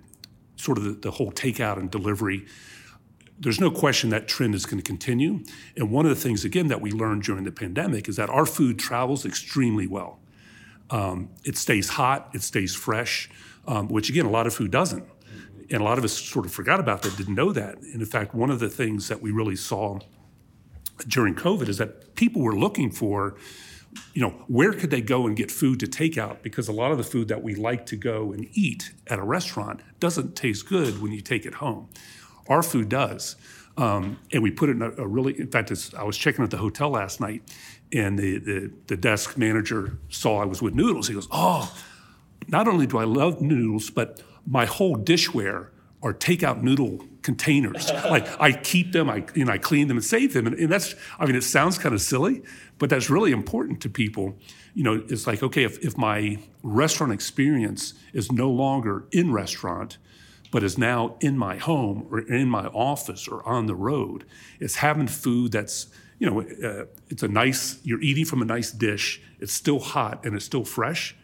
sort 0.56 0.78
of 0.78 0.84
the, 0.84 0.92
the 0.92 1.10
whole 1.10 1.32
takeout 1.32 1.78
and 1.78 1.90
delivery 1.90 2.46
there's 3.42 3.60
no 3.60 3.70
question 3.70 4.10
that 4.10 4.28
trend 4.28 4.54
is 4.54 4.66
going 4.66 4.78
to 4.78 4.84
continue. 4.84 5.40
And 5.76 5.90
one 5.90 6.06
of 6.06 6.10
the 6.10 6.20
things, 6.20 6.44
again, 6.44 6.68
that 6.68 6.80
we 6.80 6.92
learned 6.92 7.24
during 7.24 7.44
the 7.44 7.52
pandemic 7.52 8.08
is 8.08 8.16
that 8.16 8.30
our 8.30 8.46
food 8.46 8.78
travels 8.78 9.26
extremely 9.26 9.86
well. 9.86 10.20
Um, 10.90 11.30
it 11.44 11.56
stays 11.56 11.88
hot, 11.90 12.30
it 12.34 12.42
stays 12.42 12.74
fresh, 12.74 13.28
um, 13.66 13.88
which 13.88 14.08
again, 14.08 14.26
a 14.26 14.30
lot 14.30 14.46
of 14.46 14.54
food 14.54 14.70
doesn't. 14.70 15.04
And 15.70 15.80
a 15.80 15.84
lot 15.84 15.98
of 15.98 16.04
us 16.04 16.12
sort 16.12 16.46
of 16.46 16.52
forgot 16.52 16.80
about 16.80 17.02
that, 17.02 17.16
didn't 17.16 17.34
know 17.34 17.52
that. 17.52 17.78
And 17.78 17.94
in 18.00 18.04
fact, 18.04 18.34
one 18.34 18.50
of 18.50 18.60
the 18.60 18.68
things 18.68 19.08
that 19.08 19.22
we 19.22 19.30
really 19.30 19.56
saw 19.56 19.98
during 21.08 21.34
COVID 21.34 21.68
is 21.68 21.78
that 21.78 22.14
people 22.14 22.42
were 22.42 22.54
looking 22.54 22.90
for, 22.90 23.36
you 24.12 24.22
know, 24.22 24.30
where 24.46 24.72
could 24.72 24.90
they 24.90 25.00
go 25.00 25.26
and 25.26 25.36
get 25.36 25.50
food 25.50 25.80
to 25.80 25.88
take 25.88 26.16
out? 26.16 26.42
Because 26.42 26.68
a 26.68 26.72
lot 26.72 26.92
of 26.92 26.98
the 26.98 27.04
food 27.04 27.28
that 27.28 27.42
we 27.42 27.54
like 27.54 27.86
to 27.86 27.96
go 27.96 28.32
and 28.32 28.46
eat 28.52 28.92
at 29.08 29.18
a 29.18 29.24
restaurant 29.24 29.80
doesn't 29.98 30.36
taste 30.36 30.68
good 30.68 31.02
when 31.02 31.10
you 31.10 31.20
take 31.20 31.46
it 31.46 31.54
home. 31.54 31.88
Our 32.52 32.62
food 32.62 32.88
does. 32.88 33.36
Um, 33.78 34.18
and 34.30 34.42
we 34.42 34.50
put 34.50 34.68
it 34.68 34.72
in 34.72 34.82
a, 34.82 34.90
a 34.90 35.06
really, 35.06 35.38
in 35.40 35.50
fact, 35.50 35.72
I 35.96 36.04
was 36.04 36.18
checking 36.18 36.44
at 36.44 36.50
the 36.50 36.58
hotel 36.58 36.90
last 36.90 37.20
night 37.20 37.42
and 37.90 38.18
the, 38.18 38.38
the, 38.38 38.72
the, 38.88 38.96
desk 38.98 39.38
manager 39.38 39.98
saw 40.10 40.42
I 40.42 40.44
was 40.44 40.60
with 40.60 40.74
noodles. 40.74 41.08
He 41.08 41.14
goes, 41.14 41.28
Oh, 41.30 41.74
not 42.48 42.68
only 42.68 42.86
do 42.86 42.98
I 42.98 43.04
love 43.04 43.40
noodles, 43.40 43.88
but 43.88 44.22
my 44.46 44.66
whole 44.66 44.96
dishware 44.96 45.68
are 46.02 46.12
takeout 46.12 46.62
noodle 46.62 47.06
containers. 47.22 47.90
like 48.10 48.28
I 48.38 48.52
keep 48.52 48.92
them, 48.92 49.08
I, 49.08 49.24
you 49.34 49.46
know, 49.46 49.52
I 49.52 49.58
clean 49.58 49.88
them 49.88 49.96
and 49.96 50.04
save 50.04 50.34
them. 50.34 50.46
And, 50.46 50.56
and 50.56 50.70
that's, 50.70 50.94
I 51.18 51.24
mean, 51.24 51.36
it 51.36 51.44
sounds 51.44 51.78
kind 51.78 51.94
of 51.94 52.02
silly, 52.02 52.42
but 52.78 52.90
that's 52.90 53.08
really 53.08 53.32
important 53.32 53.80
to 53.82 53.88
people. 53.88 54.36
You 54.74 54.84
know, 54.84 55.02
it's 55.08 55.26
like, 55.26 55.42
okay, 55.42 55.64
if, 55.64 55.78
if 55.78 55.96
my 55.96 56.38
restaurant 56.62 57.12
experience 57.12 57.94
is 58.12 58.30
no 58.30 58.50
longer 58.50 59.06
in 59.12 59.32
restaurant, 59.32 59.96
but 60.52 60.62
is 60.62 60.78
now 60.78 61.16
in 61.20 61.36
my 61.36 61.56
home 61.56 62.06
or 62.10 62.20
in 62.20 62.48
my 62.48 62.66
office 62.66 63.26
or 63.26 63.44
on 63.48 63.66
the 63.66 63.74
road. 63.74 64.24
It's 64.60 64.76
having 64.76 65.08
food 65.08 65.50
that's, 65.50 65.88
you 66.18 66.30
know, 66.30 66.42
uh, 66.42 66.84
it's 67.08 67.22
a 67.24 67.28
nice, 67.28 67.80
you're 67.82 68.02
eating 68.02 68.26
from 68.26 68.42
a 68.42 68.44
nice 68.44 68.70
dish, 68.70 69.20
it's 69.40 69.52
still 69.52 69.80
hot 69.80 70.24
and 70.24 70.36
it's 70.36 70.44
still 70.44 70.64
fresh. 70.64 71.16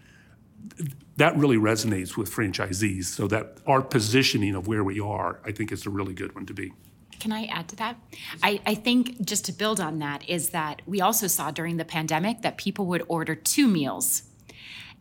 That 1.19 1.37
really 1.37 1.59
resonates 1.59 2.17
with 2.17 2.35
franchisees. 2.35 3.05
So 3.05 3.29
that 3.29 3.59
our 3.67 3.83
positioning 3.83 4.55
of 4.55 4.67
where 4.67 4.83
we 4.83 4.99
are, 4.99 5.41
I 5.45 5.53
think 5.53 5.73
is 5.73 5.85
a 5.85 5.91
really 5.91 6.15
good 6.15 6.35
one 6.35 6.47
to 6.47 6.55
be. 6.55 6.73
Can 7.21 7.31
I 7.31 7.45
add 7.47 7.69
to 7.69 7.77
that? 7.77 7.97
I, 8.43 8.61
I, 8.65 8.75
think 8.77 9.25
just 9.25 9.45
to 9.47 9.53
build 9.53 9.81
on 9.81 9.99
that 9.99 10.27
is 10.29 10.51
that 10.51 10.83
we 10.87 11.01
also 11.01 11.27
saw 11.27 11.51
during 11.51 11.77
the 11.77 11.85
pandemic 11.85 12.43
that 12.43 12.57
people 12.57 12.87
would 12.87 13.03
order 13.09 13.35
two 13.35 13.67
meals. 13.67 14.23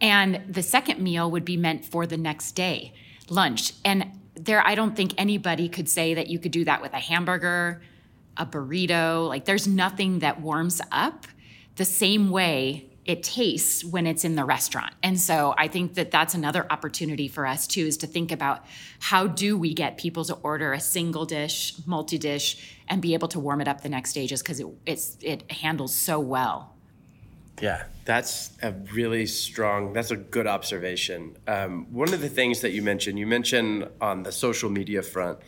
And 0.01 0.41
the 0.49 0.63
second 0.63 0.99
meal 0.99 1.29
would 1.29 1.45
be 1.45 1.57
meant 1.57 1.85
for 1.85 2.07
the 2.07 2.17
next 2.17 2.53
day 2.53 2.93
lunch. 3.29 3.73
And 3.83 4.11
there, 4.35 4.65
I 4.65 4.75
don't 4.75 4.95
think 4.95 5.13
anybody 5.17 5.69
could 5.69 5.89
say 5.89 6.13
that 6.13 6.27
you 6.27 6.39
could 6.39 6.51
do 6.51 6.65
that 6.65 6.81
with 6.81 6.93
a 6.93 6.99
hamburger, 6.99 7.81
a 8.37 8.45
burrito. 8.45 9.27
Like, 9.27 9.45
there's 9.45 9.67
nothing 9.67 10.19
that 10.19 10.41
warms 10.41 10.81
up 10.91 11.25
the 11.75 11.85
same 11.85 12.29
way 12.29 12.89
it 13.07 13.23
tastes 13.23 13.85
when 13.85 14.05
it's 14.05 14.25
in 14.25 14.35
the 14.35 14.43
restaurant. 14.43 14.93
And 15.01 15.17
so 15.17 15.55
I 15.57 15.69
think 15.69 15.93
that 15.93 16.11
that's 16.11 16.35
another 16.35 16.67
opportunity 16.69 17.29
for 17.29 17.47
us 17.47 17.65
too 17.65 17.85
is 17.85 17.95
to 17.97 18.07
think 18.07 18.33
about 18.33 18.65
how 18.99 19.27
do 19.27 19.57
we 19.57 19.73
get 19.73 19.97
people 19.97 20.25
to 20.25 20.33
order 20.43 20.73
a 20.73 20.79
single 20.81 21.25
dish, 21.25 21.73
multi-dish 21.85 22.75
and 22.89 23.01
be 23.01 23.13
able 23.13 23.29
to 23.29 23.39
warm 23.39 23.61
it 23.61 23.67
up 23.67 23.81
the 23.81 23.87
next 23.87 24.11
day 24.11 24.27
just 24.27 24.43
cuz 24.43 24.59
it 24.59 24.67
it 25.21 25.49
handles 25.51 25.95
so 25.95 26.19
well. 26.19 26.76
Yeah, 27.59 27.83
that's 28.05 28.51
a 28.61 28.71
really 28.93 29.25
strong, 29.25 29.93
that's 29.93 30.11
a 30.11 30.15
good 30.15 30.45
observation. 30.45 31.37
Um, 31.47 31.87
one 31.91 32.13
of 32.13 32.21
the 32.21 32.29
things 32.29 32.61
that 32.61 32.71
you 32.71 32.83
mentioned, 32.83 33.17
you 33.17 33.25
mentioned 33.25 33.89
on 33.99 34.23
the 34.23 34.31
social 34.31 34.69
media 34.69 35.01
front, 35.01 35.39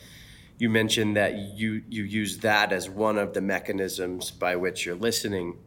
you 0.57 0.69
mentioned 0.69 1.15
that 1.17 1.37
you, 1.55 1.83
you 1.87 2.03
use 2.03 2.39
that 2.39 2.73
as 2.73 2.89
one 2.89 3.17
of 3.17 3.33
the 3.33 3.41
mechanisms 3.41 4.31
by 4.31 4.55
which 4.55 4.85
you're 4.85 4.95
listening. 4.95 5.57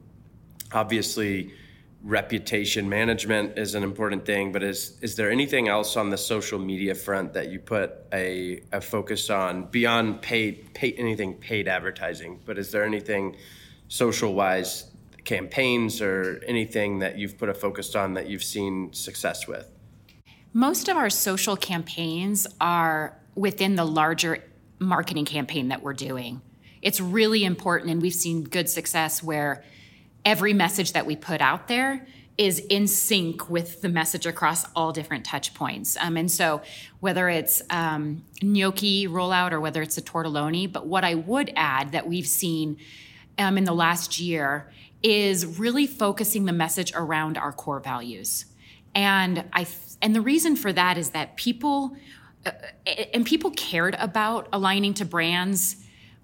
Obviously, 0.72 1.54
reputation 2.02 2.88
management 2.88 3.56
is 3.56 3.76
an 3.76 3.84
important 3.84 4.26
thing, 4.26 4.50
but 4.50 4.64
is, 4.64 4.98
is 5.00 5.14
there 5.14 5.30
anything 5.30 5.68
else 5.68 5.96
on 5.96 6.10
the 6.10 6.18
social 6.18 6.58
media 6.58 6.94
front 6.94 7.32
that 7.34 7.50
you 7.50 7.60
put 7.60 7.92
a, 8.12 8.60
a 8.72 8.80
focus 8.80 9.30
on 9.30 9.66
beyond 9.66 10.20
paid, 10.20 10.74
paid 10.74 10.96
anything 10.98 11.34
paid 11.34 11.68
advertising? 11.68 12.40
But 12.44 12.58
is 12.58 12.72
there 12.72 12.84
anything 12.84 13.36
social 13.86 14.34
wise 14.34 14.91
campaigns 15.24 16.00
or 16.00 16.42
anything 16.46 16.98
that 17.00 17.18
you've 17.18 17.38
put 17.38 17.48
a 17.48 17.54
focus 17.54 17.94
on 17.94 18.14
that 18.14 18.28
you've 18.28 18.42
seen 18.44 18.92
success 18.92 19.46
with? 19.46 19.70
Most 20.52 20.88
of 20.88 20.96
our 20.96 21.10
social 21.10 21.56
campaigns 21.56 22.46
are 22.60 23.16
within 23.34 23.76
the 23.76 23.84
larger 23.84 24.44
marketing 24.78 25.24
campaign 25.24 25.68
that 25.68 25.82
we're 25.82 25.94
doing. 25.94 26.42
It's 26.82 27.00
really 27.00 27.44
important, 27.44 27.90
and 27.90 28.02
we've 28.02 28.12
seen 28.12 28.42
good 28.42 28.68
success 28.68 29.22
where 29.22 29.64
every 30.24 30.52
message 30.52 30.92
that 30.92 31.06
we 31.06 31.16
put 31.16 31.40
out 31.40 31.68
there 31.68 32.06
is 32.38 32.58
in 32.58 32.86
sync 32.86 33.48
with 33.48 33.82
the 33.82 33.88
message 33.88 34.26
across 34.26 34.64
all 34.74 34.92
different 34.92 35.24
touch 35.24 35.54
points. 35.54 35.96
Um, 36.00 36.16
and 36.16 36.30
so, 36.30 36.62
whether 37.00 37.28
it's 37.28 37.62
um, 37.70 38.24
gnocchi 38.42 39.06
rollout 39.06 39.52
or 39.52 39.60
whether 39.60 39.82
it's 39.82 39.98
a 39.98 40.02
tortelloni, 40.02 40.70
but 40.70 40.86
what 40.86 41.04
I 41.04 41.14
would 41.14 41.52
add 41.56 41.92
that 41.92 42.06
we've 42.06 42.26
seen 42.26 42.78
um, 43.38 43.58
in 43.58 43.64
the 43.64 43.74
last 43.74 44.18
year 44.18 44.70
is 45.02 45.58
really 45.58 45.86
focusing 45.86 46.44
the 46.44 46.52
message 46.52 46.92
around 46.94 47.36
our 47.36 47.52
core 47.52 47.80
values. 47.80 48.46
And 48.94 49.44
I 49.52 49.66
and 50.00 50.14
the 50.14 50.20
reason 50.20 50.56
for 50.56 50.72
that 50.72 50.98
is 50.98 51.10
that 51.10 51.36
people 51.36 51.96
uh, 52.44 52.50
and 53.14 53.24
people 53.24 53.50
cared 53.52 53.96
about 53.98 54.48
aligning 54.52 54.94
to 54.94 55.04
brands 55.04 55.76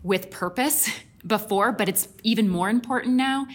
with 0.02 0.30
purpose 0.30 0.90
before, 1.26 1.72
but 1.72 1.88
it's 1.88 2.08
even 2.22 2.48
more 2.48 2.70
important 2.70 3.14
now. 3.14 3.46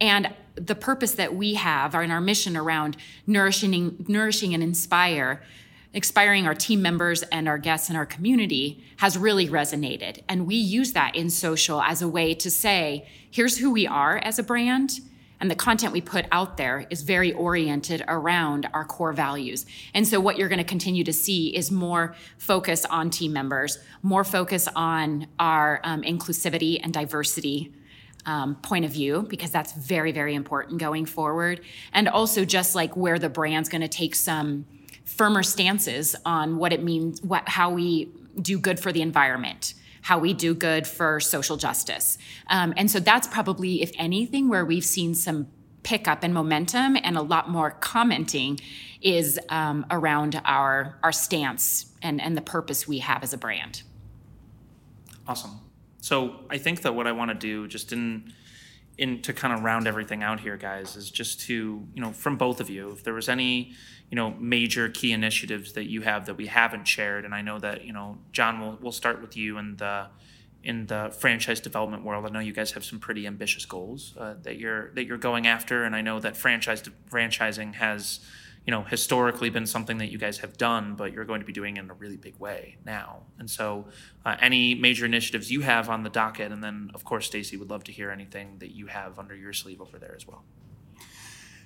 And 0.00 0.34
the 0.54 0.74
purpose 0.74 1.12
that 1.12 1.34
we 1.34 1.54
have 1.54 1.94
and 1.94 2.12
our 2.12 2.20
mission 2.20 2.56
around 2.56 2.96
nourishing 3.26 4.04
nourishing 4.08 4.54
and 4.54 4.62
inspire 4.62 5.42
inspiring 5.94 6.46
our 6.46 6.54
team 6.54 6.80
members 6.80 7.22
and 7.24 7.48
our 7.48 7.58
guests 7.58 7.88
and 7.88 7.96
our 7.96 8.06
community 8.06 8.82
has 8.96 9.18
really 9.18 9.48
resonated. 9.48 10.22
And 10.28 10.46
we 10.46 10.54
use 10.56 10.92
that 10.92 11.14
in 11.14 11.30
social 11.30 11.82
as 11.82 12.02
a 12.02 12.08
way 12.08 12.34
to 12.34 12.50
say, 12.50 13.06
here's 13.30 13.58
who 13.58 13.70
we 13.70 13.86
are 13.86 14.18
as 14.18 14.38
a 14.38 14.42
brand. 14.42 15.00
And 15.40 15.50
the 15.50 15.56
content 15.56 15.92
we 15.92 16.00
put 16.00 16.26
out 16.30 16.56
there 16.56 16.86
is 16.88 17.02
very 17.02 17.32
oriented 17.32 18.04
around 18.06 18.68
our 18.72 18.84
core 18.84 19.12
values. 19.12 19.66
And 19.92 20.06
so, 20.06 20.20
what 20.20 20.38
you're 20.38 20.48
going 20.48 20.58
to 20.58 20.64
continue 20.64 21.02
to 21.02 21.12
see 21.12 21.48
is 21.48 21.72
more 21.72 22.14
focus 22.38 22.84
on 22.84 23.10
team 23.10 23.32
members, 23.32 23.78
more 24.02 24.22
focus 24.22 24.68
on 24.76 25.26
our 25.40 25.80
um, 25.82 26.02
inclusivity 26.02 26.78
and 26.80 26.94
diversity 26.94 27.72
um, 28.24 28.54
point 28.56 28.84
of 28.84 28.92
view 28.92 29.26
because 29.28 29.50
that's 29.50 29.72
very, 29.72 30.12
very 30.12 30.36
important 30.36 30.78
going 30.78 31.06
forward. 31.06 31.60
And 31.92 32.08
also 32.08 32.44
just 32.44 32.76
like 32.76 32.96
where 32.96 33.18
the 33.18 33.28
brand's 33.28 33.68
going 33.68 33.80
to 33.80 33.88
take 33.88 34.14
some 34.14 34.64
firmer 35.04 35.42
stances 35.42 36.16
on 36.24 36.56
what 36.56 36.72
it 36.72 36.82
means, 36.82 37.22
what 37.22 37.48
how 37.48 37.70
we 37.70 38.10
do 38.40 38.58
good 38.58 38.80
for 38.80 38.92
the 38.92 39.02
environment, 39.02 39.74
how 40.02 40.18
we 40.18 40.32
do 40.32 40.54
good 40.54 40.86
for 40.86 41.20
social 41.20 41.56
justice. 41.56 42.18
Um, 42.48 42.72
and 42.76 42.90
so 42.90 43.00
that's 43.00 43.28
probably, 43.28 43.82
if 43.82 43.92
anything, 43.98 44.48
where 44.48 44.64
we've 44.64 44.84
seen 44.84 45.14
some 45.14 45.48
pickup 45.82 46.22
and 46.22 46.32
momentum 46.32 46.96
and 47.02 47.16
a 47.16 47.22
lot 47.22 47.50
more 47.50 47.72
commenting 47.72 48.58
is 49.00 49.38
um, 49.48 49.84
around 49.90 50.40
our 50.44 50.96
our 51.02 51.12
stance 51.12 51.92
and 52.02 52.20
and 52.20 52.36
the 52.36 52.42
purpose 52.42 52.86
we 52.86 52.98
have 52.98 53.22
as 53.22 53.32
a 53.32 53.38
brand. 53.38 53.82
Awesome. 55.26 55.58
So 56.00 56.40
I 56.50 56.58
think 56.58 56.82
that 56.82 56.94
what 56.94 57.06
I 57.06 57.12
want 57.12 57.30
to 57.30 57.34
do, 57.34 57.68
just 57.68 57.92
in 57.92 58.32
in 58.98 59.22
to 59.22 59.32
kind 59.32 59.54
of 59.54 59.62
round 59.62 59.86
everything 59.86 60.22
out 60.22 60.40
here, 60.40 60.56
guys, 60.56 60.96
is 60.96 61.10
just 61.10 61.40
to 61.40 61.86
you 61.94 62.02
know 62.02 62.12
from 62.12 62.36
both 62.36 62.60
of 62.60 62.70
you, 62.70 62.90
if 62.90 63.04
there 63.04 63.14
was 63.14 63.28
any 63.28 63.72
you 64.10 64.16
know 64.16 64.34
major 64.38 64.88
key 64.88 65.12
initiatives 65.12 65.72
that 65.72 65.88
you 65.88 66.02
have 66.02 66.26
that 66.26 66.34
we 66.34 66.46
haven't 66.46 66.86
shared, 66.86 67.24
and 67.24 67.34
I 67.34 67.42
know 67.42 67.58
that 67.58 67.84
you 67.84 67.92
know 67.92 68.18
John, 68.32 68.60
we'll 68.60 68.78
we'll 68.80 68.92
start 68.92 69.20
with 69.20 69.36
you 69.36 69.58
and 69.58 69.78
the 69.78 70.08
in 70.64 70.86
the 70.86 71.14
franchise 71.18 71.60
development 71.60 72.04
world. 72.04 72.24
I 72.24 72.28
know 72.28 72.38
you 72.38 72.52
guys 72.52 72.72
have 72.72 72.84
some 72.84 73.00
pretty 73.00 73.26
ambitious 73.26 73.64
goals 73.64 74.14
uh, 74.18 74.34
that 74.42 74.58
you're 74.58 74.92
that 74.94 75.06
you're 75.06 75.18
going 75.18 75.46
after, 75.46 75.84
and 75.84 75.96
I 75.96 76.02
know 76.02 76.20
that 76.20 76.36
franchise 76.36 76.82
franchising 77.10 77.74
has 77.74 78.20
you 78.66 78.70
know 78.70 78.82
historically 78.82 79.50
been 79.50 79.66
something 79.66 79.98
that 79.98 80.10
you 80.10 80.18
guys 80.18 80.38
have 80.38 80.56
done, 80.56 80.94
but 80.94 81.12
you're 81.12 81.24
going 81.24 81.40
to 81.40 81.46
be 81.46 81.52
doing 81.52 81.76
in 81.76 81.90
a 81.90 81.94
really 81.94 82.16
big 82.16 82.38
way 82.38 82.76
now. 82.84 83.22
And 83.38 83.50
so, 83.50 83.86
uh, 84.24 84.36
any 84.40 84.74
major 84.74 85.04
initiatives 85.04 85.50
you 85.50 85.62
have 85.62 85.88
on 85.88 86.02
the 86.02 86.10
docket, 86.10 86.52
and 86.52 86.62
then 86.62 86.90
of 86.94 87.04
course, 87.04 87.26
Stacey 87.26 87.56
would 87.56 87.70
love 87.70 87.84
to 87.84 87.92
hear 87.92 88.10
anything 88.10 88.58
that 88.58 88.70
you 88.74 88.86
have 88.86 89.18
under 89.18 89.34
your 89.34 89.52
sleeve 89.52 89.80
over 89.80 89.98
there 89.98 90.14
as 90.16 90.26
well. 90.26 90.44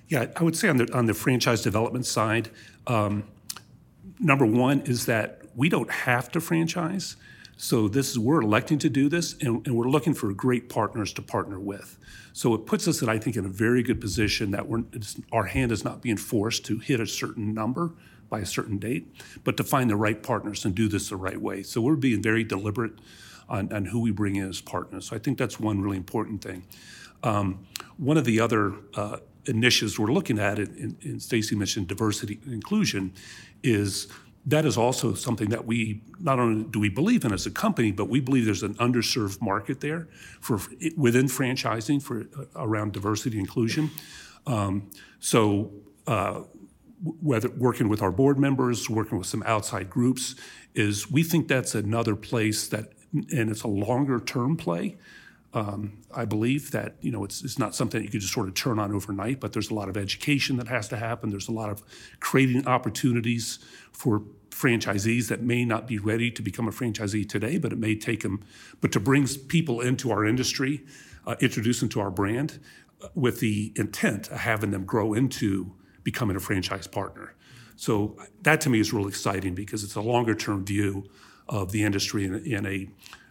Yeah, 0.07 0.27
I 0.35 0.43
would 0.43 0.55
say 0.55 0.69
on 0.69 0.77
the 0.77 0.91
on 0.93 1.05
the 1.05 1.13
franchise 1.13 1.61
development 1.61 2.05
side, 2.05 2.49
um, 2.87 3.25
number 4.19 4.45
one 4.45 4.81
is 4.81 5.05
that 5.05 5.41
we 5.55 5.69
don't 5.69 5.91
have 5.91 6.31
to 6.31 6.41
franchise. 6.41 7.15
So 7.57 7.87
this 7.87 8.11
is 8.11 8.19
we're 8.19 8.41
electing 8.41 8.77
to 8.79 8.89
do 8.89 9.09
this, 9.09 9.33
and, 9.41 9.65
and, 9.65 9.75
we're 9.75 9.89
looking 9.89 10.13
for 10.13 10.31
great 10.31 10.69
partners 10.69 11.11
to 11.13 11.23
partner 11.23 11.59
with. 11.59 11.97
So 12.33 12.53
it 12.53 12.67
puts 12.67 12.87
us, 12.87 13.01
in, 13.01 13.09
I 13.09 13.17
think, 13.17 13.35
in 13.35 13.45
a 13.45 13.49
very 13.49 13.81
good 13.81 13.99
position 13.99 14.51
that 14.51 14.65
our 15.31 15.45
hand 15.45 15.71
is 15.71 15.83
not 15.83 16.03
being 16.03 16.17
forced 16.17 16.65
to 16.65 16.77
hit 16.77 16.99
a 16.99 17.07
certain 17.07 17.55
number 17.55 17.93
by 18.29 18.39
a 18.39 18.45
certain 18.45 18.77
date, 18.77 19.07
but 19.43 19.57
to 19.57 19.63
find 19.63 19.89
the 19.89 19.95
right 19.95 20.21
partners 20.21 20.65
and 20.65 20.75
do 20.75 20.87
this 20.87 21.09
the 21.09 21.15
right 21.15 21.41
way. 21.41 21.63
So 21.63 21.81
we're 21.81 21.95
being 21.95 22.21
very 22.21 22.43
deliberate 22.43 22.93
on, 23.49 23.73
on 23.73 23.85
who 23.85 24.01
we 24.01 24.11
bring 24.11 24.35
in 24.35 24.49
as 24.49 24.61
partners. 24.61 25.07
So 25.07 25.15
I 25.15 25.19
think 25.19 25.39
that's 25.39 25.59
one 25.59 25.81
really 25.81 25.97
important 25.97 26.43
thing. 26.43 26.63
Um, 27.23 27.65
one 27.97 28.17
of 28.17 28.25
the 28.25 28.39
other 28.39 28.75
uh, 28.93 29.17
initiatives 29.45 29.97
we're 29.97 30.11
looking 30.11 30.37
at, 30.37 30.59
and, 30.59 30.97
and 31.03 31.21
Stacey 31.21 31.55
mentioned 31.55 31.87
diversity 31.87 32.39
and 32.43 32.53
inclusion, 32.53 33.13
is 33.63 34.07
that 34.47 34.65
is 34.65 34.77
also 34.77 35.13
something 35.13 35.49
that 35.49 35.65
we 35.65 36.01
not 36.19 36.39
only 36.39 36.63
do 36.63 36.79
we 36.79 36.87
believe 36.87 37.25
in 37.25 37.33
as 37.33 37.45
a 37.45 37.51
company, 37.51 37.91
but 37.91 38.07
we 38.07 38.21
believe 38.21 38.45
there's 38.45 38.63
an 38.63 38.75
underserved 38.75 39.41
market 39.41 39.81
there 39.81 40.07
for 40.39 40.59
within 40.95 41.25
franchising 41.25 42.01
for 42.01 42.21
uh, 42.21 42.45
around 42.55 42.93
diversity 42.93 43.37
inclusion. 43.37 43.91
Um, 44.45 44.89
so 45.19 45.71
uh, 46.07 46.43
whether 47.21 47.49
working 47.49 47.89
with 47.89 48.01
our 48.01 48.11
board 48.11 48.39
members, 48.39 48.89
working 48.89 49.17
with 49.17 49.27
some 49.27 49.43
outside 49.45 49.89
groups, 49.89 50.35
is 50.73 51.11
we 51.11 51.23
think 51.23 51.49
that's 51.49 51.75
another 51.75 52.15
place 52.15 52.69
that, 52.69 52.93
and 53.13 53.49
it's 53.49 53.63
a 53.63 53.67
longer 53.67 54.19
term 54.21 54.55
play. 54.55 54.95
Um, 55.57 56.03
I 56.13 56.25
believe 56.25 56.69
that 56.69 56.97
you 57.01 57.09
know 57.09 57.23
it's, 57.23 57.43
it's 57.43 57.57
not 57.57 57.73
something 57.73 58.03
you 58.03 58.09
could 58.09 58.21
just 58.21 58.31
sort 58.31 58.47
of 58.47 58.53
turn 58.53 58.77
on 58.77 58.93
overnight, 58.93 59.39
but 59.39 59.53
there's 59.53 59.71
a 59.71 59.73
lot 59.73 59.89
of 59.89 59.97
education 59.97 60.57
that 60.57 60.67
has 60.67 60.87
to 60.89 60.97
happen. 60.97 61.31
There's 61.31 61.47
a 61.47 61.51
lot 61.51 61.71
of 61.71 61.81
creating 62.19 62.67
opportunities 62.67 63.57
for 63.91 64.21
franchisees 64.51 65.29
that 65.29 65.41
may 65.41 65.65
not 65.65 65.87
be 65.87 65.97
ready 65.97 66.29
to 66.29 66.43
become 66.43 66.67
a 66.67 66.71
franchisee 66.71 67.27
today, 67.27 67.57
but 67.57 67.73
it 67.73 67.79
may 67.79 67.95
take 67.95 68.21
them, 68.21 68.43
but 68.81 68.91
to 68.91 68.99
bring 68.99 69.27
people 69.47 69.81
into 69.81 70.11
our 70.11 70.25
industry, 70.25 70.85
uh, 71.25 71.35
introduce 71.39 71.79
them 71.79 71.89
to 71.89 72.01
our 72.01 72.11
brand 72.11 72.59
uh, 73.01 73.07
with 73.15 73.39
the 73.39 73.73
intent 73.75 74.29
of 74.29 74.37
having 74.41 74.69
them 74.69 74.85
grow 74.85 75.15
into 75.15 75.73
becoming 76.03 76.35
a 76.35 76.39
franchise 76.39 76.85
partner. 76.85 77.33
So 77.75 78.15
that 78.43 78.61
to 78.61 78.69
me 78.69 78.79
is 78.79 78.93
really 78.93 79.09
exciting 79.09 79.55
because 79.55 79.83
it's 79.83 79.95
a 79.95 80.01
longer 80.01 80.35
term 80.35 80.63
view 80.65 81.09
of 81.49 81.71
the 81.71 81.83
industry 81.83 82.25
and, 82.25 82.45
and 82.45 82.67
a 82.67 82.89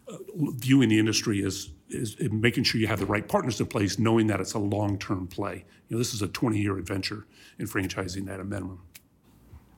uh, 0.08 0.16
viewing 0.56 0.88
the 0.88 0.98
industry 0.98 1.44
as 1.44 1.70
is 1.88 2.16
making 2.30 2.64
sure 2.64 2.80
you 2.80 2.86
have 2.86 2.98
the 2.98 3.06
right 3.06 3.26
partners 3.26 3.60
in 3.60 3.66
place, 3.66 3.98
knowing 3.98 4.26
that 4.26 4.40
it's 4.40 4.54
a 4.54 4.58
long 4.58 4.98
term 4.98 5.26
play. 5.26 5.64
You 5.88 5.96
know, 5.96 5.98
this 5.98 6.14
is 6.14 6.22
a 6.22 6.28
20 6.28 6.58
year 6.58 6.76
adventure 6.78 7.26
in 7.58 7.66
franchising 7.66 8.28
at 8.28 8.40
a 8.40 8.44
minimum. 8.44 8.82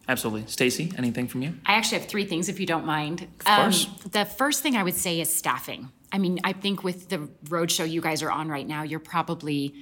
Absolutely. 0.08 0.46
Stacey, 0.46 0.90
anything 0.96 1.28
from 1.28 1.42
you? 1.42 1.54
I 1.66 1.74
actually 1.74 1.98
have 1.98 2.08
three 2.08 2.24
things, 2.24 2.48
if 2.48 2.58
you 2.58 2.66
don't 2.66 2.86
mind. 2.86 3.22
Of 3.22 3.44
course. 3.44 3.86
Um, 3.86 4.10
the 4.10 4.24
first 4.24 4.62
thing 4.62 4.74
I 4.74 4.82
would 4.82 4.94
say 4.94 5.20
is 5.20 5.34
staffing. 5.34 5.90
I 6.10 6.16
mean, 6.16 6.40
I 6.44 6.54
think 6.54 6.82
with 6.82 7.10
the 7.10 7.28
roadshow 7.44 7.88
you 7.88 8.00
guys 8.00 8.22
are 8.22 8.30
on 8.30 8.48
right 8.48 8.66
now, 8.66 8.84
you're 8.84 9.00
probably 9.00 9.74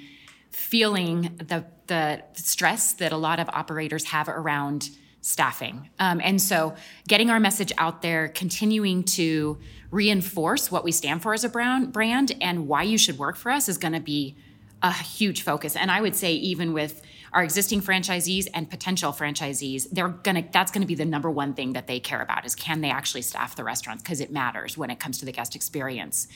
feeling 0.51 1.37
the 1.39 1.64
the 1.87 2.22
stress 2.33 2.95
that 2.95 3.12
a 3.12 3.16
lot 3.16 3.39
of 3.39 3.49
operators 3.51 4.07
have 4.07 4.29
around 4.29 4.91
staffing. 5.27 5.91
Um, 5.99 6.20
and 6.22 6.41
so, 6.41 6.77
getting 7.09 7.31
our 7.31 7.41
message 7.41 7.72
out 7.79 8.01
there, 8.01 8.29
continuing 8.29 9.03
to 9.03 9.59
reinforce 9.91 10.70
what 10.70 10.85
we 10.85 10.93
stand 10.93 11.20
for 11.20 11.35
as 11.35 11.43
a 11.43 11.49
brand, 11.49 11.93
brand 11.93 12.37
and 12.41 12.68
why 12.68 12.85
you 12.85 12.97
should 12.97 13.18
work 13.18 13.37
for 13.37 13.51
us 13.51 13.68
is 13.68 13.77
going 13.77 13.95
to 13.95 14.01
be 14.01 14.37
a 14.83 14.93
huge 14.93 15.43
focus. 15.43 15.74
And 15.74 15.91
I 15.91 16.01
would 16.01 16.14
say, 16.14 16.35
even 16.35 16.72
with 16.72 17.03
our 17.33 17.43
existing 17.43 17.83
franchisees 17.83 18.47
and 18.55 18.70
potential 18.70 19.12
franchisees, 19.12 19.89
they're 19.91 20.09
gonna 20.09 20.45
that's 20.53 20.70
gonna 20.70 20.87
be 20.87 20.95
the 20.95 21.05
number 21.05 21.29
one 21.29 21.55
thing 21.55 21.72
that 21.72 21.89
they 21.89 21.99
care 21.99 22.22
about 22.22 22.47
is 22.47 22.55
can 22.55 22.81
they 22.81 22.91
actually 22.91 23.22
staff 23.22 23.57
the 23.57 23.64
restaurants 23.64 24.05
because 24.05 24.20
it 24.20 24.31
matters 24.31 24.79
when 24.79 24.91
it 24.91 25.01
comes 25.01 25.18
to 25.18 25.24
the 25.24 25.33
guest 25.33 25.57
experience. 25.57 26.29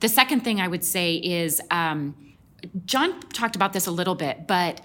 The 0.00 0.08
second 0.08 0.40
thing 0.40 0.60
I 0.60 0.66
would 0.66 0.82
say 0.82 1.14
is 1.14 1.60
um, 1.70 2.16
John 2.86 3.20
talked 3.30 3.54
about 3.54 3.72
this 3.72 3.86
a 3.86 3.92
little 3.92 4.16
bit, 4.16 4.48
but 4.48 4.80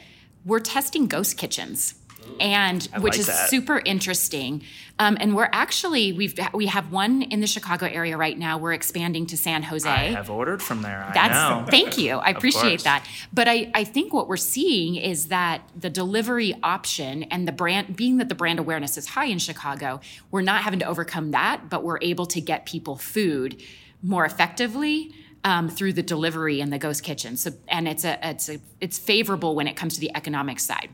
we're 0.45 0.59
testing 0.59 1.07
ghost 1.07 1.37
kitchens 1.37 1.95
and 2.39 2.87
I 2.93 2.99
which 2.99 3.13
like 3.13 3.19
is 3.19 3.27
that. 3.27 3.49
super 3.49 3.81
interesting. 3.83 4.63
Um, 4.99 5.17
and 5.19 5.35
we're 5.35 5.49
actually 5.51 6.11
we've 6.11 6.37
we 6.53 6.65
have 6.67 6.91
one 6.91 7.21
in 7.21 7.39
the 7.39 7.47
Chicago 7.47 7.85
area 7.85 8.17
right 8.17 8.37
now. 8.37 8.57
We're 8.57 8.73
expanding 8.73 9.27
to 9.27 9.37
San 9.37 9.63
Jose. 9.63 9.87
I 9.87 10.05
have 10.11 10.29
ordered 10.29 10.61
from 10.61 10.81
there. 10.81 11.09
That's 11.13 11.69
thank 11.69 11.97
you. 11.97 12.17
I 12.17 12.29
appreciate 12.37 12.83
that. 12.83 13.05
But 13.31 13.47
I 13.47 13.71
I 13.75 13.83
think 13.83 14.13
what 14.13 14.27
we're 14.27 14.37
seeing 14.37 14.95
is 14.95 15.27
that 15.27 15.61
the 15.75 15.89
delivery 15.89 16.55
option 16.63 17.23
and 17.23 17.47
the 17.47 17.51
brand 17.51 17.95
being 17.95 18.17
that 18.17 18.29
the 18.29 18.35
brand 18.35 18.59
awareness 18.59 18.97
is 18.97 19.09
high 19.09 19.25
in 19.25 19.39
Chicago, 19.39 19.99
we're 20.31 20.41
not 20.41 20.63
having 20.63 20.79
to 20.79 20.85
overcome 20.85 21.31
that, 21.31 21.69
but 21.69 21.83
we're 21.83 21.99
able 22.01 22.25
to 22.27 22.41
get 22.41 22.65
people 22.65 22.95
food 22.95 23.61
more 24.01 24.25
effectively. 24.25 25.13
Um, 25.43 25.69
through 25.69 25.93
the 25.93 26.03
delivery 26.03 26.59
and 26.59 26.73
the 26.73 26.79
ghost 26.79 27.03
kitchen, 27.03 27.37
so 27.37 27.51
and 27.69 27.87
it's 27.87 28.03
a 28.03 28.19
it's 28.27 28.49
a 28.49 28.59
it's 28.81 28.97
favorable 28.97 29.55
when 29.55 29.67
it 29.67 29.75
comes 29.77 29.93
to 29.93 30.01
the 30.01 30.11
economic 30.13 30.59
side. 30.59 30.89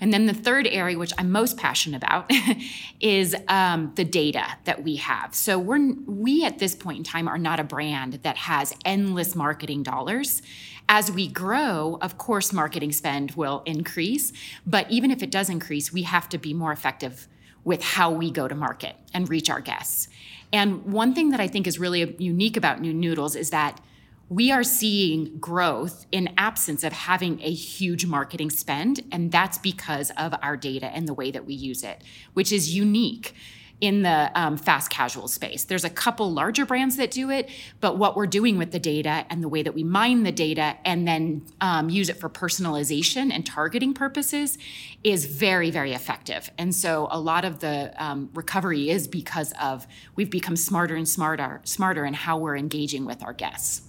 And 0.00 0.12
then 0.12 0.26
the 0.26 0.34
third 0.34 0.66
area, 0.66 0.96
which 0.96 1.12
I'm 1.18 1.30
most 1.32 1.56
passionate 1.56 1.96
about, 1.96 2.30
is 3.00 3.34
um, 3.48 3.92
the 3.96 4.04
data 4.04 4.44
that 4.64 4.84
we 4.84 4.96
have. 4.96 5.34
So 5.34 5.58
we're 5.58 5.94
we 6.06 6.44
at 6.44 6.58
this 6.58 6.74
point 6.74 6.98
in 6.98 7.04
time 7.04 7.28
are 7.28 7.38
not 7.38 7.58
a 7.58 7.64
brand 7.64 8.20
that 8.22 8.36
has 8.36 8.74
endless 8.84 9.34
marketing 9.34 9.82
dollars. 9.82 10.42
As 10.88 11.10
we 11.10 11.28
grow, 11.28 11.98
of 12.00 12.16
course, 12.16 12.52
marketing 12.52 12.92
spend 12.92 13.32
will 13.32 13.62
increase. 13.66 14.32
But 14.66 14.90
even 14.90 15.10
if 15.10 15.22
it 15.22 15.30
does 15.30 15.50
increase, 15.50 15.92
we 15.92 16.02
have 16.02 16.28
to 16.30 16.38
be 16.38 16.54
more 16.54 16.72
effective 16.72 17.28
with 17.64 17.82
how 17.82 18.10
we 18.10 18.30
go 18.30 18.48
to 18.48 18.54
market 18.54 18.96
and 19.12 19.28
reach 19.28 19.50
our 19.50 19.60
guests. 19.60 20.08
And 20.52 20.84
one 20.84 21.14
thing 21.14 21.30
that 21.30 21.40
I 21.40 21.48
think 21.48 21.66
is 21.66 21.78
really 21.78 22.16
unique 22.18 22.56
about 22.56 22.80
New 22.80 22.94
Noodles 22.94 23.36
is 23.36 23.50
that 23.50 23.80
we 24.28 24.52
are 24.52 24.64
seeing 24.64 25.38
growth 25.38 26.06
in 26.12 26.28
absence 26.36 26.84
of 26.84 26.92
having 26.92 27.40
a 27.40 27.50
huge 27.50 28.04
marketing 28.06 28.50
spend 28.50 29.00
and 29.10 29.32
that's 29.32 29.58
because 29.58 30.10
of 30.16 30.34
our 30.42 30.56
data 30.56 30.86
and 30.86 31.08
the 31.08 31.14
way 31.14 31.30
that 31.30 31.46
we 31.46 31.54
use 31.54 31.82
it 31.82 32.02
which 32.34 32.52
is 32.52 32.74
unique 32.74 33.34
in 33.80 34.02
the 34.02 34.30
um, 34.34 34.56
fast 34.56 34.90
casual 34.90 35.28
space. 35.28 35.62
There's 35.62 35.84
a 35.84 35.90
couple 35.90 36.32
larger 36.32 36.66
brands 36.66 36.96
that 36.96 37.10
do 37.10 37.30
it 37.30 37.48
but 37.80 37.96
what 37.96 38.16
we're 38.16 38.26
doing 38.26 38.58
with 38.58 38.72
the 38.72 38.78
data 38.78 39.24
and 39.30 39.42
the 39.42 39.48
way 39.48 39.62
that 39.62 39.72
we 39.72 39.84
mine 39.84 40.24
the 40.24 40.32
data 40.32 40.76
and 40.84 41.06
then 41.06 41.46
um, 41.60 41.88
use 41.88 42.08
it 42.08 42.18
for 42.18 42.28
personalization 42.28 43.32
and 43.32 43.46
targeting 43.46 43.94
purposes 43.94 44.58
is 45.04 45.26
very 45.26 45.70
very 45.70 45.92
effective. 45.92 46.50
And 46.58 46.74
so 46.74 47.08
a 47.10 47.20
lot 47.20 47.44
of 47.44 47.60
the 47.60 47.94
um, 48.02 48.30
recovery 48.34 48.90
is 48.90 49.06
because 49.06 49.52
of 49.62 49.86
we've 50.16 50.30
become 50.30 50.56
smarter 50.56 50.96
and 50.96 51.08
smarter 51.08 51.60
smarter 51.64 52.04
in 52.04 52.14
how 52.14 52.36
we're 52.36 52.56
engaging 52.56 53.04
with 53.04 53.22
our 53.22 53.32
guests 53.32 53.87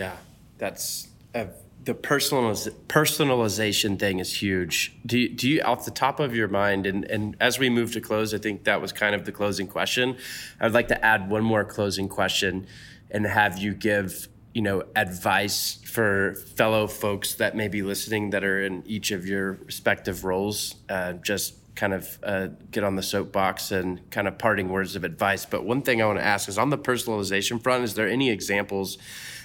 yeah, 0.00 0.16
that's 0.56 1.08
uh, 1.34 1.44
the 1.84 1.94
personaliz- 1.94 2.74
personalization 2.88 3.98
thing 3.98 4.18
is 4.18 4.40
huge. 4.40 4.96
Do 5.04 5.18
you, 5.18 5.28
do 5.28 5.46
you, 5.46 5.60
off 5.60 5.84
the 5.84 5.90
top 5.90 6.20
of 6.20 6.34
your 6.34 6.48
mind, 6.48 6.86
and, 6.86 7.04
and 7.04 7.36
as 7.38 7.58
we 7.58 7.68
move 7.68 7.92
to 7.92 8.00
close, 8.00 8.32
I 8.32 8.38
think 8.38 8.64
that 8.64 8.80
was 8.80 8.92
kind 8.92 9.14
of 9.14 9.26
the 9.26 9.32
closing 9.32 9.66
question. 9.66 10.16
I'd 10.58 10.72
like 10.72 10.88
to 10.88 11.04
add 11.04 11.28
one 11.28 11.44
more 11.44 11.64
closing 11.64 12.08
question 12.08 12.66
and 13.10 13.26
have 13.26 13.58
you 13.58 13.74
give 13.74 14.28
you 14.54 14.62
know, 14.62 14.84
advice 14.96 15.78
for 15.84 16.34
fellow 16.56 16.86
folks 16.86 17.34
that 17.34 17.54
may 17.54 17.68
be 17.68 17.82
listening 17.82 18.30
that 18.30 18.42
are 18.42 18.64
in 18.64 18.82
each 18.86 19.10
of 19.10 19.26
your 19.26 19.52
respective 19.66 20.24
roles? 20.24 20.76
Uh, 20.88 21.12
just 21.12 21.54
kind 21.76 21.94
of 21.94 22.18
uh, 22.22 22.48
get 22.70 22.84
on 22.84 22.96
the 22.96 23.02
soapbox 23.02 23.70
and 23.70 24.10
kind 24.10 24.26
of 24.26 24.38
parting 24.38 24.68
words 24.68 24.96
of 24.96 25.04
advice. 25.04 25.46
But 25.46 25.64
one 25.64 25.82
thing 25.82 26.02
I 26.02 26.06
want 26.06 26.18
to 26.18 26.24
ask 26.24 26.48
is 26.48 26.58
on 26.58 26.70
the 26.70 26.78
personalization 26.78 27.62
front, 27.62 27.84
is 27.84 27.94
there 27.94 28.08
any 28.08 28.30
examples 28.30 28.98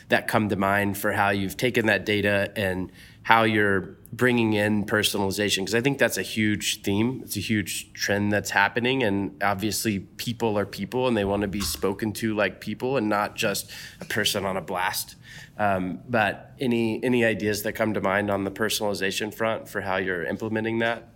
that 0.09 0.27
come 0.27 0.49
to 0.49 0.55
mind 0.55 0.97
for 0.97 1.11
how 1.11 1.29
you've 1.29 1.57
taken 1.57 1.87
that 1.87 2.05
data 2.05 2.51
and 2.55 2.91
how 3.23 3.41
you're 3.41 3.97
bringing 4.13 4.53
in 4.53 4.85
personalization 4.85 5.57
because 5.57 5.73
I 5.73 5.81
think 5.81 5.97
that's 5.97 6.17
a 6.17 6.21
huge 6.21 6.83
theme. 6.83 7.21
It's 7.23 7.35
a 7.35 7.39
huge 7.39 7.91
trend 7.93 8.31
that's 8.31 8.51
happening, 8.51 9.01
and 9.01 9.41
obviously, 9.43 9.99
people 9.99 10.59
are 10.59 10.65
people, 10.65 11.07
and 11.07 11.17
they 11.17 11.25
want 11.25 11.41
to 11.41 11.47
be 11.47 11.61
spoken 11.61 12.13
to 12.13 12.35
like 12.35 12.61
people, 12.61 12.97
and 12.97 13.09
not 13.09 13.35
just 13.35 13.71
a 13.99 14.05
person 14.05 14.45
on 14.45 14.57
a 14.57 14.61
blast. 14.61 15.15
Um, 15.57 16.01
but 16.07 16.53
any 16.59 17.03
any 17.03 17.25
ideas 17.25 17.63
that 17.63 17.73
come 17.73 17.95
to 17.95 18.01
mind 18.01 18.29
on 18.29 18.43
the 18.43 18.51
personalization 18.51 19.33
front 19.33 19.67
for 19.67 19.81
how 19.81 19.97
you're 19.97 20.23
implementing 20.23 20.79
that? 20.79 21.09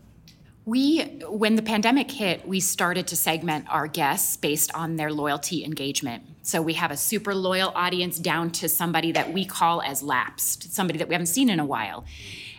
We, 0.69 0.99
when 1.27 1.55
the 1.55 1.63
pandemic 1.63 2.11
hit, 2.11 2.47
we 2.47 2.59
started 2.59 3.07
to 3.07 3.15
segment 3.15 3.65
our 3.71 3.87
guests 3.87 4.37
based 4.37 4.71
on 4.75 4.97
their 4.97 5.11
loyalty 5.11 5.65
engagement. 5.65 6.23
So 6.43 6.61
we 6.61 6.75
have 6.75 6.91
a 6.91 6.95
super 6.95 7.33
loyal 7.33 7.71
audience 7.73 8.19
down 8.19 8.51
to 8.51 8.69
somebody 8.69 9.11
that 9.13 9.33
we 9.33 9.45
call 9.45 9.81
as 9.81 10.03
lapsed, 10.03 10.71
somebody 10.71 10.99
that 10.99 11.07
we 11.07 11.15
haven't 11.15 11.25
seen 11.25 11.49
in 11.49 11.59
a 11.59 11.65
while. 11.65 12.05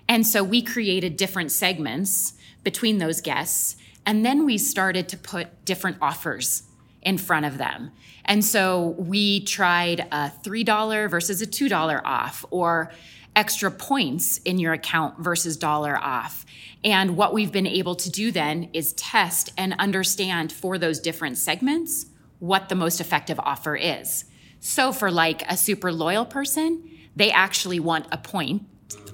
And 0.08 0.26
so 0.26 0.42
we 0.42 0.60
created 0.60 1.16
different 1.16 1.52
segments 1.52 2.32
between 2.64 2.98
those 2.98 3.20
guests. 3.20 3.76
And 4.04 4.26
then 4.26 4.44
we 4.44 4.58
started 4.58 5.08
to 5.10 5.16
put 5.16 5.64
different 5.64 5.98
offers 6.02 6.64
in 7.02 7.16
front 7.16 7.46
of 7.46 7.58
them. 7.58 7.92
And 8.24 8.44
so 8.44 8.96
we 8.98 9.44
tried 9.44 10.00
a 10.10 10.32
$3 10.42 11.08
versus 11.08 11.42
a 11.42 11.46
$2 11.46 12.02
off, 12.04 12.44
or 12.50 12.90
extra 13.36 13.70
points 13.70 14.38
in 14.38 14.58
your 14.58 14.72
account 14.72 15.18
versus 15.18 15.56
dollar 15.56 15.96
off. 15.96 16.44
And 16.82 17.16
what 17.16 17.32
we've 17.32 17.52
been 17.52 17.66
able 17.66 17.94
to 17.96 18.10
do 18.10 18.32
then 18.32 18.70
is 18.72 18.92
test 18.94 19.52
and 19.56 19.74
understand 19.78 20.52
for 20.52 20.78
those 20.78 20.98
different 20.98 21.38
segments 21.38 22.06
what 22.38 22.68
the 22.68 22.74
most 22.74 23.00
effective 23.00 23.38
offer 23.38 23.76
is. 23.76 24.24
So 24.60 24.92
for 24.92 25.10
like 25.10 25.42
a 25.50 25.56
super 25.56 25.92
loyal 25.92 26.24
person, 26.24 26.90
they 27.16 27.30
actually 27.30 27.80
want 27.80 28.06
a 28.12 28.18
point 28.18 28.62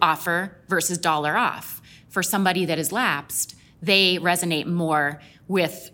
offer 0.00 0.56
versus 0.68 0.98
dollar 0.98 1.36
off. 1.36 1.80
For 2.08 2.22
somebody 2.22 2.64
that 2.64 2.78
is 2.78 2.92
lapsed, 2.92 3.56
they 3.82 4.16
resonate 4.16 4.66
more 4.66 5.20
with 5.48 5.90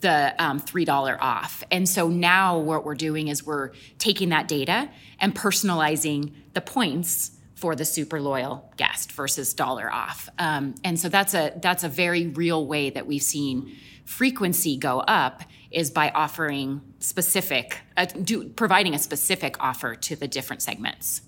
the 0.00 0.34
um, 0.38 0.60
$3 0.60 1.18
off. 1.20 1.64
And 1.70 1.88
so 1.88 2.08
now 2.08 2.58
what 2.58 2.84
we're 2.84 2.94
doing 2.94 3.28
is 3.28 3.44
we're 3.44 3.70
taking 3.98 4.28
that 4.28 4.48
data 4.48 4.90
and 5.18 5.34
personalizing 5.34 6.32
the 6.52 6.60
points 6.60 7.33
for 7.54 7.76
the 7.76 7.84
super 7.84 8.20
loyal 8.20 8.72
guest 8.76 9.12
versus 9.12 9.54
dollar 9.54 9.92
off. 9.92 10.28
Um, 10.38 10.74
and 10.84 10.98
so 10.98 11.08
that's 11.08 11.34
a 11.34 11.52
that's 11.62 11.84
a 11.84 11.88
very 11.88 12.26
real 12.26 12.66
way 12.66 12.90
that 12.90 13.06
we've 13.06 13.22
seen 13.22 13.76
frequency 14.04 14.76
go 14.76 15.00
up 15.00 15.42
is 15.70 15.90
by 15.90 16.10
offering 16.10 16.80
specific 16.98 17.80
uh, 17.96 18.06
do, 18.06 18.48
providing 18.48 18.94
a 18.94 18.98
specific 18.98 19.56
offer 19.60 19.94
to 19.94 20.16
the 20.16 20.28
different 20.28 20.62
segments. 20.62 21.22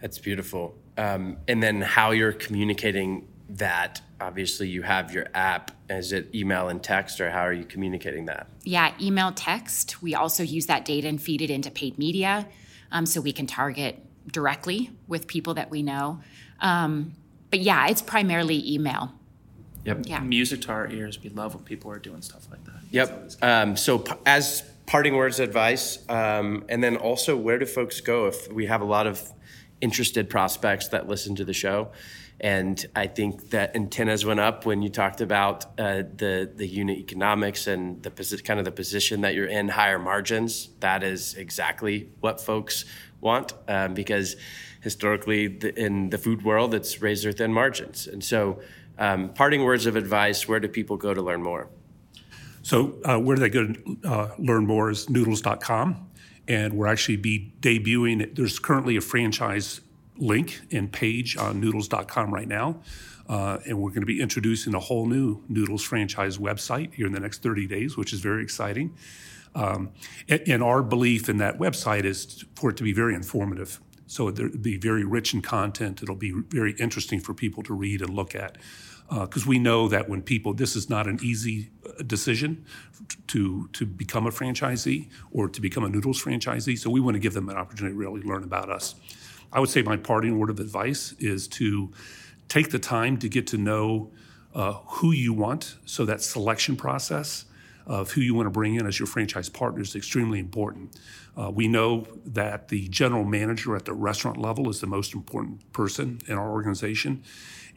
That's 0.00 0.18
beautiful. 0.18 0.76
Um, 0.98 1.38
and 1.46 1.62
then 1.62 1.80
how 1.80 2.10
you're 2.10 2.32
communicating 2.32 3.28
that 3.48 4.00
obviously 4.20 4.68
you 4.68 4.82
have 4.82 5.12
your 5.12 5.26
app 5.34 5.70
is 5.88 6.12
it 6.12 6.34
email 6.34 6.68
and 6.68 6.82
text 6.82 7.20
or 7.20 7.30
how 7.30 7.42
are 7.42 7.52
you 7.52 7.64
communicating 7.64 8.24
that 8.26 8.48
yeah 8.64 8.92
email 9.00 9.30
text 9.30 10.02
we 10.02 10.14
also 10.14 10.42
use 10.42 10.66
that 10.66 10.84
data 10.84 11.06
and 11.06 11.22
feed 11.22 11.40
it 11.40 11.50
into 11.50 11.70
paid 11.70 11.96
media 11.96 12.48
um, 12.90 13.06
so 13.06 13.20
we 13.20 13.32
can 13.32 13.46
target 13.46 14.04
directly 14.32 14.90
with 15.06 15.26
people 15.26 15.54
that 15.54 15.70
we 15.70 15.82
know. 15.82 16.20
Um, 16.60 17.14
but 17.50 17.60
yeah, 17.60 17.86
it's 17.88 18.02
primarily 18.02 18.72
email. 18.72 19.12
Yep. 19.84 20.00
Yeah. 20.06 20.20
Music 20.20 20.62
to 20.62 20.72
our 20.72 20.90
ears. 20.90 21.22
We 21.22 21.30
love 21.30 21.54
when 21.54 21.62
people 21.62 21.92
are 21.92 21.98
doing 21.98 22.20
stuff 22.20 22.48
like 22.50 22.64
that. 22.64 22.80
Yep. 22.90 23.32
Um, 23.40 23.76
so 23.76 23.98
p- 23.98 24.14
as 24.26 24.64
parting 24.86 25.14
words 25.14 25.38
advice, 25.38 25.98
um, 26.08 26.64
and 26.68 26.82
then 26.82 26.96
also 26.96 27.36
where 27.36 27.58
do 27.58 27.66
folks 27.66 28.00
go 28.00 28.26
if 28.26 28.50
we 28.52 28.66
have 28.66 28.80
a 28.80 28.84
lot 28.84 29.06
of 29.06 29.32
interested 29.80 30.28
prospects 30.28 30.88
that 30.88 31.06
listen 31.08 31.36
to 31.36 31.44
the 31.44 31.52
show? 31.52 31.92
And 32.38 32.84
I 32.94 33.06
think 33.06 33.50
that 33.50 33.74
antennas 33.74 34.26
went 34.26 34.40
up 34.40 34.66
when 34.66 34.82
you 34.82 34.90
talked 34.90 35.22
about 35.22 35.64
uh, 35.78 36.02
the 36.16 36.50
the 36.54 36.66
unit 36.66 36.98
economics 36.98 37.66
and 37.66 38.02
the 38.02 38.10
posi- 38.10 38.44
kind 38.44 38.58
of 38.58 38.66
the 38.66 38.72
position 38.72 39.22
that 39.22 39.34
you're 39.34 39.46
in, 39.46 39.68
higher 39.68 39.98
margins. 39.98 40.68
That 40.80 41.02
is 41.02 41.34
exactly 41.34 42.10
what 42.20 42.40
folks 42.40 42.84
want 43.20 43.52
um, 43.68 43.94
because 43.94 44.36
historically 44.80 45.48
the, 45.48 45.78
in 45.78 46.10
the 46.10 46.18
food 46.18 46.44
world 46.44 46.74
it's 46.74 47.02
razor 47.02 47.32
thin 47.32 47.52
margins. 47.52 48.06
And 48.06 48.22
so 48.22 48.60
um, 48.98 49.30
parting 49.30 49.64
words 49.64 49.86
of 49.86 49.96
advice 49.96 50.48
where 50.48 50.60
do 50.60 50.68
people 50.68 50.96
go 50.96 51.12
to 51.14 51.22
learn 51.22 51.42
more? 51.42 51.68
So 52.62 52.96
uh, 53.04 53.18
where 53.18 53.36
do 53.36 53.40
they 53.40 53.48
go 53.48 53.66
to 53.66 53.98
uh, 54.04 54.34
learn 54.38 54.66
more 54.66 54.90
is 54.90 55.08
noodles.com 55.08 56.08
and 56.48 56.74
we're 56.74 56.86
actually 56.86 57.16
be 57.16 57.52
debuting 57.60 58.34
there's 58.34 58.58
currently 58.58 58.96
a 58.96 59.00
franchise 59.00 59.80
link 60.18 60.60
and 60.72 60.90
page 60.90 61.36
on 61.36 61.60
noodles.com 61.60 62.32
right 62.32 62.48
now. 62.48 62.80
Uh, 63.28 63.58
and 63.66 63.78
we're 63.80 63.90
going 63.90 64.02
to 64.02 64.06
be 64.06 64.20
introducing 64.20 64.72
a 64.74 64.78
whole 64.78 65.06
new 65.06 65.42
noodles 65.48 65.82
franchise 65.82 66.38
website 66.38 66.94
here 66.94 67.06
in 67.06 67.12
the 67.12 67.18
next 67.18 67.42
30 67.42 67.66
days 67.66 67.96
which 67.96 68.12
is 68.12 68.20
very 68.20 68.40
exciting 68.40 68.94
um, 69.54 69.90
and, 70.28 70.62
our 70.62 70.82
belief 70.82 71.28
in 71.28 71.38
that 71.38 71.58
website 71.58 72.04
is 72.04 72.44
for 72.54 72.70
it 72.70 72.76
to 72.76 72.82
be 72.82 72.92
very 72.92 73.14
informative. 73.14 73.80
So 74.06 74.28
it'll 74.28 74.50
be 74.50 74.76
very 74.76 75.04
rich 75.04 75.34
in 75.34 75.42
content. 75.42 76.02
It'll 76.02 76.14
be 76.14 76.32
very 76.48 76.72
interesting 76.72 77.20
for 77.20 77.34
people 77.34 77.62
to 77.64 77.74
read 77.74 78.02
and 78.02 78.10
look 78.10 78.34
at. 78.34 78.58
Because 79.08 79.46
uh, 79.46 79.50
we 79.50 79.58
know 79.58 79.88
that 79.88 80.08
when 80.08 80.20
people, 80.20 80.52
this 80.52 80.74
is 80.74 80.90
not 80.90 81.06
an 81.06 81.20
easy 81.22 81.70
uh, 81.86 82.02
decision 82.02 82.66
to 83.28 83.68
to 83.72 83.86
become 83.86 84.26
a 84.26 84.30
franchisee 84.30 85.08
or 85.30 85.48
to 85.48 85.60
become 85.60 85.84
a 85.84 85.88
Noodles 85.88 86.22
franchisee. 86.22 86.76
So 86.76 86.90
we 86.90 87.00
want 87.00 87.14
to 87.14 87.20
give 87.20 87.32
them 87.32 87.48
an 87.48 87.56
opportunity 87.56 87.94
to 87.94 87.98
really 87.98 88.22
learn 88.22 88.42
about 88.42 88.68
us. 88.68 88.96
I 89.52 89.60
would 89.60 89.70
say 89.70 89.82
my 89.82 89.96
parting 89.96 90.38
word 90.38 90.50
of 90.50 90.58
advice 90.58 91.14
is 91.20 91.46
to 91.48 91.92
take 92.48 92.70
the 92.70 92.80
time 92.80 93.16
to 93.18 93.28
get 93.28 93.46
to 93.48 93.56
know 93.56 94.10
uh, 94.54 94.72
who 94.86 95.12
you 95.12 95.32
want. 95.32 95.76
So 95.84 96.04
that 96.04 96.20
selection 96.20 96.76
process 96.76 97.44
of 97.86 98.12
who 98.12 98.20
you 98.20 98.34
want 98.34 98.46
to 98.46 98.50
bring 98.50 98.74
in 98.74 98.86
as 98.86 98.98
your 98.98 99.06
franchise 99.06 99.48
partner 99.48 99.80
is 99.80 99.94
extremely 99.94 100.38
important. 100.38 100.98
Uh, 101.36 101.50
we 101.50 101.68
know 101.68 102.06
that 102.24 102.68
the 102.68 102.88
general 102.88 103.24
manager 103.24 103.76
at 103.76 103.84
the 103.84 103.92
restaurant 103.92 104.38
level 104.38 104.68
is 104.68 104.80
the 104.80 104.86
most 104.86 105.14
important 105.14 105.70
person 105.72 106.18
in 106.26 106.36
our 106.36 106.50
organization. 106.50 107.22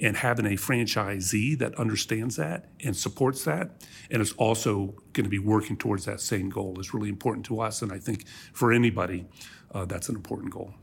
And 0.02 0.16
having 0.16 0.46
a 0.46 0.56
franchisee 0.56 1.58
that 1.60 1.76
understands 1.76 2.38
that 2.38 2.70
and 2.82 2.96
supports 2.96 3.44
that, 3.44 3.84
and 4.10 4.22
is 4.22 4.32
also 4.34 4.96
going 5.12 5.26
to 5.26 5.30
be 5.30 5.40
working 5.40 5.76
towards 5.76 6.06
that 6.06 6.22
same 6.22 6.50
goal, 6.50 6.80
is 6.80 6.94
really 6.94 7.10
important 7.10 7.46
to 7.48 7.60
us. 7.60 7.82
And 7.82 7.92
I 7.92 8.00
think 8.00 8.26
for 8.54 8.72
anybody, 8.72 9.26
uh, 9.74 9.84
that's 9.86 10.08
an 10.08 10.16
important 10.16 10.54
goal. 10.54 10.74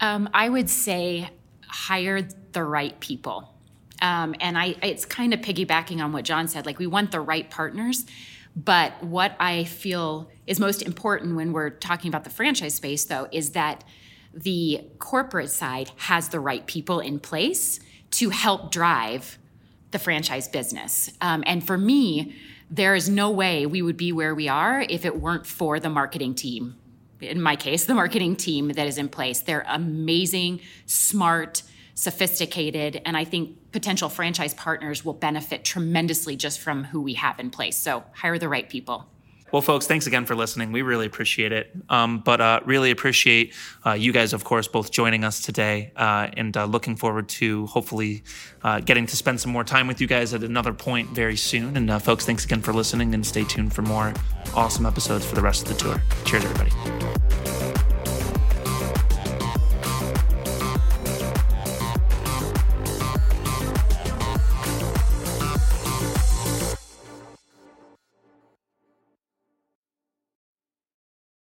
Um, 0.00 0.28
I 0.34 0.48
would 0.48 0.68
say 0.68 1.30
hire 1.68 2.26
the 2.52 2.64
right 2.64 2.98
people. 2.98 3.54
Um, 4.02 4.34
and 4.40 4.58
I, 4.58 4.76
it's 4.82 5.04
kind 5.04 5.32
of 5.34 5.40
piggybacking 5.40 6.02
on 6.02 6.12
what 6.12 6.24
John 6.24 6.48
said. 6.48 6.66
Like 6.66 6.78
we 6.78 6.86
want 6.86 7.10
the 7.12 7.20
right 7.20 7.48
partners, 7.48 8.06
but 8.64 9.04
what 9.04 9.36
I 9.38 9.64
feel 9.64 10.28
is 10.48 10.58
most 10.58 10.82
important 10.82 11.36
when 11.36 11.52
we're 11.52 11.70
talking 11.70 12.08
about 12.08 12.24
the 12.24 12.30
franchise 12.30 12.74
space, 12.74 13.04
though, 13.04 13.28
is 13.30 13.50
that 13.50 13.84
the 14.34 14.82
corporate 14.98 15.50
side 15.50 15.92
has 15.96 16.30
the 16.30 16.40
right 16.40 16.66
people 16.66 16.98
in 16.98 17.20
place 17.20 17.78
to 18.10 18.30
help 18.30 18.72
drive 18.72 19.38
the 19.92 19.98
franchise 19.98 20.48
business. 20.48 21.08
Um, 21.20 21.44
and 21.46 21.64
for 21.64 21.78
me, 21.78 22.34
there 22.68 22.96
is 22.96 23.08
no 23.08 23.30
way 23.30 23.64
we 23.64 23.80
would 23.80 23.96
be 23.96 24.10
where 24.10 24.34
we 24.34 24.48
are 24.48 24.84
if 24.88 25.04
it 25.04 25.20
weren't 25.20 25.46
for 25.46 25.78
the 25.78 25.88
marketing 25.88 26.34
team. 26.34 26.76
In 27.20 27.40
my 27.40 27.54
case, 27.54 27.84
the 27.84 27.94
marketing 27.94 28.34
team 28.34 28.70
that 28.70 28.88
is 28.88 28.98
in 28.98 29.08
place. 29.08 29.40
They're 29.40 29.66
amazing, 29.68 30.60
smart, 30.86 31.62
sophisticated, 31.94 33.00
and 33.04 33.16
I 33.16 33.24
think 33.24 33.56
potential 33.72 34.08
franchise 34.08 34.54
partners 34.54 35.04
will 35.04 35.14
benefit 35.14 35.64
tremendously 35.64 36.36
just 36.36 36.60
from 36.60 36.84
who 36.84 37.00
we 37.00 37.14
have 37.14 37.38
in 37.38 37.50
place. 37.50 37.76
So 37.76 38.04
hire 38.14 38.38
the 38.38 38.48
right 38.48 38.68
people. 38.68 39.08
Well, 39.50 39.62
folks, 39.62 39.86
thanks 39.86 40.06
again 40.06 40.26
for 40.26 40.34
listening. 40.34 40.72
We 40.72 40.82
really 40.82 41.06
appreciate 41.06 41.52
it. 41.52 41.74
Um, 41.88 42.18
but 42.18 42.40
uh, 42.40 42.60
really 42.66 42.90
appreciate 42.90 43.54
uh, 43.84 43.92
you 43.92 44.12
guys, 44.12 44.32
of 44.34 44.44
course, 44.44 44.68
both 44.68 44.90
joining 44.90 45.24
us 45.24 45.40
today 45.40 45.92
uh, 45.96 46.28
and 46.36 46.54
uh, 46.56 46.66
looking 46.66 46.96
forward 46.96 47.28
to 47.30 47.66
hopefully 47.66 48.24
uh, 48.62 48.80
getting 48.80 49.06
to 49.06 49.16
spend 49.16 49.40
some 49.40 49.50
more 49.50 49.64
time 49.64 49.86
with 49.86 50.00
you 50.00 50.06
guys 50.06 50.34
at 50.34 50.42
another 50.42 50.74
point 50.74 51.08
very 51.10 51.36
soon. 51.36 51.76
And 51.76 51.90
uh, 51.90 51.98
folks, 51.98 52.26
thanks 52.26 52.44
again 52.44 52.60
for 52.60 52.74
listening 52.74 53.14
and 53.14 53.24
stay 53.24 53.44
tuned 53.44 53.72
for 53.72 53.82
more 53.82 54.12
awesome 54.54 54.84
episodes 54.84 55.24
for 55.24 55.34
the 55.34 55.42
rest 55.42 55.62
of 55.62 55.68
the 55.68 55.82
tour. 55.82 56.02
Cheers, 56.24 56.44
everybody. 56.44 57.77